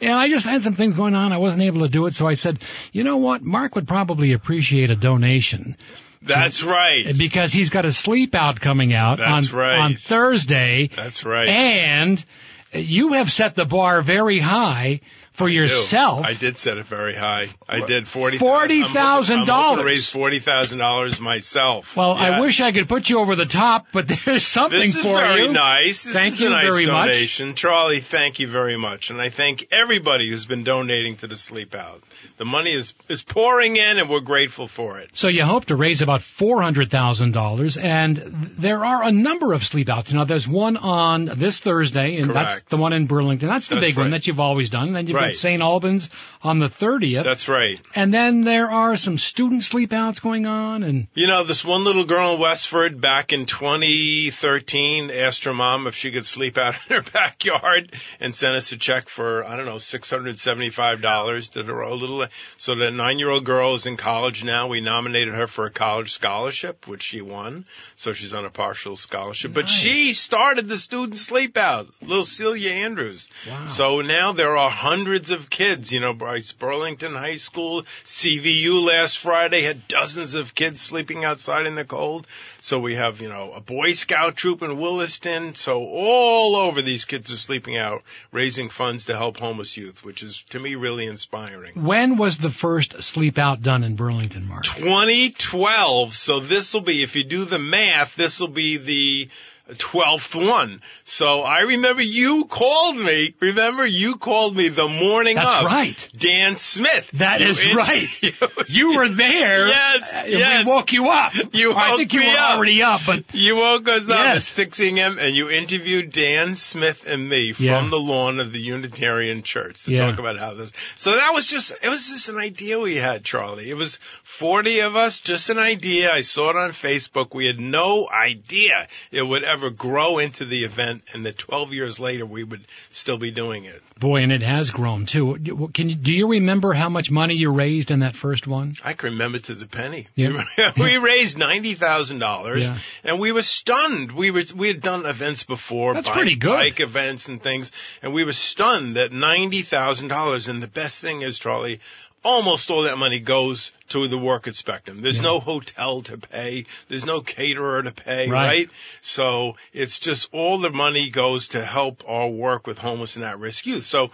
And 0.00 0.12
I 0.12 0.28
just 0.28 0.46
had 0.46 0.62
some 0.62 0.74
things 0.74 0.96
going 0.96 1.14
on. 1.14 1.32
I 1.32 1.38
wasn't 1.38 1.64
able 1.64 1.80
to 1.82 1.88
do 1.88 2.06
it, 2.06 2.14
so 2.14 2.26
I 2.26 2.34
said, 2.34 2.58
you 2.92 3.04
know 3.04 3.18
what, 3.18 3.42
Mark 3.42 3.74
would 3.74 3.88
probably 3.88 4.32
appreciate 4.32 4.90
a 4.90 4.96
donation 4.96 5.76
That's 6.22 6.62
right. 6.64 7.16
because 7.16 7.52
he's 7.52 7.70
got 7.70 7.84
a 7.84 7.92
sleep 7.92 8.34
out 8.34 8.60
coming 8.60 8.92
out 8.92 9.18
That's 9.18 9.52
on 9.52 9.58
right. 9.58 9.78
on 9.78 9.94
Thursday, 9.94 10.88
That's 10.88 11.24
right. 11.24 11.48
and 11.48 12.24
you 12.72 13.14
have 13.14 13.30
set 13.30 13.54
the 13.54 13.64
bar 13.64 14.02
very 14.02 14.38
high 14.38 15.00
for 15.36 15.48
do. 15.48 15.54
yourself. 15.54 16.24
I 16.24 16.34
did 16.34 16.56
set 16.56 16.78
it 16.78 16.86
very 16.86 17.14
high. 17.14 17.46
I 17.68 17.84
did 17.86 18.06
forty 18.08 18.38
$40,000. 18.38 19.30
I'm 19.30 19.46
hoping 19.46 19.78
to 19.78 19.84
raise 19.84 20.10
forty 20.10 20.38
thousand 20.38 20.78
dollars 20.78 21.20
myself. 21.20 21.96
Well, 21.96 22.12
I 22.12 22.40
wish 22.40 22.60
I 22.60 22.72
could 22.72 22.88
put 22.88 23.08
you 23.10 23.20
over 23.20 23.34
the 23.36 23.44
top, 23.46 23.86
but 23.92 24.08
there's 24.24 24.46
something 24.46 24.78
This 24.78 24.96
is 24.96 25.02
for 25.02 25.16
very 25.18 25.44
you. 25.44 25.52
nice. 25.52 26.04
This 26.04 26.14
Thank 26.14 26.32
is 26.32 26.40
you 26.40 26.48
a 26.48 26.50
nice 26.50 26.64
very 26.64 26.86
much. 26.86 27.10
donation. 27.12 27.54
Charlie, 27.54 28.00
thank 28.00 28.38
you 28.40 28.48
very 28.48 28.76
much. 28.76 29.10
And 29.10 29.20
I 29.20 29.28
thank 29.28 29.68
everybody 29.72 30.28
who's 30.28 30.46
been 30.46 30.64
donating 30.64 31.16
to 31.16 31.26
the 31.26 31.36
Sleep 31.36 31.74
Out. 31.74 32.00
The 32.38 32.44
money 32.44 32.70
is, 32.72 32.94
is 33.08 33.22
pouring 33.22 33.76
in 33.76 33.98
and 33.98 34.08
we're 34.08 34.20
grateful 34.20 34.66
for 34.66 34.98
it. 34.98 35.14
So 35.16 35.28
you 35.28 35.44
hope 35.44 35.66
to 35.66 35.76
raise 35.76 36.02
about 36.02 36.22
four 36.22 36.62
hundred 36.62 36.90
thousand 36.90 37.32
dollars, 37.32 37.76
and 37.76 38.16
there 38.16 38.84
are 38.84 39.02
a 39.04 39.12
number 39.12 39.52
of 39.52 39.62
sleep 39.62 39.88
outs. 39.88 40.12
Now 40.12 40.24
there's 40.24 40.48
one 40.48 40.76
on 40.76 41.26
this 41.26 41.60
Thursday, 41.60 42.18
and 42.18 42.30
that's 42.30 42.62
the 42.64 42.76
one 42.76 42.92
in 42.92 43.06
Burlington. 43.06 43.48
That's 43.48 43.68
the 43.68 43.76
That's 43.76 43.86
big 43.86 43.96
one 43.98 44.10
that 44.10 44.26
you've 44.26 44.40
always 44.40 44.70
done. 44.70 44.92
Then 44.92 45.06
you've 45.06 45.16
got 45.16 45.25
Right. 45.26 45.34
St. 45.34 45.62
Albans 45.62 46.10
on 46.42 46.58
the 46.58 46.68
thirtieth, 46.68 47.24
That's 47.24 47.48
right. 47.48 47.80
and 47.94 48.12
then 48.12 48.42
there 48.42 48.70
are 48.70 48.96
some 48.96 49.18
student 49.18 49.62
sleepouts 49.62 50.20
going 50.20 50.46
on, 50.46 50.82
and 50.82 51.08
You 51.14 51.26
know, 51.26 51.44
this 51.44 51.64
one 51.64 51.84
little 51.84 52.04
girl 52.04 52.34
in 52.34 52.40
Westford 52.40 53.00
back 53.00 53.32
in 53.32 53.46
2013 53.46 55.10
asked 55.10 55.44
her 55.44 55.54
mom 55.54 55.86
if 55.86 55.94
she 55.94 56.10
could 56.10 56.24
sleep 56.24 56.58
out 56.58 56.74
in 56.90 56.96
her 56.96 57.10
backyard 57.12 57.92
and 58.20 58.34
sent 58.34 58.54
us 58.56 58.72
a 58.72 58.76
check 58.76 59.08
for, 59.08 59.44
I 59.44 59.56
don't 59.56 59.66
know, 59.66 59.76
$675 59.76 61.52
to 61.52 61.62
her 61.64 61.86
little, 61.86 62.24
so 62.30 62.74
that 62.76 62.92
nine 62.92 63.18
year 63.18 63.30
old 63.30 63.44
girl 63.44 63.74
is 63.74 63.86
in 63.86 63.96
college 63.96 64.44
now. 64.44 64.68
We 64.68 64.80
nominated 64.80 65.34
her 65.34 65.46
for 65.46 65.66
a 65.66 65.70
college 65.70 66.12
scholarship, 66.12 66.86
which 66.86 67.02
she 67.02 67.20
won. 67.20 67.64
So 67.96 68.12
she's 68.12 68.34
on 68.34 68.44
a 68.44 68.50
partial 68.50 68.96
scholarship, 68.96 69.52
but 69.54 69.68
she 69.68 70.12
started 70.12 70.68
the 70.68 70.78
student 70.78 71.14
sleepout, 71.14 71.90
little 72.02 72.24
Celia 72.24 72.70
Andrews. 72.70 73.28
Wow. 73.48 73.66
So 73.66 74.00
now 74.00 74.32
there 74.32 74.56
are 74.56 74.70
hundreds 74.70 75.15
of 75.16 75.50
kids, 75.50 75.92
you 75.92 76.00
know, 76.00 76.14
Bryce 76.14 76.52
Burlington 76.52 77.14
High 77.14 77.36
School, 77.36 77.82
CVU 77.82 78.86
last 78.86 79.18
Friday 79.18 79.62
had 79.62 79.88
dozens 79.88 80.34
of 80.34 80.54
kids 80.54 80.80
sleeping 80.80 81.24
outside 81.24 81.66
in 81.66 81.74
the 81.74 81.84
cold. 81.84 82.26
So 82.28 82.78
we 82.80 82.94
have, 82.94 83.20
you 83.20 83.28
know, 83.28 83.52
a 83.52 83.60
Boy 83.60 83.92
Scout 83.92 84.36
troop 84.36 84.62
in 84.62 84.78
Williston. 84.78 85.54
So 85.54 85.84
all 85.84 86.56
over 86.56 86.82
these 86.82 87.04
kids 87.04 87.32
are 87.32 87.36
sleeping 87.36 87.76
out, 87.76 88.02
raising 88.32 88.68
funds 88.68 89.06
to 89.06 89.16
help 89.16 89.38
homeless 89.38 89.76
youth, 89.76 90.04
which 90.04 90.22
is 90.22 90.42
to 90.50 90.60
me 90.60 90.74
really 90.74 91.06
inspiring. 91.06 91.72
when 91.84 92.16
was 92.16 92.38
the 92.38 92.50
first 92.50 93.02
sleep 93.02 93.38
out 93.38 93.62
done 93.62 93.84
in 93.84 93.96
Burlington, 93.96 94.46
Mark? 94.46 94.64
2012. 94.64 96.12
So 96.12 96.40
this 96.40 96.74
will 96.74 96.82
be, 96.82 97.02
if 97.02 97.16
you 97.16 97.24
do 97.24 97.44
the 97.44 97.58
math, 97.58 98.14
this 98.16 98.40
will 98.40 98.48
be 98.48 98.76
the 98.76 99.28
12th 99.74 100.48
one. 100.48 100.80
So 101.04 101.42
I 101.42 101.62
remember 101.62 102.02
you 102.02 102.44
called 102.44 102.98
me. 102.98 103.34
Remember 103.40 103.84
you 103.84 104.16
called 104.16 104.56
me 104.56 104.68
the 104.68 104.88
morning 104.88 105.34
That's 105.36 105.60
of. 105.60 105.66
right. 105.66 106.08
Dan 106.16 106.56
Smith. 106.56 107.10
That 107.12 107.40
You 107.40 107.46
is 107.48 107.64
int- 107.64 107.74
right. 107.76 108.22
you- 108.22 108.32
You 108.68 108.96
were 108.96 109.08
there. 109.08 109.66
Yes, 109.68 110.14
Uh, 110.14 110.22
yes. 110.28 110.64
We 110.66 110.72
woke 110.72 110.92
you 110.92 111.08
up. 111.10 111.32
You 111.52 111.72
I 111.72 111.90
woke 111.90 111.98
think 111.98 112.12
you 112.12 112.20
me 112.20 112.26
were 112.32 112.38
up. 112.38 112.56
already 112.56 112.82
up, 112.82 113.00
but 113.06 113.24
You 113.34 113.56
woke 113.56 113.88
us 113.88 114.08
up 114.10 114.18
at 114.20 114.42
6 114.42 114.80
a.m. 114.80 115.16
and 115.18 115.34
you 115.34 115.50
interviewed 115.50 116.12
Dan 116.12 116.54
Smith 116.54 117.10
and 117.10 117.28
me 117.28 117.52
from 117.52 117.64
Yeah. 117.64 117.88
the 117.88 117.96
lawn 117.98 118.38
of 118.40 118.52
the 118.52 118.60
Unitarian 118.60 119.42
Church 119.42 119.84
to 119.84 119.92
Yeah. 119.92 120.10
talk 120.10 120.18
about 120.20 120.38
how 120.38 120.54
this. 120.54 120.72
So 120.96 121.12
that 121.16 121.30
was 121.32 121.50
just, 121.50 121.72
it 121.82 121.88
was 121.88 122.08
just 122.08 122.28
an 122.28 122.38
idea 122.38 122.78
we 122.78 122.96
had, 122.96 123.24
Charlie. 123.24 123.68
It 123.70 123.76
was 123.76 123.96
40 123.96 124.80
of 124.80 124.94
us, 124.96 125.20
just 125.22 125.50
an 125.50 125.58
idea. 125.58 126.12
I 126.12 126.22
saw 126.22 126.50
it 126.50 126.56
on 126.56 126.70
Facebook. 126.70 127.34
We 127.34 127.46
had 127.46 127.58
no 127.58 128.08
idea 128.08 128.86
it 129.10 129.22
would 129.22 129.42
ever 129.42 129.55
grow 129.70 130.18
into 130.18 130.44
the 130.44 130.64
event 130.64 131.02
and 131.14 131.26
that 131.26 131.38
12 131.38 131.72
years 131.72 132.00
later 132.00 132.24
we 132.26 132.44
would 132.44 132.68
still 132.90 133.18
be 133.18 133.30
doing 133.30 133.64
it. 133.64 133.80
boy, 133.98 134.22
and 134.22 134.32
it 134.32 134.42
has 134.42 134.70
grown 134.70 135.06
too. 135.06 135.70
Can 135.72 135.88
you 135.88 135.94
do 135.94 136.12
you 136.12 136.28
remember 136.30 136.72
how 136.72 136.88
much 136.88 137.10
money 137.10 137.34
you 137.34 137.52
raised 137.52 137.90
in 137.90 138.00
that 138.00 138.16
first 138.16 138.46
one? 138.46 138.74
I 138.84 138.92
can 138.92 139.12
remember 139.12 139.38
to 139.38 139.54
the 139.54 139.66
penny. 139.66 140.06
Yeah. 140.14 140.42
we 140.76 140.96
raised 140.98 141.38
ninety 141.38 141.74
thousand 141.74 142.18
dollars, 142.18 143.00
and 143.04 143.20
we 143.20 143.32
were 143.32 143.42
stunned. 143.42 144.12
We 144.12 144.30
were 144.30 144.42
we 144.54 144.68
had 144.68 144.80
done 144.80 145.06
events 145.06 145.44
before, 145.44 145.94
That's 145.94 146.08
bike, 146.08 146.16
pretty 146.16 146.36
good. 146.36 146.52
bike 146.52 146.80
events 146.80 147.28
and 147.28 147.40
things, 147.42 147.72
and 148.02 148.12
we 148.12 148.24
were 148.24 148.32
stunned 148.32 148.96
that 148.96 149.12
ninety 149.12 149.62
thousand 149.62 150.08
dollars. 150.08 150.48
And 150.48 150.62
the 150.62 150.68
best 150.68 151.02
thing 151.02 151.22
is, 151.22 151.38
Charlie, 151.38 151.80
almost 152.24 152.70
all 152.70 152.82
that 152.82 152.98
money 152.98 153.18
goes 153.20 153.72
to 153.88 154.08
the 154.08 154.18
work 154.18 154.46
at 154.48 154.54
Spectrum. 154.54 155.00
There's 155.02 155.22
no 155.22 155.40
hotel 155.40 156.02
to 156.02 156.18
pay. 156.18 156.64
There's 156.88 157.06
no 157.06 157.20
caterer 157.20 157.82
to 157.82 157.92
pay, 157.92 158.28
Right. 158.28 158.46
right? 158.46 158.70
So 159.00 159.56
it's 159.72 160.00
just 160.00 160.28
all 160.32 160.58
the 160.58 160.70
money 160.70 161.08
goes 161.10 161.48
to 161.48 161.64
help 161.64 162.02
our 162.08 162.28
work 162.28 162.66
with 162.66 162.78
homeless 162.78 163.16
and 163.16 163.24
at-risk 163.24 163.66
youth. 163.66 163.84
So 163.84 164.10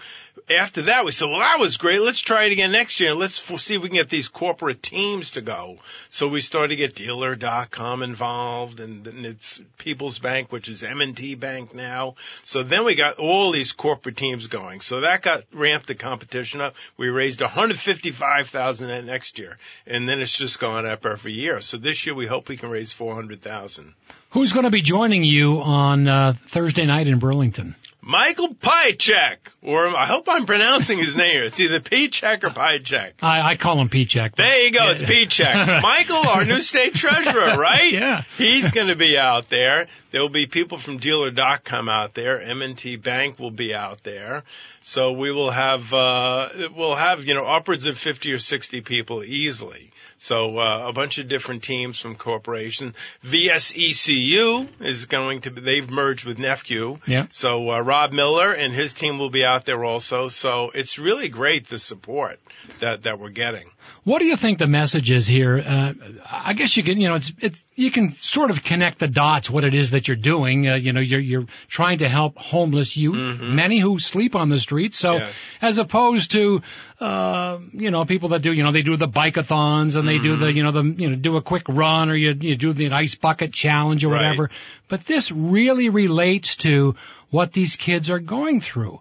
after 0.51 0.83
that, 0.83 1.05
we 1.05 1.13
said, 1.13 1.29
well, 1.29 1.41
that 1.41 1.59
was 1.59 1.77
great. 1.77 2.01
Let's 2.01 2.21
try 2.21 2.45
it 2.45 2.53
again 2.53 2.73
next 2.73 3.01
year. 3.01 3.15
Let's 3.15 3.35
see 3.63 3.75
if 3.77 3.83
we 3.83 3.89
can 3.89 3.97
get 3.97 4.09
these 4.09 4.29
corporate 4.29 4.83
teams 4.83 5.33
to 5.33 5.41
go. 5.41 5.77
So 6.09 6.29
we 6.29 6.41
started 6.41 6.69
to 6.71 6.77
get 6.77 6.95
dealer.com 6.95 8.03
involved 8.03 8.81
and 8.81 9.05
then 9.05 9.25
it's 9.25 9.61
People's 9.79 10.19
Bank, 10.19 10.53
which 10.53 10.69
is 10.69 10.83
M&T 10.83 11.35
Bank 11.37 11.75
now. 11.75 12.15
So 12.45 12.63
then 12.63 12.85
we 12.85 12.95
got 12.95 13.19
all 13.19 13.53
these 13.53 13.73
corporate 13.73 14.17
teams 14.17 14.47
going. 14.47 14.81
So 14.81 15.03
that 15.03 15.23
got 15.23 15.43
ramped 15.53 15.87
the 15.87 15.95
competition 15.95 16.61
up. 16.61 16.75
We 16.97 17.09
raised 17.09 17.41
155,000 17.41 18.89
that 18.89 19.05
next 19.05 19.39
year. 19.39 19.57
And 19.87 20.09
then 20.09 20.21
it's 20.21 20.37
just 20.37 20.61
gone 20.61 20.87
up 20.87 21.05
every 21.07 21.33
year. 21.33 21.61
So 21.61 21.77
this 21.77 22.07
year 22.07 22.15
we 22.15 22.27
hope 22.27 22.49
we 22.49 22.57
can 22.57 22.71
raise 22.71 22.93
400,000. 22.93 23.95
Who's 24.31 24.53
going 24.53 24.65
to 24.65 24.71
be 24.71 24.83
joining 24.83 25.25
you 25.25 25.61
on 25.61 26.09
uh, 26.09 26.33
Thursday 26.37 26.87
night 26.87 27.07
in 27.07 27.19
Burlington? 27.19 27.75
Michael 28.05 28.49
Pieciak, 28.55 29.37
or 29.63 29.87
I 29.87 30.07
hope 30.07 30.27
I'm 30.29 30.45
pronouncing 30.45 30.99
his 30.99 31.17
name. 31.17 31.41
It's 31.45 31.61
either 31.61 31.79
Pieciak 31.79 32.43
or 32.43 32.49
Pieciak. 32.49 33.13
I, 33.23 33.53
I 33.53 33.57
call 33.57 33.81
him 33.81 33.89
P-Check. 33.89 34.35
There 34.35 34.65
you 34.65 34.73
go. 34.73 34.91
It's 34.91 35.05
Pieciak. 35.05 35.81
Michael, 35.83 36.29
our 36.31 36.45
new 36.45 36.61
state 36.61 36.95
treasurer, 36.95 37.57
right? 37.57 37.93
Yeah. 38.03 38.23
He's 38.39 38.73
going 38.73 38.89
to 38.89 38.97
be 38.97 39.19
out 39.19 39.49
there. 39.51 39.87
There 40.13 40.21
will 40.21 40.29
be 40.29 40.47
people 40.47 40.79
from 40.79 40.99
Dealer.com 40.99 41.89
out 41.89 42.13
there. 42.13 42.41
M&T 42.41 42.97
Bank 42.97 43.39
will 43.39 43.51
be 43.51 43.75
out 43.75 44.03
there. 44.05 44.45
So 44.83 45.13
we 45.13 45.33
will 45.33 45.51
have, 45.51 45.93
uh, 45.93 46.49
we'll 46.77 46.95
have, 46.95 47.25
you 47.25 47.35
know, 47.35 47.47
upwards 47.47 47.87
of 47.87 47.97
50 47.97 48.33
or 48.35 48.39
60 48.39 48.83
people 48.83 49.25
easily. 49.25 49.91
So 50.19 50.59
uh, 50.59 50.85
a 50.87 50.93
bunch 50.93 51.19
of 51.19 51.27
different 51.27 51.65
teams 51.65 52.01
from 52.01 52.15
corporations. 52.15 52.95
VSECU 53.25 54.69
is 54.81 55.07
going 55.07 55.41
to 55.41 55.51
be, 55.51 55.63
they've 55.63 55.91
merged 55.91 56.27
with 56.27 56.39
NEFCU. 56.39 57.09
Yeah. 57.09 57.27
So 57.31 57.71
uh, 57.71 57.81
Rob 57.81 58.13
Miller 58.13 58.53
and 58.53 58.73
his 58.73 58.93
team 58.93 59.19
will 59.19 59.31
be 59.31 59.45
out 59.45 59.65
there 59.65 59.83
also. 59.83 60.29
So 60.29 60.71
it's 60.75 60.99
really 60.99 61.29
great 61.29 61.67
the 61.67 61.79
support 61.79 62.39
that, 62.79 63.03
that 63.03 63.19
we're 63.19 63.31
getting. 63.31 63.65
What 64.05 64.19
do 64.19 64.25
you 64.25 64.35
think 64.35 64.59
the 64.59 64.67
message 64.67 65.13
is 65.13 65.29
here? 65.29 65.63
Uh, 65.65 65.93
I 66.29 66.55
guess 66.55 66.77
you 66.77 66.83
can, 66.83 67.01
you 67.01 67.07
know, 67.09 67.15
it's, 67.15 67.33
it's, 67.39 67.65
you 67.77 67.89
can 67.93 68.09
sort 68.11 68.51
of 68.51 68.65
connect 68.65 68.99
the 68.99 69.07
dots 69.07 69.49
what 69.49 69.63
it 69.63 69.75
is 69.75 69.93
that 69.93 70.09
you're 70.09 70.17
doing. 70.17 70.69
Uh, 70.69 70.75
you 70.75 70.93
know, 70.93 70.99
you're, 70.99 71.21
you're 71.21 71.45
trying 71.69 71.99
to 71.99 72.09
help 72.09 72.37
homeless 72.37 72.97
youth, 72.97 73.41
many 73.41 73.79
who 73.79 74.01
sleep 74.01 74.35
on 74.35 74.49
the 74.49 74.59
streets. 74.59 74.99
So 74.99 75.19
Yes. 75.19 75.59
as 75.63 75.79
opposed 75.79 76.33
to, 76.33 76.63
uh, 76.99 77.61
you 77.73 77.93
know, 77.93 78.05
people 78.05 78.31
that 78.31 78.43
do, 78.43 78.53
you 78.53 78.65
know, 78.65 78.73
they 78.73 78.83
do 78.83 78.97
the 78.97 79.07
bike-a-thons 79.07 79.95
and 79.95 80.09
they 80.09 80.19
do 80.19 80.35
the, 80.35 80.53
you 80.53 80.65
know, 80.65 80.73
the, 80.73 80.83
you 80.83 81.09
know, 81.11 81.15
do 81.15 81.37
a 81.37 81.43
quick 81.43 81.69
run 81.69 82.11
or 82.11 82.17
you, 82.17 82.31
you 82.33 82.57
do 82.57 82.73
the 82.73 82.91
ice 82.91 83.15
bucket 83.15 83.53
challenge 83.53 84.05
or 84.05 84.09
Right. 84.09 84.17
whatever. 84.23 84.51
But 84.89 85.03
this 85.07 85.31
really 85.31 85.91
relates 85.91 86.57
to 86.57 86.97
what 87.31 87.53
these 87.53 87.77
kids 87.77 88.11
are 88.11 88.19
going 88.19 88.61
through. 88.61 88.99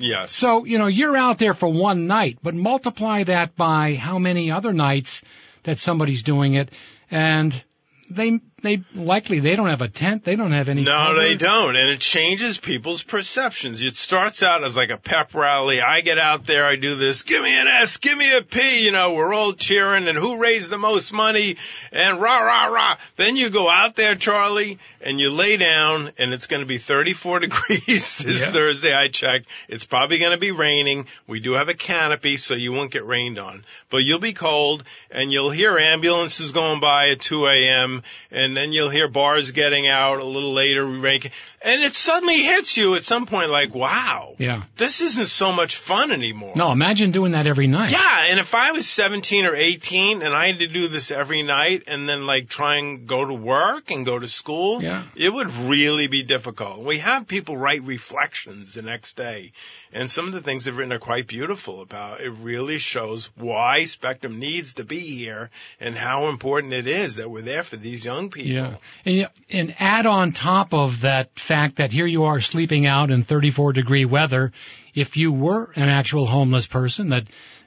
Yes. 0.00 0.32
So, 0.32 0.64
you 0.64 0.78
know, 0.78 0.86
you're 0.86 1.16
out 1.16 1.38
there 1.38 1.54
for 1.54 1.68
one 1.68 2.06
night, 2.06 2.38
but 2.42 2.54
multiply 2.54 3.22
that 3.24 3.54
by 3.54 3.94
how 3.94 4.18
many 4.18 4.50
other 4.50 4.72
nights 4.72 5.22
that 5.64 5.78
somebody's 5.78 6.22
doing 6.22 6.54
it 6.54 6.76
and 7.10 7.64
they 8.10 8.40
they 8.62 8.82
likely 8.94 9.40
they 9.40 9.56
don't 9.56 9.68
have 9.68 9.82
a 9.82 9.88
tent, 9.88 10.24
they 10.24 10.36
don't 10.36 10.52
have 10.52 10.68
any 10.68 10.82
No, 10.84 11.14
they 11.18 11.36
don't. 11.36 11.76
And 11.76 11.88
it 11.90 12.00
changes 12.00 12.58
people's 12.58 13.02
perceptions. 13.02 13.82
It 13.82 13.96
starts 13.96 14.42
out 14.42 14.64
as 14.64 14.76
like 14.76 14.90
a 14.90 14.96
pep 14.98 15.34
rally. 15.34 15.80
I 15.80 16.00
get 16.00 16.18
out 16.18 16.46
there, 16.46 16.64
I 16.64 16.76
do 16.76 16.94
this, 16.94 17.22
give 17.22 17.42
me 17.42 17.60
an 17.60 17.66
S, 17.68 17.96
give 17.98 18.16
me 18.16 18.36
a 18.36 18.42
P, 18.42 18.84
you 18.84 18.92
know, 18.92 19.14
we're 19.14 19.32
all 19.34 19.52
cheering 19.52 20.08
and 20.08 20.16
who 20.16 20.40
raised 20.40 20.70
the 20.70 20.78
most 20.78 21.12
money 21.12 21.56
and 21.92 22.20
rah, 22.20 22.38
rah, 22.38 22.66
rah. 22.66 22.96
Then 23.16 23.36
you 23.36 23.50
go 23.50 23.70
out 23.70 23.96
there, 23.96 24.14
Charlie, 24.14 24.78
and 25.00 25.18
you 25.20 25.32
lay 25.32 25.56
down 25.56 26.10
and 26.18 26.32
it's 26.32 26.46
going 26.46 26.62
to 26.62 26.66
be 26.68 26.78
34 26.78 27.40
degrees 27.40 28.18
this 28.18 28.46
Yeah. 28.46 28.52
Thursday. 28.52 28.94
I 28.94 29.08
checked. 29.08 29.46
It's 29.68 29.84
probably 29.84 30.18
going 30.18 30.32
to 30.32 30.38
be 30.38 30.52
raining. 30.52 31.06
We 31.26 31.40
do 31.40 31.52
have 31.54 31.68
a 31.68 31.74
canopy 31.74 32.36
so 32.36 32.54
you 32.54 32.72
won't 32.72 32.90
get 32.90 33.04
rained 33.04 33.38
on, 33.38 33.62
but 33.90 33.98
you'll 33.98 34.18
be 34.20 34.32
cold 34.32 34.84
and 35.10 35.32
you'll 35.32 35.50
hear 35.50 35.78
ambulances 35.78 36.52
going 36.52 36.80
by 36.80 37.10
at 37.10 37.20
2 37.20 37.46
a.m. 37.46 38.02
and 38.30 38.49
then 38.56 38.72
you'll 38.72 38.90
hear 38.90 39.08
bars 39.08 39.50
getting 39.50 39.88
out 39.88 40.20
a 40.20 40.24
little 40.24 40.52
later, 40.52 40.86
We 40.86 40.98
rank- 40.98 41.30
and 41.62 41.82
it 41.82 41.92
suddenly 41.92 42.36
hits 42.38 42.76
you 42.76 42.94
at 42.94 43.04
some 43.04 43.26
point 43.26 43.50
like, 43.50 43.74
wow, 43.74 44.34
Yeah. 44.38 44.62
this 44.76 45.00
isn't 45.02 45.26
so 45.28 45.52
much 45.52 45.76
fun 45.76 46.10
anymore. 46.10 46.54
No, 46.56 46.70
imagine 46.72 47.10
doing 47.10 47.32
that 47.32 47.46
every 47.46 47.66
night. 47.66 47.90
Yeah, 47.92 48.26
and 48.30 48.40
if 48.40 48.54
I 48.54 48.72
was 48.72 48.88
17 48.88 49.44
or 49.44 49.54
18 49.54 50.22
and 50.22 50.32
I 50.34 50.46
had 50.46 50.60
to 50.60 50.66
do 50.66 50.88
this 50.88 51.10
every 51.10 51.42
night 51.42 51.84
and 51.86 52.08
then 52.08 52.26
like 52.26 52.48
try 52.48 52.76
and 52.76 53.06
go 53.06 53.24
to 53.26 53.34
work 53.34 53.90
and 53.90 54.06
go 54.06 54.18
to 54.18 54.28
school, 54.28 54.82
Yeah. 54.82 55.02
it 55.16 55.32
would 55.32 55.52
really 55.52 56.06
be 56.06 56.22
difficult. 56.22 56.78
We 56.84 56.98
have 56.98 57.26
people 57.26 57.56
write 57.56 57.82
reflections 57.82 58.74
the 58.74 58.82
next 58.82 59.16
day, 59.16 59.52
and 59.92 60.10
some 60.10 60.26
of 60.26 60.32
the 60.32 60.40
things 60.40 60.64
they've 60.64 60.76
written 60.76 60.92
are 60.92 60.98
quite 60.98 61.26
beautiful 61.26 61.82
about. 61.82 62.20
It 62.20 62.30
really 62.40 62.78
shows 62.78 63.30
why 63.36 63.84
Spectrum 63.84 64.38
needs 64.38 64.74
to 64.74 64.84
be 64.84 64.98
here 65.00 65.50
and 65.80 65.94
how 65.94 66.28
important 66.28 66.72
it 66.72 66.86
is 66.86 67.16
that 67.16 67.30
we're 67.30 67.42
there 67.42 67.62
for 67.62 67.76
these 67.76 68.04
young 68.04 68.30
people. 68.30 68.52
Yeah. 68.52 68.74
And, 69.04 69.28
and 69.52 69.74
add 69.78 70.06
on 70.06 70.32
top 70.32 70.72
of 70.72 71.02
that 71.02 71.38
fact 71.50 71.76
that 71.76 71.90
here 71.90 72.06
you 72.06 72.26
are 72.26 72.40
sleeping 72.40 72.86
out 72.86 73.10
in 73.10 73.24
34 73.24 73.72
degree 73.72 74.04
weather. 74.04 74.52
If 74.94 75.16
you 75.16 75.32
were 75.32 75.72
an 75.74 75.88
actual 75.88 76.24
homeless 76.24 76.68
person 76.68 77.08
that, 77.08 77.24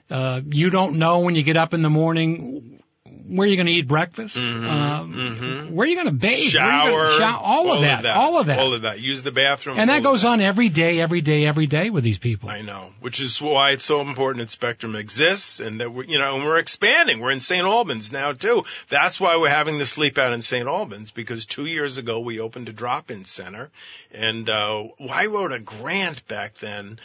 uh, 0.09 0.39
you 0.45 0.69
don't 0.69 0.99
know 0.99 1.19
when 1.19 1.35
you 1.35 1.43
get 1.43 1.57
up 1.57 1.73
in 1.73 1.81
the 1.81 1.89
morning 1.89 2.81
where 3.27 3.45
are 3.45 3.47
you're 3.47 3.55
going 3.57 3.67
to 3.67 3.71
eat 3.73 3.87
breakfast, 3.87 4.37
um, 4.37 5.73
where 5.75 5.87
you're 5.87 6.01
going 6.03 6.13
to 6.13 6.19
bathe, 6.19 6.33
Mm-hmm. 6.33 6.49
Shower, 6.49 6.91
gonna 7.05 7.17
shower, 7.17 7.41
all, 7.43 7.71
of 7.73 7.81
that, 7.81 8.05
all 8.05 8.39
of 8.39 8.47
that. 8.47 8.59
all 8.59 8.73
of 8.73 8.81
that. 8.83 9.01
Use 9.01 9.23
the 9.23 9.31
bathroom. 9.31 9.79
and 9.79 9.89
that 9.89 9.97
of 9.97 10.03
goes 10.03 10.25
on 10.25 10.41
every 10.41 10.69
day, 10.69 10.99
every 10.99 11.21
day, 11.21 11.45
every 11.45 11.65
day 11.65 11.89
with 11.89 12.03
these 12.03 12.17
people. 12.17 12.49
I 12.49 12.61
know, 12.61 12.89
which 12.99 13.19
is 13.19 13.41
why 13.41 13.71
it's 13.71 13.85
so 13.85 14.01
important 14.01 14.39
that 14.43 14.49
Spectrum 14.49 14.95
exists 14.95 15.59
and 15.59 15.79
that 15.79 15.91
we're, 15.91 16.03
you 16.03 16.19
know, 16.19 16.35
and 16.35 16.43
we're 16.43 16.57
expanding. 16.57 17.19
We're 17.19 17.31
in 17.31 17.39
St. 17.39 17.63
Albans 17.65 18.11
now 18.11 18.33
too. 18.33 18.63
That's 18.89 19.19
why 19.19 19.37
we're 19.37 19.49
having 19.49 19.77
the 19.77 19.85
sleep 19.85 20.17
out 20.17 20.33
in 20.33 20.41
St. 20.41 20.67
Albans 20.67 21.11
because 21.11 21.45
two 21.45 21.65
years 21.65 21.97
ago 21.97 22.19
we 22.19 22.39
opened 22.39 22.69
a 22.69 22.73
drop-in 22.73 23.25
center 23.25 23.69
and, 24.13 24.49
uh, 24.49 24.83
I 25.11 25.27
wrote 25.27 25.51
a 25.51 25.59
grant 25.59 26.27
back 26.27 26.55
then. 26.55 26.99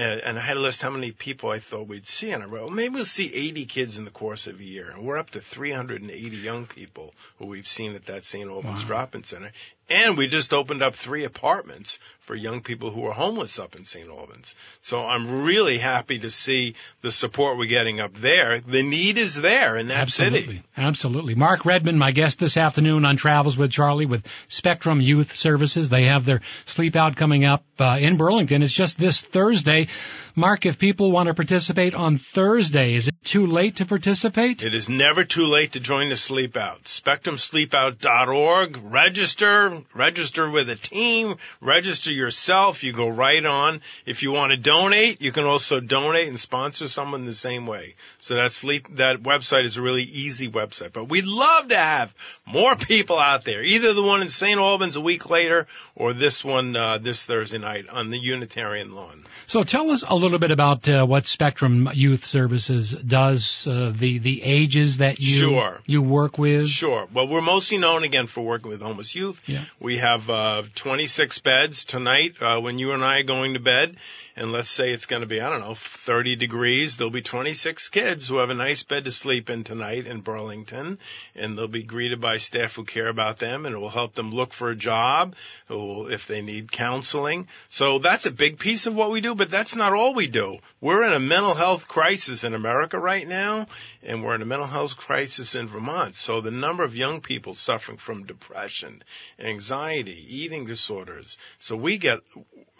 Uh, 0.00 0.18
And 0.26 0.38
I 0.38 0.42
had 0.42 0.54
to 0.54 0.60
list 0.60 0.82
how 0.82 0.90
many 0.90 1.12
people 1.12 1.50
I 1.50 1.58
thought 1.58 1.88
we'd 1.88 2.06
see, 2.06 2.30
and 2.30 2.42
I 2.42 2.46
wrote, 2.46 2.66
well, 2.66 2.70
maybe 2.70 2.94
we'll 2.94 3.04
see 3.04 3.30
80 3.32 3.64
kids 3.66 3.98
in 3.98 4.04
the 4.04 4.10
course 4.10 4.46
of 4.46 4.58
a 4.60 4.64
year. 4.64 4.90
And 4.90 5.04
we're 5.04 5.18
up 5.18 5.30
to 5.30 5.40
380 5.40 6.36
young 6.36 6.66
people 6.66 7.12
who 7.38 7.46
we've 7.46 7.66
seen 7.66 7.94
at 7.94 8.06
that 8.06 8.24
St. 8.24 8.48
Albans 8.48 8.84
drop-in 8.84 9.24
center. 9.24 9.50
And 9.90 10.16
we 10.16 10.28
just 10.28 10.52
opened 10.52 10.82
up 10.82 10.94
three 10.94 11.24
apartments 11.24 11.96
for 12.20 12.36
young 12.36 12.60
people 12.60 12.90
who 12.90 13.06
are 13.06 13.12
homeless 13.12 13.58
up 13.58 13.74
in 13.74 13.82
St. 13.82 14.08
Albans. 14.08 14.54
So 14.80 15.04
I'm 15.04 15.42
really 15.42 15.78
happy 15.78 16.20
to 16.20 16.30
see 16.30 16.74
the 17.00 17.10
support 17.10 17.58
we're 17.58 17.66
getting 17.66 17.98
up 17.98 18.12
there. 18.14 18.60
The 18.60 18.84
need 18.84 19.18
is 19.18 19.40
there 19.42 19.76
in 19.76 19.88
that 19.88 19.98
Absolutely. 19.98 20.42
city. 20.42 20.62
Absolutely. 20.76 21.34
Mark 21.34 21.64
Redmond, 21.64 21.98
my 21.98 22.12
guest 22.12 22.38
this 22.38 22.56
afternoon 22.56 23.04
on 23.04 23.16
Travels 23.16 23.58
with 23.58 23.72
Charlie 23.72 24.06
with 24.06 24.28
Spectrum 24.46 25.00
Youth 25.00 25.34
Services. 25.34 25.90
They 25.90 26.04
have 26.04 26.24
their 26.24 26.40
sleep 26.66 26.94
out 26.94 27.16
coming 27.16 27.44
up 27.44 27.64
uh, 27.80 27.98
in 28.00 28.16
Burlington. 28.16 28.62
It's 28.62 28.72
just 28.72 28.96
this 28.96 29.20
Thursday. 29.20 29.88
Mark, 30.36 30.64
if 30.66 30.78
people 30.78 31.10
want 31.10 31.26
to 31.28 31.34
participate 31.34 31.94
on 31.94 32.16
Thursday, 32.16 32.94
is 32.94 33.08
it 33.08 33.09
too 33.22 33.46
late 33.46 33.76
to 33.76 33.86
participate? 33.86 34.62
It 34.62 34.74
is 34.74 34.88
never 34.88 35.24
too 35.24 35.46
late 35.46 35.72
to 35.72 35.80
join 35.80 36.08
the 36.08 36.16
sleep 36.16 36.56
out. 36.56 36.84
SpectrumSleepout.org. 36.84 38.78
Register. 38.84 39.72
Register 39.94 40.50
with 40.50 40.70
a 40.70 40.76
team. 40.76 41.36
Register 41.60 42.12
yourself. 42.12 42.82
You 42.82 42.92
go 42.92 43.08
right 43.08 43.44
on. 43.44 43.80
If 44.06 44.22
you 44.22 44.32
want 44.32 44.52
to 44.52 44.58
donate, 44.58 45.22
you 45.22 45.32
can 45.32 45.44
also 45.44 45.80
donate 45.80 46.28
and 46.28 46.38
sponsor 46.38 46.88
someone 46.88 47.24
the 47.24 47.34
same 47.34 47.66
way. 47.66 47.94
So 48.18 48.36
that 48.36 48.52
sleep, 48.52 48.88
that 48.96 49.22
website 49.22 49.64
is 49.64 49.76
a 49.76 49.82
really 49.82 50.02
easy 50.02 50.48
website. 50.48 50.92
But 50.92 51.08
we'd 51.08 51.26
love 51.26 51.68
to 51.68 51.76
have 51.76 52.14
more 52.46 52.74
people 52.76 53.18
out 53.18 53.44
there. 53.44 53.62
Either 53.62 53.94
the 53.94 54.02
one 54.02 54.22
in 54.22 54.28
St. 54.28 54.58
Albans 54.58 54.96
a 54.96 55.00
week 55.00 55.28
later 55.28 55.66
or 55.94 56.12
this 56.12 56.44
one, 56.44 56.74
uh, 56.74 56.98
this 56.98 57.26
Thursday 57.26 57.58
night 57.58 57.88
on 57.88 58.10
the 58.10 58.18
Unitarian 58.18 58.94
lawn. 58.94 59.24
So 59.46 59.64
tell 59.64 59.90
us 59.90 60.04
a 60.08 60.14
little 60.14 60.38
bit 60.38 60.52
about 60.52 60.88
uh, 60.88 61.04
what 61.04 61.26
Spectrum 61.26 61.90
Youth 61.92 62.24
Services 62.24 62.94
does, 63.10 63.66
uh, 63.66 63.92
the 63.94 64.18
the 64.18 64.42
ages 64.42 64.98
that 64.98 65.20
you 65.20 65.26
Sure. 65.26 65.80
you 65.86 66.00
work 66.00 66.38
with. 66.38 66.68
Sure. 66.68 67.06
Well, 67.12 67.28
we're 67.28 67.42
mostly 67.42 67.78
known 67.78 68.04
again 68.04 68.26
for 68.26 68.42
working 68.42 68.70
with 68.70 68.80
homeless 68.80 69.14
youth. 69.14 69.48
Yeah. 69.48 69.60
We 69.80 69.98
have 69.98 70.30
uh, 70.30 70.62
26 70.74 71.40
beds 71.40 71.84
tonight 71.84 72.32
uh, 72.40 72.60
when 72.60 72.78
you 72.78 72.92
and 72.92 73.04
I 73.04 73.20
are 73.20 73.24
going 73.24 73.54
to 73.54 73.60
bed. 73.60 73.96
And 74.40 74.52
let's 74.52 74.70
say 74.70 74.90
it's 74.90 75.04
going 75.04 75.20
to 75.20 75.28
be, 75.28 75.42
I 75.42 75.50
don't 75.50 75.60
know, 75.60 75.74
30 75.74 76.34
degrees. 76.34 76.96
There'll 76.96 77.10
be 77.10 77.20
26 77.20 77.90
kids 77.90 78.26
who 78.26 78.38
have 78.38 78.48
a 78.48 78.54
nice 78.54 78.82
bed 78.82 79.04
to 79.04 79.12
sleep 79.12 79.50
in 79.50 79.64
tonight 79.64 80.06
in 80.06 80.22
Burlington. 80.22 80.98
And 81.36 81.58
they'll 81.58 81.68
be 81.68 81.82
greeted 81.82 82.22
by 82.22 82.38
staff 82.38 82.76
who 82.76 82.84
care 82.84 83.08
about 83.08 83.38
them 83.38 83.66
and 83.66 83.74
it 83.74 83.78
will 83.78 83.90
help 83.90 84.14
them 84.14 84.32
look 84.32 84.54
for 84.54 84.70
a 84.70 84.74
job 84.74 85.34
if 85.68 86.26
they 86.26 86.40
need 86.40 86.72
counseling. 86.72 87.48
So 87.68 87.98
that's 87.98 88.24
a 88.24 88.30
big 88.30 88.58
piece 88.58 88.86
of 88.86 88.96
what 88.96 89.10
we 89.10 89.20
do, 89.20 89.34
but 89.34 89.50
that's 89.50 89.76
not 89.76 89.92
all 89.92 90.14
we 90.14 90.26
do. 90.26 90.56
We're 90.80 91.04
in 91.04 91.12
a 91.12 91.20
mental 91.20 91.54
health 91.54 91.86
crisis 91.86 92.42
in 92.42 92.54
America 92.54 92.98
right 92.98 93.28
now, 93.28 93.66
and 94.02 94.24
we're 94.24 94.36
in 94.36 94.42
a 94.42 94.46
mental 94.46 94.68
health 94.68 94.96
crisis 94.96 95.54
in 95.54 95.66
Vermont. 95.66 96.14
So 96.14 96.40
the 96.40 96.50
number 96.50 96.82
of 96.82 96.96
young 96.96 97.20
people 97.20 97.52
suffering 97.52 97.98
from 97.98 98.24
depression, 98.24 99.02
anxiety, 99.38 100.16
eating 100.30 100.64
disorders. 100.64 101.36
So 101.58 101.76
we 101.76 101.98
get 101.98 102.20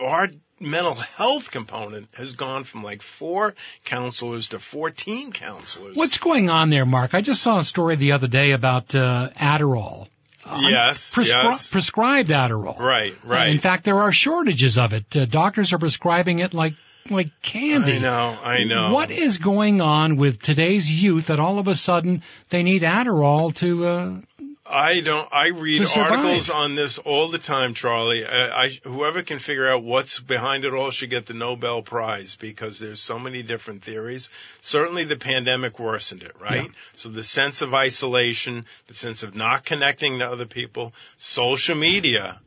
our 0.01 0.29
mental 0.61 0.95
health 0.95 1.51
component 1.51 2.15
has 2.17 2.35
gone 2.35 2.65
from 2.65 2.83
like 2.83 3.01
four 3.03 3.55
counselors 3.85 4.49
to 4.49 4.59
14 4.59 5.33
counselors. 5.33 5.97
What's 5.97 6.19
going 6.19 6.51
on 6.51 6.69
there, 6.71 6.85
Mark? 6.85 7.15
I 7.15 7.23
just 7.23 7.43
saw 7.43 7.59
a 7.59 7.65
story 7.65 7.97
the 7.97 8.13
other 8.13 8.29
day 8.29 8.53
about 8.53 8.95
uh, 8.95 9.31
Adderall. 9.37 10.07
yes, 10.47 11.15
Prescri- 11.15 11.45
yes. 11.45 11.71
Prescribed 11.73 12.31
Adderall. 12.31 12.79
right, 12.79 13.13
Uh, 13.13 13.29
right. 13.29 13.51
In 13.53 13.59
fact, 13.59 13.85
there 13.85 14.01
are 14.01 14.13
shortages 14.13 14.77
of 14.79 14.93
it. 14.93 15.17
Uh, 15.17 15.25
doctors 15.27 15.73
are 15.73 15.79
prescribing 15.79 16.41
it 16.41 16.53
like 16.55 16.75
like 17.11 17.29
candy. 17.43 17.97
I 17.97 17.99
know, 17.99 18.37
I 18.45 18.65
know. 18.65 18.93
What 18.93 19.11
is 19.11 19.39
going 19.39 19.81
on 19.81 20.17
with 20.17 20.41
today's 20.41 21.03
youth 21.03 21.29
that 21.29 21.41
all 21.41 21.59
of 21.59 21.67
a 21.67 21.75
sudden 21.75 22.23
they 22.51 22.63
need 22.63 22.83
Adderall 22.83 23.55
to? 23.57 23.87
Uh, 23.87 24.17
I 24.71 25.01
don't. 25.01 25.29
I 25.33 25.49
read 25.49 25.83
articles 25.97 26.51
on 26.51 26.75
this 26.75 26.99
all 26.99 27.29
the 27.29 27.39
time, 27.39 27.75
Charlie. 27.75 28.25
I, 28.25 28.65
I, 28.65 28.71
whoever 28.85 29.23
can 29.23 29.39
figure 29.39 29.69
out 29.69 29.83
what's 29.83 30.21
behind 30.21 30.65
it 30.65 30.75
all 30.75 30.91
should 30.91 31.11
get 31.11 31.27
the 31.27 31.35
Nobel 31.35 31.83
Prize 31.83 32.37
because 32.37 32.79
there's 32.79 33.01
so 33.01 33.19
many 33.19 33.43
different 33.43 33.83
theories. 33.83 34.31
Certainly, 34.61 35.05
the 35.05 35.17
pandemic 35.17 35.79
worsened 35.79 36.23
it, 36.23 36.33
right? 36.41 36.67
Yeah. 36.67 36.73
So 36.95 37.09
the 37.09 37.23
sense 37.23 37.63
of 37.63 37.75
isolation, 37.75 38.65
the 38.87 38.95
sense 38.95 39.23
of 39.23 39.35
not 39.35 39.65
connecting 39.65 40.19
to 40.19 40.27
other 40.27 40.47
people, 40.47 40.93
social 41.17 41.77
media. 41.77 42.39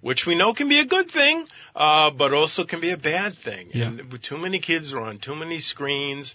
Which 0.00 0.26
we 0.26 0.34
know 0.34 0.52
can 0.52 0.68
be 0.68 0.80
a 0.80 0.84
good 0.84 1.10
thing, 1.10 1.46
uh, 1.74 2.10
but 2.10 2.34
also 2.34 2.64
can 2.64 2.80
be 2.80 2.90
a 2.90 2.98
bad 2.98 3.32
thing. 3.32 3.70
Yeah. 3.72 3.86
And 3.86 4.22
too 4.22 4.36
many 4.36 4.58
kids 4.58 4.92
are 4.92 5.00
on 5.00 5.16
too 5.16 5.34
many 5.34 5.60
screens. 5.60 6.34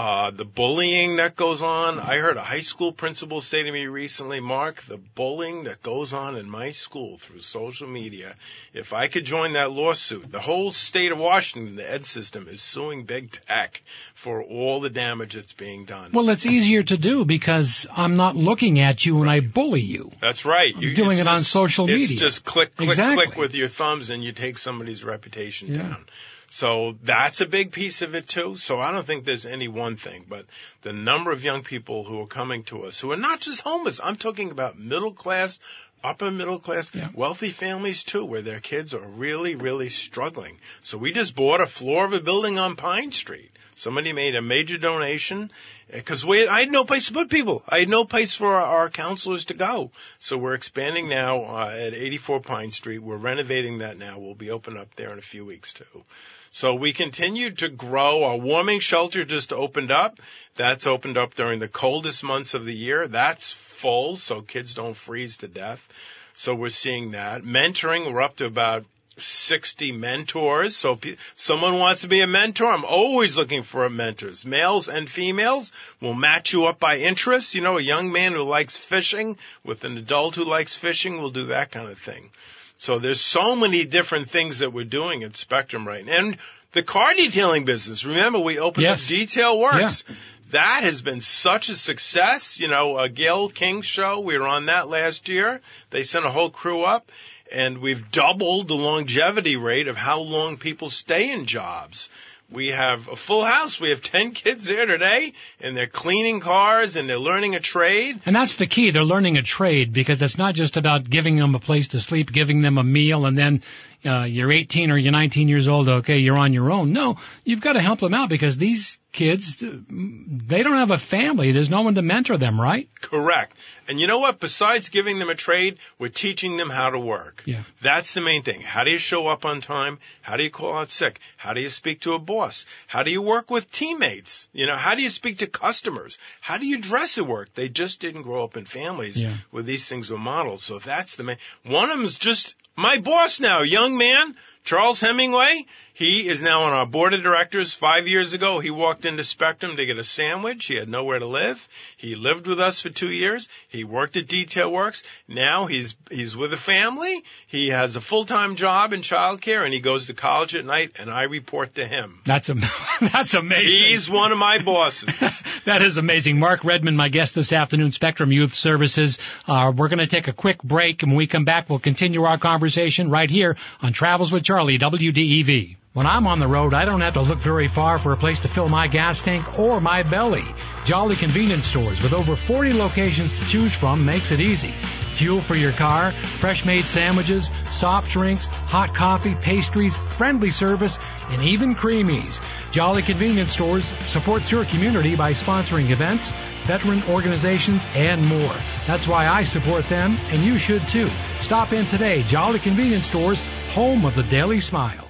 Uh, 0.00 0.30
the 0.30 0.44
bullying 0.44 1.16
that 1.16 1.34
goes 1.34 1.60
on. 1.60 1.98
I 1.98 2.18
heard 2.18 2.36
a 2.36 2.40
high 2.40 2.60
school 2.60 2.92
principal 2.92 3.40
say 3.40 3.64
to 3.64 3.72
me 3.72 3.88
recently, 3.88 4.38
Mark, 4.38 4.80
the 4.82 4.96
bullying 4.96 5.64
that 5.64 5.82
goes 5.82 6.12
on 6.12 6.36
in 6.36 6.48
my 6.48 6.70
school 6.70 7.16
through 7.16 7.40
social 7.40 7.88
media, 7.88 8.28
if 8.74 8.92
I 8.92 9.08
could 9.08 9.24
join 9.24 9.54
that 9.54 9.72
lawsuit, 9.72 10.30
the 10.30 10.38
whole 10.38 10.70
state 10.70 11.10
of 11.10 11.18
Washington, 11.18 11.74
the 11.74 11.92
ed 11.92 12.04
system 12.04 12.46
is 12.46 12.62
suing 12.62 13.02
big 13.06 13.32
tech 13.48 13.82
for 14.14 14.40
all 14.40 14.78
the 14.78 14.90
damage 14.90 15.34
that's 15.34 15.52
being 15.54 15.84
done. 15.84 16.12
Well, 16.12 16.28
it's 16.30 16.46
easier 16.46 16.84
to 16.84 16.96
do 16.96 17.24
because 17.24 17.88
I'm 17.92 18.16
not 18.16 18.36
looking 18.36 18.78
at 18.78 19.04
you 19.04 19.16
when 19.16 19.28
I 19.28 19.40
bully 19.40 19.80
you. 19.80 20.10
That's 20.20 20.44
right. 20.46 20.72
You're 20.78 20.94
doing 20.94 21.18
it 21.18 21.26
on 21.26 21.40
social 21.40 21.88
media. 21.88 22.04
It's 22.04 22.14
just 22.14 22.44
click, 22.44 22.76
click, 22.76 22.90
Exactly. 22.90 23.26
click 23.26 23.36
with 23.36 23.56
your 23.56 23.66
thumbs 23.68 24.10
and 24.10 24.22
you 24.22 24.30
take 24.30 24.58
somebody's 24.58 25.02
reputation 25.04 25.74
Yeah. 25.74 25.82
down. 25.82 26.04
So 26.50 26.96
that's 27.02 27.42
a 27.42 27.46
big 27.48 27.72
piece 27.72 28.00
of 28.02 28.14
it 28.14 28.26
too. 28.26 28.56
So 28.56 28.80
I 28.80 28.90
don't 28.92 29.06
think 29.06 29.24
there's 29.24 29.44
any 29.46 29.68
one 29.68 29.96
thing, 29.96 30.24
but 30.28 30.46
the 30.82 30.94
number 30.94 31.30
of 31.30 31.44
young 31.44 31.62
people 31.62 32.04
who 32.04 32.20
are 32.22 32.26
coming 32.26 32.62
to 32.64 32.84
us 32.84 33.00
who 33.00 33.12
are 33.12 33.18
not 33.18 33.40
just 33.40 33.60
homeless. 33.62 34.00
I'm 34.02 34.16
talking 34.16 34.50
about 34.50 34.78
middle 34.78 35.12
class, 35.12 35.60
upper 36.02 36.30
middle 36.30 36.58
class, 36.58 36.90
Yeah. 36.94 37.08
wealthy 37.12 37.50
families 37.50 38.02
too, 38.04 38.24
where 38.24 38.40
their 38.40 38.60
kids 38.60 38.94
are 38.94 39.06
really, 39.06 39.56
really 39.56 39.90
struggling. 39.90 40.58
So 40.80 40.96
we 40.96 41.12
just 41.12 41.36
bought 41.36 41.60
a 41.60 41.66
floor 41.66 42.06
of 42.06 42.14
a 42.14 42.20
building 42.20 42.58
on 42.58 42.76
Pine 42.76 43.12
Street. 43.12 43.50
Somebody 43.74 44.12
made 44.12 44.34
a 44.34 44.42
major 44.42 44.78
donation 44.78 45.50
because 45.92 46.24
we 46.24 46.48
I 46.48 46.60
had 46.60 46.72
no 46.72 46.84
place 46.84 47.08
to 47.08 47.12
put 47.12 47.30
people. 47.30 47.62
I 47.68 47.80
had 47.80 47.88
no 47.88 48.04
place 48.04 48.34
for 48.34 48.46
our, 48.56 48.62
our 48.80 48.90
counselors 48.90 49.44
to 49.46 49.54
go. 49.54 49.92
So 50.16 50.36
we're 50.38 50.54
expanding 50.54 51.08
now 51.08 51.42
uh, 51.44 51.76
at 51.78 51.94
84 51.94 52.40
Pine 52.40 52.70
Street. 52.72 52.98
We're 53.00 53.18
renovating 53.18 53.78
that 53.78 53.98
now. 53.98 54.18
We'll 54.18 54.34
be 54.34 54.50
open 54.50 54.76
up 54.78 54.94
there 54.96 55.12
in 55.12 55.18
a 55.18 55.22
few 55.22 55.44
weeks 55.44 55.74
too. 55.74 56.04
So 56.50 56.74
we 56.74 56.92
continue 56.92 57.50
to 57.50 57.68
grow. 57.68 58.24
Our 58.24 58.36
warming 58.36 58.80
shelter 58.80 59.24
just 59.24 59.52
opened 59.52 59.90
up. 59.90 60.18
That's 60.56 60.86
opened 60.86 61.18
up 61.18 61.34
during 61.34 61.58
the 61.58 61.68
coldest 61.68 62.24
months 62.24 62.54
of 62.54 62.64
the 62.64 62.74
year. 62.74 63.06
That's 63.06 63.52
full, 63.52 64.16
so 64.16 64.40
kids 64.40 64.74
don't 64.74 64.96
freeze 64.96 65.38
to 65.38 65.48
death. 65.48 66.30
So 66.34 66.54
we're 66.54 66.70
seeing 66.70 67.12
that. 67.12 67.42
Mentoring, 67.42 68.12
we're 68.12 68.22
up 68.22 68.36
to 68.36 68.46
about 68.46 68.84
60 69.20 69.92
mentors. 69.92 70.76
So 70.76 70.98
if 71.02 71.34
someone 71.36 71.78
wants 71.78 72.02
to 72.02 72.08
be 72.08 72.20
a 72.20 72.26
mentor, 72.26 72.66
I'm 72.66 72.84
always 72.84 73.36
looking 73.36 73.62
for 73.62 73.88
mentors. 73.90 74.46
Males 74.46 74.88
and 74.88 75.08
females 75.08 75.72
will 76.00 76.14
match 76.14 76.52
you 76.52 76.66
up 76.66 76.78
by 76.78 76.98
interest. 76.98 77.54
You 77.54 77.62
know, 77.62 77.78
a 77.78 77.82
young 77.82 78.12
man 78.12 78.32
who 78.32 78.42
likes 78.42 78.76
fishing 78.76 79.36
with 79.64 79.84
an 79.84 79.98
adult 79.98 80.36
who 80.36 80.44
likes 80.44 80.74
fishing 80.74 81.20
will 81.20 81.30
do 81.30 81.46
that 81.46 81.70
kind 81.70 81.88
of 81.88 81.98
thing. 81.98 82.30
So 82.78 82.98
there's 82.98 83.20
so 83.20 83.56
many 83.56 83.84
different 83.84 84.28
things 84.28 84.60
that 84.60 84.72
we're 84.72 84.84
doing 84.84 85.24
at 85.24 85.36
Spectrum 85.36 85.86
right 85.86 86.04
now. 86.06 86.12
And 86.16 86.36
the 86.72 86.82
car 86.82 87.12
detailing 87.14 87.64
business. 87.64 88.04
Remember, 88.04 88.38
we 88.38 88.58
opened 88.58 88.84
Yes. 88.84 89.04
up 89.10 89.16
Detail 89.16 89.58
Works. 89.58 90.04
That 90.50 90.82
has 90.84 91.02
been 91.02 91.20
such 91.20 91.68
a 91.68 91.74
success. 91.74 92.60
You 92.60 92.68
know, 92.68 92.98
a 92.98 93.08
Gayle 93.08 93.48
King 93.48 93.82
show, 93.82 94.20
we 94.20 94.38
were 94.38 94.46
on 94.46 94.66
that 94.66 94.88
last 94.88 95.28
year. 95.28 95.60
They 95.90 96.02
sent 96.04 96.24
a 96.24 96.30
whole 96.30 96.50
crew 96.50 96.84
up 96.84 97.10
and 97.52 97.78
we've 97.78 98.10
doubled 98.10 98.68
the 98.68 98.74
longevity 98.74 99.56
rate 99.56 99.88
of 99.88 99.96
how 99.96 100.20
long 100.22 100.56
people 100.56 100.90
stay 100.90 101.32
in 101.32 101.46
jobs. 101.46 102.10
We 102.50 102.68
have 102.68 103.08
a 103.08 103.16
full 103.16 103.44
house. 103.44 103.78
We 103.78 103.90
have 103.90 104.02
10 104.02 104.30
kids 104.30 104.68
there 104.68 104.86
today 104.86 105.34
and 105.60 105.76
they're 105.76 105.86
cleaning 105.86 106.40
cars 106.40 106.96
and 106.96 107.08
they're 107.08 107.18
learning 107.18 107.54
a 107.54 107.60
trade. 107.60 108.18
And 108.24 108.34
that's 108.34 108.56
the 108.56 108.66
key. 108.66 108.90
They're 108.90 109.04
learning 109.04 109.36
a 109.36 109.42
trade 109.42 109.92
because 109.92 110.22
it's 110.22 110.38
not 110.38 110.54
just 110.54 110.78
about 110.78 111.08
giving 111.08 111.36
them 111.36 111.54
a 111.54 111.58
place 111.58 111.88
to 111.88 112.00
sleep, 112.00 112.32
giving 112.32 112.62
them 112.62 112.78
a 112.78 112.82
meal, 112.82 113.26
and 113.26 113.36
then 113.36 113.60
uh, 114.04 114.22
you're 114.22 114.50
18 114.50 114.90
or 114.90 114.96
you're 114.96 115.12
19 115.12 115.48
years 115.48 115.68
old. 115.68 115.88
Okay, 115.88 116.18
you're 116.18 116.38
on 116.38 116.54
your 116.54 116.70
own. 116.70 116.92
No, 116.92 117.16
you've 117.44 117.60
got 117.60 117.74
to 117.74 117.80
help 117.80 118.00
them 118.00 118.14
out 118.14 118.30
because 118.30 118.56
these 118.56 118.98
kids, 119.18 119.56
they 119.60 120.62
don't 120.62 120.76
have 120.78 120.92
a 120.92 120.96
family. 120.98 121.50
There's 121.52 121.70
no 121.70 121.82
one 121.82 121.94
to 121.96 122.02
mentor 122.02 122.36
them, 122.36 122.60
right? 122.60 122.88
Correct. 123.00 123.54
And 123.88 124.00
you 124.00 124.06
know 124.06 124.20
what? 124.20 124.38
Besides 124.38 124.90
giving 124.90 125.18
them 125.18 125.28
a 125.28 125.34
trade, 125.34 125.78
we're 125.98 126.08
teaching 126.08 126.56
them 126.56 126.70
how 126.70 126.90
to 126.90 127.00
work. 127.00 127.42
Yeah. 127.44 127.62
That's 127.82 128.14
the 128.14 128.20
main 128.20 128.42
thing. 128.42 128.60
How 128.60 128.84
do 128.84 128.90
you 128.92 128.98
show 128.98 129.26
up 129.26 129.44
on 129.44 129.60
time? 129.60 129.98
How 130.22 130.36
do 130.36 130.44
you 130.44 130.50
call 130.50 130.76
out 130.78 130.90
sick? 130.90 131.18
How 131.36 131.52
do 131.54 131.60
you 131.60 131.68
speak 131.68 132.02
to 132.02 132.12
a 132.14 132.18
boss? 132.18 132.64
How 132.86 133.02
do 133.02 133.10
you 133.10 133.22
work 133.22 133.50
with 133.50 133.70
teammates? 133.72 134.48
You 134.52 134.66
know, 134.66 134.76
how 134.76 134.94
do 134.94 135.02
you 135.02 135.10
speak 135.10 135.38
to 135.38 135.46
customers? 135.48 136.18
How 136.40 136.58
do 136.58 136.66
you 136.66 136.78
dress 136.80 137.18
at 137.18 137.26
work? 137.26 137.52
They 137.54 137.68
just 137.68 138.00
didn't 138.00 138.22
grow 138.22 138.44
up 138.44 138.56
in 138.56 138.64
families 138.66 139.22
Yeah. 139.22 139.32
where 139.50 139.64
these 139.64 139.88
things 139.88 140.10
were 140.10 140.18
modeled. 140.32 140.60
So 140.60 140.78
that's 140.78 141.16
the 141.16 141.24
main. 141.24 141.38
One 141.64 141.90
of 141.90 141.96
them 141.96 142.04
is 142.04 142.18
just 142.18 142.54
my 142.76 142.98
boss 142.98 143.40
now, 143.40 143.62
young 143.62 143.98
man, 143.98 144.36
Charles 144.68 145.00
Hemingway. 145.00 145.64
He 145.94 146.28
is 146.28 146.42
now 146.42 146.64
on 146.64 146.72
our 146.74 146.86
board 146.86 147.12
of 147.12 147.22
directors. 147.22 147.74
Five 147.74 148.06
years 148.06 148.32
ago, 148.34 148.60
he 148.60 148.70
walked 148.70 149.04
into 149.04 149.24
Spectrum 149.24 149.76
to 149.76 149.84
get 149.84 149.96
a 149.96 150.04
sandwich. 150.04 150.66
He 150.66 150.76
had 150.76 150.88
nowhere 150.88 151.18
to 151.18 151.26
live. 151.26 151.66
He 151.96 152.14
lived 152.14 152.46
with 152.46 152.60
us 152.60 152.80
for 152.80 152.90
two 152.90 153.10
years. 153.10 153.48
He 153.68 153.82
worked 153.82 154.16
at 154.16 154.28
Detail 154.28 154.70
Works. 154.70 155.02
Now 155.26 155.66
he's 155.66 155.96
he's 156.08 156.36
with 156.36 156.52
a 156.52 156.56
family. 156.56 157.24
He 157.48 157.70
has 157.70 157.96
a 157.96 158.00
full 158.00 158.26
time 158.26 158.54
job 158.54 158.92
in 158.92 159.00
childcare, 159.00 159.64
and 159.64 159.74
he 159.74 159.80
goes 159.80 160.06
to 160.06 160.14
college 160.14 160.54
at 160.54 160.64
night. 160.64 161.00
And 161.00 161.10
I 161.10 161.24
report 161.24 161.74
to 161.76 161.84
him. 161.84 162.20
That's 162.26 162.48
am- 162.50 162.60
that's 163.00 163.34
amazing. 163.34 163.86
He's 163.86 164.08
one 164.08 164.30
of 164.30 164.38
my 164.38 164.58
bosses. 164.58 165.42
That 165.64 165.82
is 165.82 165.98
amazing. 165.98 166.38
Mark 166.38 166.64
Redmond, 166.64 166.96
my 166.96 167.08
guest 167.10 167.34
this 167.34 167.52
afternoon, 167.52 167.92
Spectrum 167.92 168.32
Youth 168.32 168.54
Services. 168.54 169.18
Uh, 169.46 169.70
we're 169.76 169.88
going 169.88 169.98
to 169.98 170.06
take 170.06 170.26
a 170.26 170.32
quick 170.32 170.62
break, 170.62 171.02
and 171.02 171.12
when 171.12 171.18
we 171.18 171.26
come 171.26 171.44
back, 171.44 171.68
we'll 171.68 171.78
continue 171.78 172.22
our 172.22 172.38
conversation 172.38 173.10
right 173.10 173.28
here 173.28 173.54
on 173.82 173.92
Travels 173.92 174.32
with 174.32 174.42
Charlie, 174.58 174.76
WDEV. 174.76 175.76
When 175.92 176.06
I'm 176.06 176.26
on 176.26 176.40
the 176.40 176.48
road, 176.48 176.74
I 176.74 176.84
don't 176.84 177.02
have 177.02 177.12
to 177.12 177.20
look 177.20 177.38
very 177.38 177.68
far 177.68 178.00
for 178.00 178.10
a 178.10 178.16
place 178.16 178.42
to 178.42 178.48
fill 178.48 178.68
my 178.68 178.88
gas 178.88 179.24
tank 179.24 179.56
or 179.56 179.80
my 179.80 180.02
belly. 180.02 180.42
Jolly 180.84 181.14
Convenience 181.14 181.64
Stores 181.64 182.02
with 182.02 182.12
over 182.12 182.34
40 182.34 182.72
locations 182.72 183.38
to 183.38 183.48
choose 183.48 183.76
from 183.76 184.04
makes 184.04 184.32
it 184.32 184.40
easy. 184.40 184.72
Fuel 184.72 185.36
for 185.36 185.54
your 185.54 185.70
car, 185.70 186.10
fresh 186.10 186.66
made 186.66 186.80
sandwiches, 186.80 187.46
soft 187.68 188.10
drinks, 188.10 188.46
hot 188.46 188.92
coffee, 188.92 189.36
pastries, 189.36 189.96
friendly 189.96 190.48
service, 190.48 190.98
and 191.30 191.40
even 191.42 191.70
creamies. 191.70 192.42
Jolly 192.72 193.02
Convenience 193.02 193.52
Stores 193.52 193.84
supports 193.84 194.50
your 194.50 194.64
community 194.64 195.14
by 195.14 195.30
sponsoring 195.34 195.90
events, 195.90 196.32
veteran 196.66 197.00
organizations, 197.08 197.86
and 197.96 198.20
more. 198.26 198.54
That's 198.86 199.06
why 199.06 199.28
I 199.28 199.44
support 199.44 199.84
them, 199.84 200.16
and 200.30 200.40
you 200.40 200.58
should 200.58 200.82
too. 200.88 201.06
Stop 201.06 201.72
in 201.72 201.84
today. 201.84 202.22
Jolly 202.24 202.58
Convenience 202.58 203.06
Stores, 203.06 203.40
home 203.78 204.04
of 204.04 204.16
the 204.16 204.24
Daily 204.24 204.58
Smile. 204.58 205.06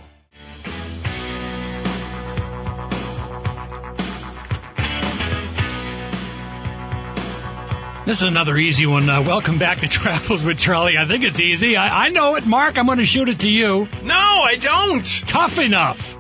This 8.05 8.21
is 8.21 8.29
another 8.29 8.59
easy 8.59 8.85
one. 8.85 9.09
Uh, 9.09 9.23
welcome 9.23 9.57
back 9.57 9.79
to 9.79 9.89
Travels 9.89 10.45
with 10.45 10.59
Charlie. 10.59 10.99
I 10.99 11.07
think 11.07 11.25
it's 11.25 11.41
easy. 11.41 11.79
I, 11.79 12.09
I 12.09 12.09
know 12.11 12.35
it, 12.35 12.47
Mark. 12.47 12.77
I'm 12.77 12.85
going 12.85 12.99
to 12.99 13.07
shoot 13.07 13.31
it 13.31 13.41
to 13.41 13.49
you. 13.49 13.89
no, 14.05 14.15
I 14.15 14.57
don't. 14.61 15.27
Tough 15.27 15.59
enough. 15.59 16.15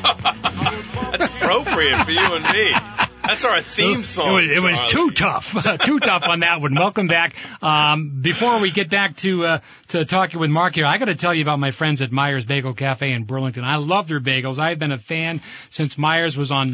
That's 1.12 1.34
appropriate 1.34 2.06
for 2.06 2.10
you 2.10 2.36
and 2.36 2.44
me. 2.44 3.09
That's 3.30 3.44
our 3.44 3.60
theme 3.60 4.02
song. 4.02 4.30
It 4.30 4.32
was, 4.32 4.50
it 4.50 4.60
was 4.60 4.90
too 4.90 5.12
tough, 5.12 5.52
too 5.84 6.00
tough 6.00 6.28
on 6.28 6.40
that 6.40 6.60
one. 6.60 6.74
Welcome 6.74 7.06
back. 7.06 7.32
Um, 7.62 8.18
before 8.20 8.58
we 8.58 8.72
get 8.72 8.90
back 8.90 9.14
to 9.18 9.46
uh, 9.46 9.58
to 9.90 10.04
talking 10.04 10.40
with 10.40 10.50
Mark 10.50 10.74
here, 10.74 10.84
I 10.84 10.98
got 10.98 11.04
to 11.04 11.14
tell 11.14 11.32
you 11.32 11.42
about 11.42 11.60
my 11.60 11.70
friends 11.70 12.02
at 12.02 12.10
Myers 12.10 12.44
Bagel 12.44 12.74
Cafe 12.74 13.12
in 13.12 13.22
Burlington. 13.22 13.62
I 13.62 13.76
love 13.76 14.08
their 14.08 14.18
bagels. 14.18 14.58
I've 14.58 14.80
been 14.80 14.90
a 14.90 14.98
fan 14.98 15.40
since 15.70 15.96
Myers 15.96 16.36
was 16.36 16.50
on 16.50 16.72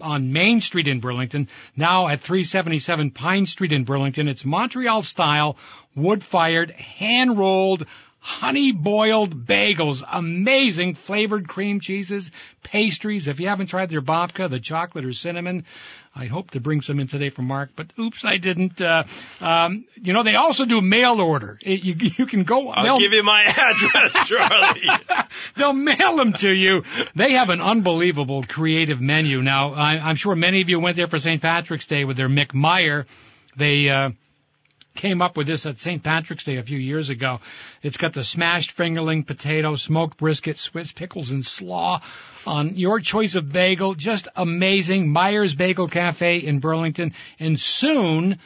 on 0.00 0.32
Main 0.32 0.60
Street 0.60 0.86
in 0.86 1.00
Burlington. 1.00 1.48
Now 1.76 2.06
at 2.06 2.20
377 2.20 3.10
Pine 3.10 3.46
Street 3.46 3.72
in 3.72 3.82
Burlington. 3.82 4.28
It's 4.28 4.44
Montreal 4.44 5.02
style, 5.02 5.56
wood 5.96 6.22
fired, 6.22 6.70
hand 6.70 7.36
rolled. 7.36 7.84
Honey 8.26 8.72
boiled 8.72 9.44
bagels, 9.44 10.02
amazing 10.10 10.94
flavored 10.94 11.46
cream 11.46 11.78
cheeses, 11.78 12.32
pastries. 12.62 13.28
If 13.28 13.38
you 13.38 13.48
haven't 13.48 13.66
tried 13.66 13.90
their 13.90 14.00
babka, 14.00 14.48
the 14.48 14.58
chocolate 14.58 15.04
or 15.04 15.12
cinnamon, 15.12 15.66
I 16.16 16.24
hope 16.24 16.52
to 16.52 16.60
bring 16.60 16.80
some 16.80 17.00
in 17.00 17.06
today 17.06 17.28
for 17.28 17.42
Mark, 17.42 17.72
but 17.76 17.92
oops, 17.98 18.24
I 18.24 18.38
didn't. 18.38 18.80
Uh, 18.80 19.04
um, 19.42 19.84
you 20.00 20.14
know, 20.14 20.22
they 20.22 20.36
also 20.36 20.64
do 20.64 20.80
mail 20.80 21.20
order. 21.20 21.58
It, 21.60 21.84
you, 21.84 21.96
you 21.98 22.24
can 22.24 22.44
go. 22.44 22.70
I'll 22.70 22.98
give 22.98 23.12
you 23.12 23.24
my 23.24 23.42
address, 23.46 24.26
Charlie. 24.26 25.26
They'll 25.56 25.74
mail 25.74 26.16
them 26.16 26.32
to 26.32 26.50
you. 26.50 26.84
They 27.14 27.32
have 27.32 27.50
an 27.50 27.60
unbelievable 27.60 28.42
creative 28.42 29.02
menu. 29.02 29.42
Now, 29.42 29.74
I, 29.74 29.98
I'm 29.98 30.16
sure 30.16 30.34
many 30.34 30.62
of 30.62 30.70
you 30.70 30.80
went 30.80 30.96
there 30.96 31.08
for 31.08 31.18
St. 31.18 31.42
Patrick's 31.42 31.86
Day 31.86 32.06
with 32.06 32.16
their 32.16 32.30
McMeyer. 32.30 33.04
They 33.54 33.90
uh, 33.90 34.12
came 34.94 35.20
up 35.20 35.36
with 35.36 35.46
this 35.46 35.66
at 35.66 35.78
St. 35.78 36.02
Patrick's 36.02 36.44
Day 36.44 36.56
a 36.56 36.62
few 36.62 36.78
years 36.78 37.10
ago. 37.10 37.40
It's 37.82 37.96
got 37.96 38.12
the 38.12 38.24
smashed 38.24 38.76
fingerling 38.76 39.26
potato, 39.26 39.74
smoked 39.74 40.16
brisket, 40.16 40.56
Swiss 40.56 40.92
pickles, 40.92 41.30
and 41.30 41.44
slaw 41.44 42.00
on 42.46 42.76
your 42.76 43.00
choice 43.00 43.34
of 43.34 43.52
bagel. 43.52 43.94
Just 43.94 44.28
amazing. 44.36 45.10
Myers 45.10 45.54
Bagel 45.54 45.88
Cafe 45.88 46.38
in 46.38 46.60
Burlington. 46.60 47.12
And 47.38 47.58
soon, 47.58 48.38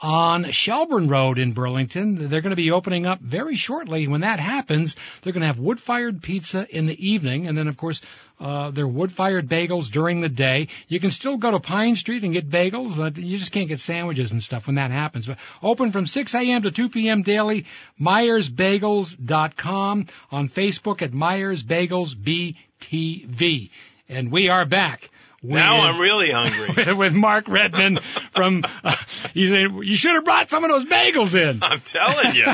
on 0.00 0.44
Shelburne 0.50 1.08
Road 1.08 1.38
in 1.38 1.52
Burlington. 1.52 2.28
They're 2.28 2.40
going 2.40 2.50
to 2.50 2.56
be 2.56 2.70
opening 2.70 3.04
up 3.06 3.20
very 3.20 3.56
shortly. 3.56 4.06
When 4.06 4.20
that 4.20 4.38
happens, 4.40 4.94
they're 5.22 5.32
going 5.32 5.40
to 5.40 5.48
have 5.48 5.58
wood-fired 5.58 6.22
pizza 6.22 6.66
in 6.70 6.86
the 6.86 7.08
evening, 7.08 7.46
and 7.46 7.58
then 7.58 7.68
of 7.68 7.76
course 7.76 8.00
uh, 8.40 8.70
their 8.70 8.86
wood-fired 8.86 9.48
bagels 9.48 9.90
during 9.90 10.20
the 10.20 10.28
day. 10.28 10.68
You 10.86 11.00
can 11.00 11.10
still 11.10 11.36
go 11.36 11.50
to 11.50 11.58
Pine 11.58 11.96
Street 11.96 12.22
and 12.22 12.32
get 12.32 12.48
bagels. 12.48 12.96
Uh, 12.98 13.10
you 13.20 13.36
just 13.36 13.50
can't 13.52 13.68
get 13.68 13.80
sandwiches 13.80 14.30
and 14.32 14.42
stuff 14.42 14.68
when 14.68 14.76
that 14.76 14.90
happens. 14.90 15.26
But 15.26 15.38
open 15.62 15.90
from 15.90 16.06
6 16.06 16.34
a.m. 16.34 16.62
to 16.62 16.70
2 16.70 16.88
p.m. 16.90 17.22
daily. 17.22 17.66
MyersBagels.com 18.00 20.06
on 20.30 20.48
Facebook 20.48 21.02
at 21.02 21.12
Myers 21.12 21.64
Bagels 21.64 22.14
BTV. 22.14 23.70
And 24.08 24.30
we 24.30 24.48
are 24.48 24.64
back. 24.64 25.10
With, 25.42 25.52
now 25.52 25.88
I'm 25.88 26.00
really 26.00 26.30
hungry. 26.32 26.92
with 26.96 27.14
Mark 27.14 27.48
Redmond 27.48 28.02
from, 28.02 28.64
uh, 28.82 28.94
he 29.34 29.46
said, 29.46 29.70
you 29.82 29.96
should 29.96 30.14
have 30.14 30.24
brought 30.24 30.50
some 30.50 30.64
of 30.64 30.70
those 30.70 30.84
bagels 30.84 31.36
in. 31.36 31.60
I'm 31.62 31.78
telling 31.78 32.34
you. 32.34 32.46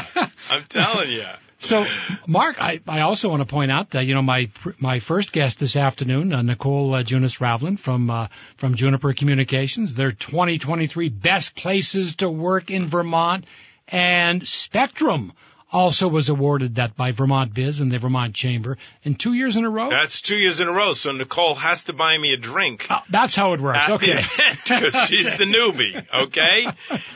I'm 0.50 0.62
telling 0.64 1.10
you. 1.10 1.24
So, 1.58 1.86
Mark, 2.28 2.60
I, 2.60 2.80
I 2.86 3.00
also 3.00 3.30
want 3.30 3.40
to 3.40 3.46
point 3.46 3.70
out 3.70 3.90
that 3.90 4.04
you 4.04 4.14
know 4.14 4.20
my 4.20 4.50
my 4.78 4.98
first 4.98 5.32
guest 5.32 5.60
this 5.60 5.76
afternoon, 5.76 6.32
uh, 6.32 6.42
Nicole 6.42 6.92
uh, 6.92 7.02
Junas 7.02 7.38
Ravlin 7.40 7.78
from 7.78 8.10
uh, 8.10 8.26
from 8.56 8.74
Junapr 8.74 9.16
Communications. 9.16 9.94
Their 9.94 10.12
2023 10.12 11.08
best 11.08 11.56
places 11.56 12.16
to 12.16 12.28
work 12.28 12.70
in 12.70 12.84
Vermont, 12.84 13.46
and 13.88 14.46
Spectrum 14.46 15.32
also 15.72 16.06
was 16.08 16.28
awarded 16.28 16.76
that 16.76 16.96
by 16.96 17.12
Vermont 17.12 17.52
Biz 17.52 17.80
and 17.80 17.90
the 17.90 17.98
Vermont 17.98 18.34
Chamber 18.34 18.76
in 19.02 19.14
two 19.14 19.32
years 19.32 19.56
in 19.56 19.64
a 19.64 19.70
row. 19.70 19.90
That's 19.90 20.20
two 20.20 20.36
years 20.36 20.60
in 20.60 20.68
a 20.68 20.72
row. 20.72 20.94
So 20.94 21.12
Nicole 21.12 21.54
has 21.56 21.84
to 21.84 21.92
buy 21.92 22.16
me 22.16 22.32
a 22.32 22.36
drink. 22.36 22.86
Oh, 22.90 23.02
that's 23.10 23.34
how 23.34 23.52
it 23.54 23.60
works. 23.60 23.78
At 23.78 23.90
okay. 23.90 24.20
Because 24.68 24.94
she's 25.08 25.36
the 25.36 25.44
newbie. 25.44 26.04
Okay. 26.26 26.66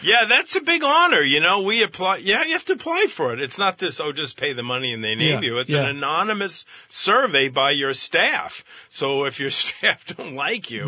Yeah, 0.02 0.24
that's 0.28 0.56
a 0.56 0.60
big 0.60 0.82
honor. 0.84 1.20
You 1.20 1.40
know, 1.40 1.62
we 1.62 1.82
apply. 1.82 2.16
Yeah, 2.22 2.42
you 2.44 2.52
have 2.52 2.64
to 2.66 2.72
apply 2.74 3.04
for 3.08 3.32
it. 3.32 3.40
It's 3.40 3.58
not 3.58 3.78
this. 3.78 4.00
Oh, 4.00 4.12
just 4.12 4.38
pay 4.38 4.52
the 4.54 4.62
money 4.62 4.92
and 4.92 5.04
they 5.04 5.14
name 5.14 5.42
Yeah, 5.42 5.48
you. 5.48 5.58
It's 5.58 5.72
yeah. 5.72 5.84
an 5.84 5.96
anonymous 5.96 6.64
survey 6.88 7.48
by 7.50 7.70
your 7.72 7.94
staff. 7.94 8.86
So 8.90 9.24
if 9.24 9.40
your 9.40 9.50
staff 9.58 10.16
don't 10.16 10.34
like 10.34 10.70
you, 10.70 10.84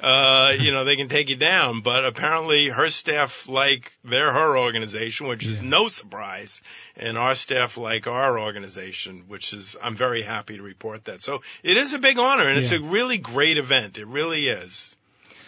uh, 0.00 0.52
you 0.58 0.72
know, 0.72 0.84
they 0.84 0.96
can 0.96 1.08
take 1.08 1.30
you 1.30 1.36
down. 1.36 1.80
But 1.80 2.04
apparently, 2.04 2.68
her 2.68 2.90
staff 2.90 3.48
like 3.48 3.92
their 4.04 4.32
her 4.32 4.58
organization, 4.58 5.28
which 5.28 5.46
is 5.46 5.62
no 5.62 5.88
surprise 5.88 6.60
and 6.96 7.13
our 7.16 7.34
staff 7.34 7.76
like 7.76 8.06
our 8.06 8.38
organization, 8.38 9.24
which 9.28 9.52
is 9.52 9.76
I'm 9.82 9.94
very 9.94 10.22
happy 10.22 10.56
to 10.56 10.62
report 10.62 11.04
that. 11.04 11.22
So 11.22 11.40
it 11.62 11.76
is 11.76 11.94
a 11.94 11.98
big 11.98 12.18
honor, 12.18 12.48
and 12.48 12.58
it's 12.58 12.72
a 12.72 12.80
really 12.80 13.18
great 13.18 13.56
event. 13.56 13.98
It 13.98 14.06
really 14.06 14.44
is. 14.44 14.96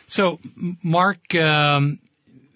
So, 0.07 0.39
Mark, 0.83 1.35
um, 1.35 1.99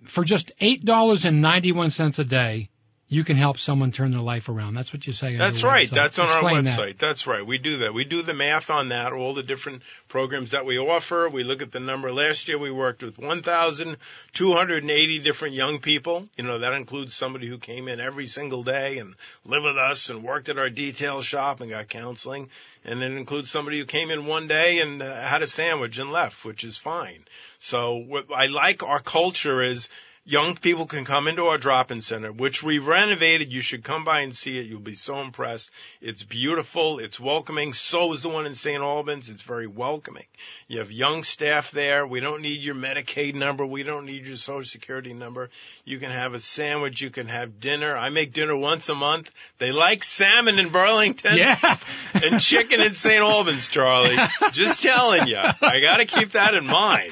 for 0.05 0.25
just 0.25 0.53
eight 0.61 0.85
dollars 0.85 1.25
and 1.25 1.43
ninety 1.43 1.73
one 1.73 1.91
cents 1.91 2.19
a 2.19 2.25
day, 2.25 2.69
you 3.13 3.25
can 3.25 3.37
help 3.37 3.59
someone 3.59 3.91
turn 3.91 4.13
their 4.13 4.21
life 4.21 4.49
around. 4.49 4.75
That's 4.75 4.93
what 4.93 5.05
you 5.05 5.13
say. 5.13 5.37
That's 5.37 5.65
right. 5.65 5.89
website. 5.89 5.91
That's 5.91 6.21
on 6.21 6.27
our 6.27 6.33
Explain 6.33 6.65
that. 6.65 6.79
website. 6.79 6.97
That's 6.97 7.27
right. 7.27 7.45
We 7.45 7.59
do 7.59 7.79
that. 7.79 7.93
We 7.93 8.05
do 8.05 8.23
the 8.23 8.35
math 8.35 8.71
on 8.71 8.91
that, 8.91 9.13
all 9.13 9.35
the 9.35 9.43
different 9.43 9.83
programs 10.07 10.53
that 10.53 10.65
we 10.65 10.79
offer. 10.79 11.29
We 11.29 11.43
look 11.43 11.61
at 11.61 11.73
the 11.73 11.81
number. 11.81 12.13
Last 12.13 12.47
year 12.47 12.57
we 12.57 12.71
worked 12.71 13.03
with 13.03 13.19
1,280 13.19 15.19
different 15.19 15.55
young 15.55 15.81
people. 15.81 16.29
You 16.37 16.45
know, 16.45 16.59
that 16.59 16.75
includes 16.75 17.13
somebody 17.13 17.49
who 17.49 17.59
came 17.59 17.89
in 17.89 17.99
every 17.99 18.27
single 18.27 18.63
day 18.63 18.99
and 18.99 19.17
lived 19.45 19.65
with 19.65 19.77
us 19.77 20.09
and 20.09 20.23
worked 20.23 20.49
at 20.49 20.59
our 20.59 20.71
detail 20.71 21.21
shop 21.21 21.61
and 21.61 21.69
got 21.69 21.89
counseling. 21.89 22.49
And 22.85 23.03
it 23.03 23.11
includes 23.11 23.51
somebody 23.51 23.81
who 23.81 23.87
came 23.87 24.13
in 24.13 24.27
one 24.27 24.47
day 24.47 24.79
and 24.79 25.03
uh, 25.03 25.23
had 25.23 25.43
a 25.43 25.49
sandwich 25.49 25.99
and 25.99 26.13
left, 26.13 26.45
which 26.45 26.63
is 26.63 26.77
fine. 26.77 27.25
So 27.59 27.97
what 27.97 28.27
I 28.33 28.47
like 28.47 28.85
our 28.85 29.01
culture 29.01 29.61
is 29.61 29.89
young 30.31 30.55
people 30.55 30.87
can 30.87 31.05
come 31.05 31.27
into 31.27 31.43
our 31.47 31.59
drop-in 31.59 32.01
center, 32.01 32.31
which 32.33 32.63
we've 32.63 32.87
renovated. 32.87 33.53
You 33.53 33.61
should 33.61 33.83
come 33.83 34.05
by 34.05 34.21
and 34.21 34.33
see 34.33 34.59
it. 34.59 34.67
You'll 34.67 34.79
be 34.81 34.95
so 34.95 35.21
impressed. 35.21 35.73
It's 36.01 36.23
beautiful. 36.23 37.01
It's 37.01 37.19
welcoming. 37.19 37.73
So 37.73 38.13
is 38.13 38.23
the 38.23 38.29
one 38.29 38.47
in 38.47 38.55
St. 38.55 38.81
Albans. 38.81 39.29
It's 39.29 39.43
very 39.43 39.67
welcoming. 39.67 40.25
You 40.69 40.79
have 40.79 40.93
young 40.93 41.25
staff 41.25 41.73
there. 41.73 42.07
We 42.07 42.21
don't 42.21 42.43
need 42.43 42.61
your 42.61 42.77
Medicaid 42.77 43.35
number. 43.35 43.67
We 43.67 43.83
don't 43.83 44.07
need 44.07 44.27
your 44.27 44.37
social 44.37 44.63
security 44.65 45.15
number. 45.15 45.51
You 45.85 45.99
can 45.99 46.13
have 46.13 46.35
a 46.35 46.41
sandwich. 46.41 47.01
You 47.01 47.11
can 47.11 47.27
have 47.27 47.59
dinner. 47.59 47.97
I 47.97 48.11
make 48.11 48.33
dinner 48.33 48.57
once 48.57 48.89
a 48.89 48.95
month. 48.95 49.53
They 49.59 49.73
like 49.73 50.05
salmon 50.05 50.61
in 50.61 50.69
Burlington 50.69 51.37
Yeah. 51.37 51.57
and 52.15 52.41
chicken 52.41 52.81
in 52.81 52.93
St. 52.93 53.21
Albans, 53.23 53.69
Charlie. 53.69 54.17
Just 54.53 54.83
telling 54.83 55.27
you. 55.27 55.39
I 55.39 55.81
got 55.81 55.97
to 55.97 56.05
keep 56.05 56.31
that 56.31 56.55
in 56.55 56.67
mind. 56.67 57.11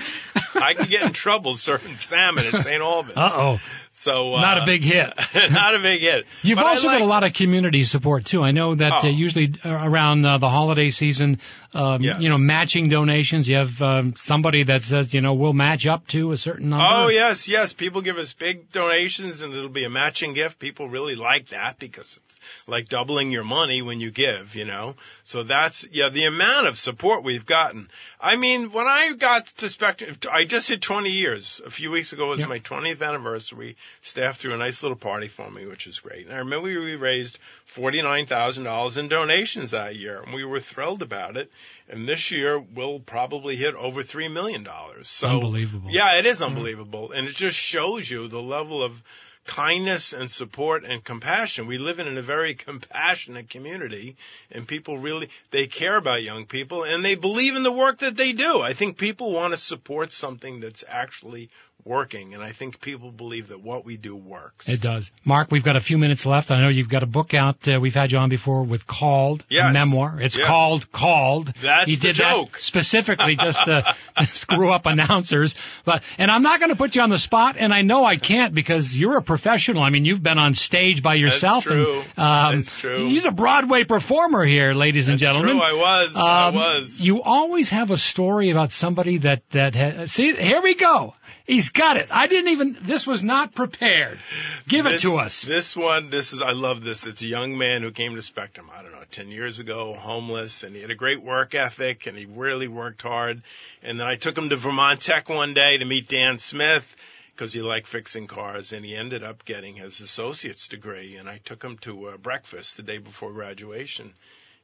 I 0.62 0.74
can 0.74 0.86
get 0.88 1.02
in 1.02 1.12
trouble 1.12 1.54
serving 1.54 1.96
salmon 1.96 2.44
at 2.52 2.60
St. 2.60 2.82
Albans. 2.82 3.16
Uh 3.16 3.30
oh. 3.34 3.60
So 3.98 4.36
uh, 4.36 4.40
Not 4.40 4.62
a 4.62 4.64
big 4.64 4.82
hit. 4.84 5.12
not 5.50 5.74
a 5.74 5.80
big 5.80 6.00
hit. 6.02 6.24
You've 6.42 6.56
But 6.56 6.66
also 6.66 6.86
like- 6.86 6.98
got 7.00 7.04
a 7.04 7.08
lot 7.08 7.24
of 7.24 7.34
community 7.34 7.82
support 7.82 8.24
too. 8.26 8.44
I 8.44 8.52
know 8.52 8.76
that 8.76 8.92
Oh. 9.02 9.08
uh, 9.08 9.10
usually 9.10 9.52
uh, 9.64 9.70
around 9.70 10.24
uh, 10.24 10.38
the 10.38 10.48
holiday 10.48 10.90
season, 10.90 11.40
um, 11.74 12.00
Yes. 12.00 12.20
you 12.20 12.28
know, 12.28 12.38
matching 12.38 12.90
donations. 12.90 13.48
You 13.48 13.56
have 13.56 13.82
um, 13.82 14.14
somebody 14.14 14.62
that 14.62 14.84
says, 14.84 15.12
you 15.14 15.20
know, 15.20 15.34
we'll 15.34 15.52
match 15.52 15.84
up 15.88 16.06
to 16.08 16.30
a 16.30 16.36
certain 16.36 16.68
number. 16.70 16.86
Oh 16.88 17.08
yes, 17.08 17.48
yes. 17.48 17.72
People 17.72 18.00
give 18.02 18.18
us 18.18 18.34
big 18.34 18.70
donations, 18.70 19.40
and 19.40 19.52
it'll 19.52 19.68
be 19.68 19.82
a 19.84 19.90
matching 19.90 20.32
gift. 20.32 20.60
People 20.60 20.88
really 20.88 21.16
like 21.16 21.48
that 21.48 21.80
because 21.80 22.20
it's 22.24 22.62
like 22.68 22.88
doubling 22.88 23.32
your 23.32 23.44
money 23.44 23.82
when 23.82 23.98
you 23.98 24.12
give. 24.12 24.54
You 24.54 24.64
know, 24.66 24.94
so 25.24 25.42
that's 25.42 25.84
yeah. 25.90 26.08
The 26.08 26.26
amount 26.26 26.68
of 26.68 26.78
support 26.78 27.24
we've 27.24 27.44
gotten. 27.46 27.88
I 28.20 28.36
mean, 28.36 28.70
when 28.70 28.86
I 28.86 29.12
got 29.18 29.46
to 29.58 29.68
Spectrum, 29.68 30.16
I 30.32 30.44
just 30.44 30.68
hit 30.68 30.80
20 30.82 31.10
years. 31.10 31.60
A 31.66 31.70
few 31.70 31.90
weeks 31.90 32.12
ago 32.12 32.28
was 32.28 32.40
Yeah. 32.40 32.46
my 32.46 32.58
20th 32.60 33.02
anniversary. 33.06 33.76
Staff 34.00 34.36
threw 34.36 34.54
a 34.54 34.56
nice 34.56 34.82
little 34.82 34.96
party 34.96 35.28
for 35.28 35.50
me, 35.50 35.66
which 35.66 35.86
is 35.86 36.00
great. 36.00 36.26
And 36.26 36.34
I 36.34 36.38
remember 36.38 36.68
we 36.68 36.96
raised 36.96 37.38
$49,000 37.66 38.98
in 38.98 39.08
donations 39.08 39.70
that 39.72 39.96
year, 39.96 40.22
and 40.22 40.34
we 40.34 40.44
were 40.44 40.60
thrilled 40.60 41.02
about 41.02 41.36
it. 41.36 41.50
And 41.88 42.08
this 42.08 42.30
year 42.30 42.58
we'll 42.58 43.00
probably 43.00 43.56
hit 43.56 43.74
over 43.74 44.02
$3 44.02 44.32
million. 44.32 44.66
So 45.02 45.28
Unbelievable. 45.28 45.90
yeah, 45.90 46.18
it 46.18 46.26
is 46.26 46.42
unbelievable. 46.42 47.12
And 47.12 47.26
it 47.28 47.34
just 47.34 47.56
shows 47.56 48.10
you 48.10 48.28
the 48.28 48.42
level 48.42 48.82
of 48.82 49.02
kindness 49.48 50.12
and 50.12 50.30
support 50.30 50.84
and 50.84 51.02
compassion. 51.02 51.66
We 51.66 51.78
live 51.78 51.98
in 51.98 52.16
a 52.16 52.22
very 52.22 52.52
compassionate 52.54 53.48
community 53.48 54.14
and 54.52 54.68
people 54.68 54.98
really, 54.98 55.28
they 55.50 55.66
care 55.66 55.96
about 55.96 56.22
young 56.22 56.44
people 56.44 56.84
and 56.84 57.02
they 57.02 57.14
believe 57.14 57.56
in 57.56 57.62
the 57.62 57.72
work 57.72 57.98
that 57.98 58.16
they 58.16 58.34
do. 58.34 58.60
I 58.60 58.74
think 58.74 58.98
people 58.98 59.32
want 59.32 59.54
to 59.54 59.58
support 59.58 60.12
something 60.12 60.60
that's 60.60 60.84
actually 60.86 61.48
working. 61.88 62.34
And 62.34 62.42
I 62.42 62.50
think 62.50 62.80
people 62.80 63.10
believe 63.10 63.48
that 63.48 63.60
what 63.62 63.84
we 63.84 63.96
do 63.96 64.14
works. 64.14 64.68
It 64.68 64.80
does. 64.82 65.10
Mark, 65.24 65.50
we've 65.50 65.64
got 65.64 65.76
a 65.76 65.80
few 65.80 65.96
minutes 65.98 66.26
left. 66.26 66.50
I 66.50 66.60
know 66.60 66.68
you've 66.68 66.88
got 66.90 67.02
a 67.02 67.06
book 67.06 67.32
out. 67.34 67.66
Uh, 67.66 67.78
we've 67.80 67.94
had 67.94 68.12
you 68.12 68.18
on 68.18 68.28
before 68.28 68.62
with 68.62 68.86
Called, 68.86 69.44
a 69.50 69.72
memoir. 69.72 70.18
It's 70.20 70.36
Yes. 70.36 70.46
called 70.46 70.92
Called. 70.92 71.48
That's 71.56 71.90
he 71.90 71.96
the 71.96 72.02
did 72.08 72.16
joke. 72.16 72.52
that 72.52 72.60
specifically 72.60 73.36
just 73.36 73.64
to 73.64 73.82
screw 74.26 74.70
up 74.72 74.86
announcers. 74.86 75.54
But 75.84 76.02
and 76.18 76.30
I'm 76.30 76.42
not 76.42 76.60
going 76.60 76.70
to 76.70 76.76
put 76.76 76.94
you 76.94 77.02
on 77.02 77.08
the 77.10 77.18
spot, 77.18 77.56
and 77.58 77.72
I 77.72 77.82
know 77.82 78.04
I 78.04 78.16
can't 78.16 78.54
because 78.54 78.98
you're 78.98 79.16
a 79.18 79.22
professional. 79.22 79.82
I 79.82 79.90
mean, 79.90 80.04
you've 80.04 80.22
been 80.22 80.38
on 80.38 80.54
stage 80.54 81.02
by 81.02 81.14
yourself. 81.14 81.64
That's 81.64 81.74
true. 81.74 82.00
And, 82.16 82.18
um, 82.18 82.56
That's 82.56 82.78
true. 82.78 83.06
He's 83.06 83.24
a 83.24 83.32
Broadway 83.32 83.84
performer 83.84 84.44
here, 84.44 84.74
ladies 84.74 85.08
and 85.08 85.18
That's 85.18 85.32
gentlemen. 85.32 85.56
true. 85.56 85.62
I 85.62 85.72
was. 85.72 86.16
I 86.16 86.48
Um, 86.48 86.54
was. 86.54 87.00
You 87.02 87.22
always 87.22 87.70
have 87.70 87.90
a 87.90 87.96
story 87.96 88.50
about 88.50 88.72
somebody 88.72 89.18
that 89.18 89.48
that 89.50 89.74
ha- 89.74 90.06
see. 90.06 90.34
Here 90.34 90.60
we 90.60 90.74
go. 90.74 91.14
He's 91.46 91.70
got 91.78 91.96
it. 91.96 92.08
I 92.12 92.26
didn't 92.26 92.50
even. 92.50 92.76
This 92.80 93.06
was 93.06 93.22
not 93.22 93.54
prepared. 93.54 94.18
Give 94.66 94.84
this, 94.84 95.04
it 95.04 95.08
to 95.08 95.18
us. 95.18 95.42
This 95.42 95.76
one, 95.76 96.10
this 96.10 96.32
is, 96.32 96.42
I 96.42 96.52
love 96.52 96.84
this. 96.84 97.06
It's 97.06 97.22
a 97.22 97.26
young 97.26 97.56
man 97.56 97.82
who 97.82 97.90
came 97.90 98.16
to 98.16 98.22
Spectrum, 98.22 98.68
I 98.76 98.82
don't 98.82 98.92
know, 98.92 99.04
10 99.10 99.28
years 99.28 99.60
ago, 99.60 99.94
homeless, 99.94 100.62
and 100.64 100.74
he 100.74 100.82
had 100.82 100.90
a 100.90 100.94
great 100.94 101.22
work 101.22 101.54
ethic, 101.54 102.06
and 102.06 102.18
he 102.18 102.26
really 102.26 102.68
worked 102.68 103.02
hard. 103.02 103.42
And 103.82 103.98
then 103.98 104.06
I 104.06 104.16
took 104.16 104.36
him 104.36 104.48
to 104.50 104.56
Vermont 104.56 105.00
Tech 105.00 105.28
one 105.28 105.54
day 105.54 105.78
to 105.78 105.84
meet 105.84 106.08
Dan 106.08 106.38
Smith, 106.38 106.96
because 107.34 107.52
he 107.52 107.62
liked 107.62 107.86
fixing 107.86 108.26
cars, 108.26 108.72
and 108.72 108.84
he 108.84 108.96
ended 108.96 109.22
up 109.22 109.44
getting 109.44 109.76
his 109.76 110.00
associate's 110.00 110.66
degree. 110.68 111.16
And 111.16 111.28
I 111.28 111.38
took 111.38 111.62
him 111.62 111.78
to 111.78 112.08
uh, 112.08 112.16
breakfast 112.18 112.76
the 112.76 112.82
day 112.82 112.98
before 112.98 113.32
graduation, 113.32 114.12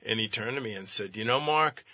and 0.05 0.19
he 0.19 0.29
turned 0.29 0.57
to 0.57 0.63
me 0.63 0.75
and 0.75 0.89
said, 0.89 1.17
you 1.17 1.25
know, 1.25 1.41
Mark, 1.41 1.85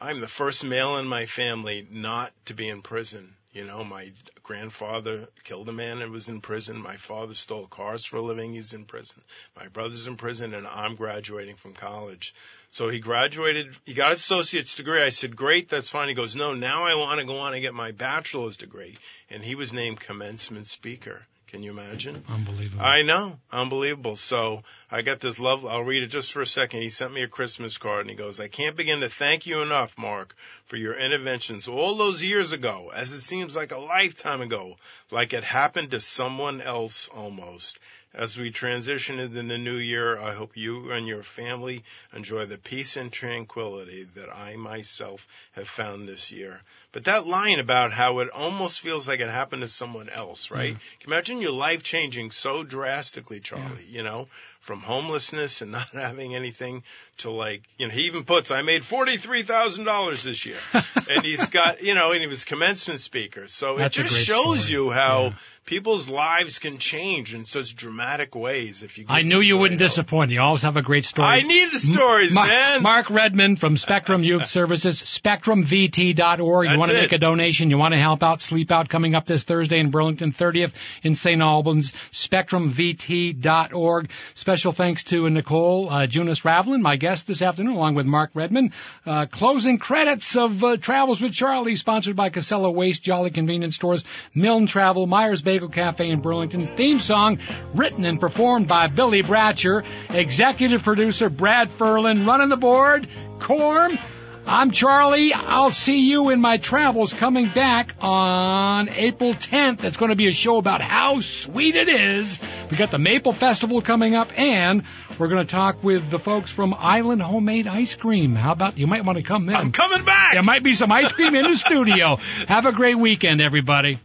I'm 0.00 0.20
the 0.20 0.28
first 0.28 0.64
male 0.64 0.96
in 0.96 1.06
my 1.06 1.26
family 1.26 1.86
not 1.90 2.32
to 2.46 2.54
be 2.54 2.70
in 2.70 2.80
prison. 2.80 3.36
You 3.52 3.64
know, 3.64 3.82
my 3.82 4.12
grandfather 4.44 5.26
killed 5.42 5.68
a 5.68 5.72
man 5.72 6.02
and 6.02 6.12
was 6.12 6.28
in 6.28 6.40
prison. 6.40 6.80
My 6.80 6.94
father 6.94 7.34
stole 7.34 7.66
cars 7.66 8.04
for 8.04 8.18
a 8.18 8.22
living. 8.22 8.54
He's 8.54 8.74
in 8.74 8.84
prison. 8.84 9.22
My 9.56 9.66
brother's 9.66 10.06
in 10.06 10.16
prison 10.16 10.54
and 10.54 10.68
I'm 10.68 10.94
graduating 10.94 11.56
from 11.56 11.72
college. 11.72 12.32
So 12.68 12.88
he 12.88 13.00
graduated, 13.00 13.74
he 13.84 13.94
got 13.94 14.10
his 14.10 14.20
associate's 14.20 14.76
degree. 14.76 15.02
I 15.02 15.08
said, 15.08 15.34
great, 15.34 15.68
that's 15.68 15.90
fine. 15.90 16.08
He 16.08 16.14
goes, 16.14 16.36
no, 16.36 16.54
now 16.54 16.84
I 16.84 16.94
want 16.94 17.20
to 17.20 17.26
go 17.26 17.38
on 17.38 17.52
and 17.52 17.62
get 17.62 17.74
my 17.74 17.90
bachelor's 17.90 18.56
degree. 18.56 18.96
And 19.30 19.42
he 19.42 19.56
was 19.56 19.72
named 19.72 19.98
commencement 19.98 20.66
speaker. 20.66 21.20
Can 21.50 21.64
you 21.64 21.72
imagine? 21.72 22.22
Unbelievable. 22.28 22.84
I 22.84 23.02
know, 23.02 23.36
unbelievable. 23.50 24.14
So 24.14 24.62
I 24.88 25.02
got 25.02 25.18
this 25.18 25.40
love. 25.40 25.66
I'll 25.66 25.82
read 25.82 26.04
it 26.04 26.06
just 26.06 26.32
for 26.32 26.42
a 26.42 26.46
second. 26.46 26.80
He 26.80 26.90
sent 26.90 27.12
me 27.12 27.22
a 27.22 27.28
Christmas 27.28 27.76
card, 27.76 28.02
and 28.02 28.10
he 28.10 28.14
goes, 28.14 28.38
"I 28.38 28.46
can't 28.46 28.76
begin 28.76 29.00
to 29.00 29.08
thank 29.08 29.46
you 29.46 29.60
enough, 29.60 29.98
Mark, 29.98 30.36
for 30.66 30.76
your 30.76 30.94
interventions 30.94 31.66
all 31.66 31.96
those 31.96 32.22
years 32.22 32.52
ago, 32.52 32.92
as 32.94 33.12
it 33.12 33.20
seems 33.20 33.56
like 33.56 33.72
a 33.72 33.78
lifetime 33.78 34.42
ago, 34.42 34.76
like 35.10 35.32
it 35.32 35.42
happened 35.42 35.90
to 35.90 35.98
someone 35.98 36.60
else 36.60 37.08
almost." 37.08 37.80
As 38.12 38.36
we 38.36 38.50
transition 38.50 39.20
into 39.20 39.42
the 39.42 39.56
new 39.56 39.76
year, 39.76 40.18
I 40.18 40.32
hope 40.32 40.56
you 40.56 40.90
and 40.90 41.06
your 41.06 41.22
family 41.22 41.82
enjoy 42.12 42.44
the 42.46 42.58
peace 42.58 42.96
and 42.96 43.12
tranquility 43.12 44.02
that 44.16 44.28
I 44.34 44.56
myself 44.56 45.48
have 45.52 45.68
found 45.68 46.08
this 46.08 46.32
year. 46.32 46.60
But 46.90 47.04
that 47.04 47.28
line 47.28 47.60
about 47.60 47.92
how 47.92 48.18
it 48.18 48.30
almost 48.30 48.80
feels 48.80 49.06
like 49.06 49.20
it 49.20 49.30
happened 49.30 49.62
to 49.62 49.68
someone 49.68 50.08
else, 50.08 50.50
right? 50.50 50.74
Mm-hmm. 50.74 50.98
Can 51.00 51.10
you 51.10 51.14
imagine 51.14 51.40
your 51.40 51.52
life 51.52 51.84
changing 51.84 52.32
so 52.32 52.64
drastically, 52.64 53.38
Charlie, 53.38 53.86
you 53.88 54.02
know, 54.02 54.26
from 54.58 54.80
homelessness 54.80 55.62
and 55.62 55.70
not 55.72 55.88
having 55.90 56.34
anything 56.34 56.82
to 57.18 57.30
like, 57.30 57.62
you 57.78 57.86
know, 57.86 57.92
he 57.92 58.06
even 58.06 58.24
puts, 58.24 58.50
I 58.50 58.62
made 58.62 58.82
$43,000 58.82 60.24
this 60.24 60.46
year. 60.46 60.56
and 61.08 61.24
he's 61.24 61.46
got, 61.46 61.80
you 61.80 61.94
know, 61.94 62.10
and 62.10 62.20
he 62.20 62.26
was 62.26 62.44
commencement 62.44 62.98
speaker. 62.98 63.46
So 63.46 63.76
That's 63.76 63.96
it 63.96 64.02
just 64.02 64.24
shows 64.24 64.64
story. 64.64 64.72
you 64.72 64.90
how 64.90 65.22
Yeah. 65.22 65.32
People's 65.70 66.10
lives 66.10 66.58
can 66.58 66.78
change 66.78 67.32
in 67.32 67.44
such 67.44 67.76
dramatic 67.76 68.34
ways 68.34 68.82
if 68.82 68.98
you 68.98 69.04
I 69.08 69.22
knew 69.22 69.38
you 69.38 69.56
wouldn't 69.56 69.80
help. 69.80 69.88
disappoint. 69.88 70.32
You 70.32 70.40
always 70.40 70.62
have 70.62 70.76
a 70.76 70.82
great 70.82 71.04
story. 71.04 71.28
I 71.28 71.42
need 71.42 71.70
the 71.70 71.78
stories, 71.78 72.34
Mar- 72.34 72.44
man. 72.44 72.82
Mark 72.82 73.08
Redmond 73.08 73.60
from 73.60 73.76
Spectrum 73.76 74.24
Youth 74.24 74.46
Services, 74.46 75.00
spectrumvt.org. 75.00 76.68
You 76.68 76.76
want 76.76 76.90
to 76.90 76.96
make 76.96 77.12
a 77.12 77.18
donation, 77.18 77.70
you 77.70 77.78
want 77.78 77.94
to 77.94 78.00
help 78.00 78.24
out, 78.24 78.40
sleep 78.40 78.72
out 78.72 78.88
coming 78.88 79.14
up 79.14 79.26
this 79.26 79.44
Thursday 79.44 79.78
in 79.78 79.90
Burlington 79.90 80.32
30th 80.32 80.74
in 81.04 81.14
St. 81.14 81.40
Albans, 81.40 81.92
spectrumvt.org. 81.92 84.10
Special 84.34 84.72
thanks 84.72 85.04
to 85.04 85.30
Nicole 85.30 85.88
uh, 85.88 86.08
Junas 86.08 86.42
Ravlin, 86.42 86.80
my 86.80 86.96
guest 86.96 87.28
this 87.28 87.42
afternoon, 87.42 87.76
along 87.76 87.94
with 87.94 88.06
Mark 88.06 88.32
Redmond. 88.34 88.72
Uh, 89.06 89.26
closing 89.26 89.78
credits 89.78 90.36
of 90.36 90.64
uh, 90.64 90.78
Travels 90.78 91.20
with 91.20 91.32
Charlie, 91.32 91.76
sponsored 91.76 92.16
by 92.16 92.28
Casella 92.28 92.72
Waste, 92.72 93.04
Jolly 93.04 93.30
Convenience 93.30 93.76
Stores, 93.76 94.04
Milne 94.34 94.66
Travel, 94.66 95.06
Myers 95.06 95.42
Bagel 95.42 95.59
Cafe 95.68 96.08
in 96.08 96.20
Burlington. 96.20 96.66
Theme 96.66 96.98
song 96.98 97.38
written 97.74 98.04
and 98.04 98.20
performed 98.20 98.68
by 98.68 98.88
Billy 98.88 99.22
Bratcher. 99.22 99.84
Executive 100.14 100.82
producer 100.82 101.28
Brad 101.28 101.68
Furlan. 101.68 102.26
Running 102.26 102.48
the 102.48 102.56
board, 102.56 103.08
Corm. 103.38 103.98
I'm 104.46 104.72
Charlie. 104.72 105.32
I'll 105.32 105.70
see 105.70 106.08
you 106.10 106.30
in 106.30 106.40
my 106.40 106.56
travels 106.56 107.14
coming 107.14 107.46
back 107.46 107.94
on 108.00 108.88
April 108.88 109.32
10th. 109.32 109.84
It's 109.84 109.96
going 109.96 110.08
to 110.08 110.16
be 110.16 110.26
a 110.26 110.32
show 110.32 110.56
about 110.56 110.80
how 110.80 111.20
sweet 111.20 111.76
it 111.76 111.88
is. 111.88 112.40
We 112.70 112.76
got 112.76 112.90
the 112.90 112.98
Maple 112.98 113.32
Festival 113.32 113.80
coming 113.80 114.16
up 114.16 114.36
and 114.38 114.82
we're 115.18 115.28
going 115.28 115.46
to 115.46 115.50
talk 115.50 115.84
with 115.84 116.10
the 116.10 116.18
folks 116.18 116.52
from 116.52 116.74
Island 116.76 117.22
Homemade 117.22 117.68
Ice 117.68 117.94
Cream. 117.94 118.34
How 118.34 118.52
about 118.52 118.78
you 118.78 118.86
might 118.86 119.04
want 119.04 119.18
to 119.18 119.24
come 119.24 119.48
in? 119.48 119.54
I'm 119.54 119.72
coming 119.72 120.04
back. 120.04 120.32
There 120.32 120.42
might 120.42 120.64
be 120.64 120.72
some 120.72 120.90
ice 120.90 121.12
cream 121.12 121.34
in 121.34 121.44
the 121.44 121.54
studio. 121.54 122.16
Have 122.48 122.66
a 122.66 122.72
great 122.72 122.96
weekend, 122.96 123.40
everybody. 123.40 123.98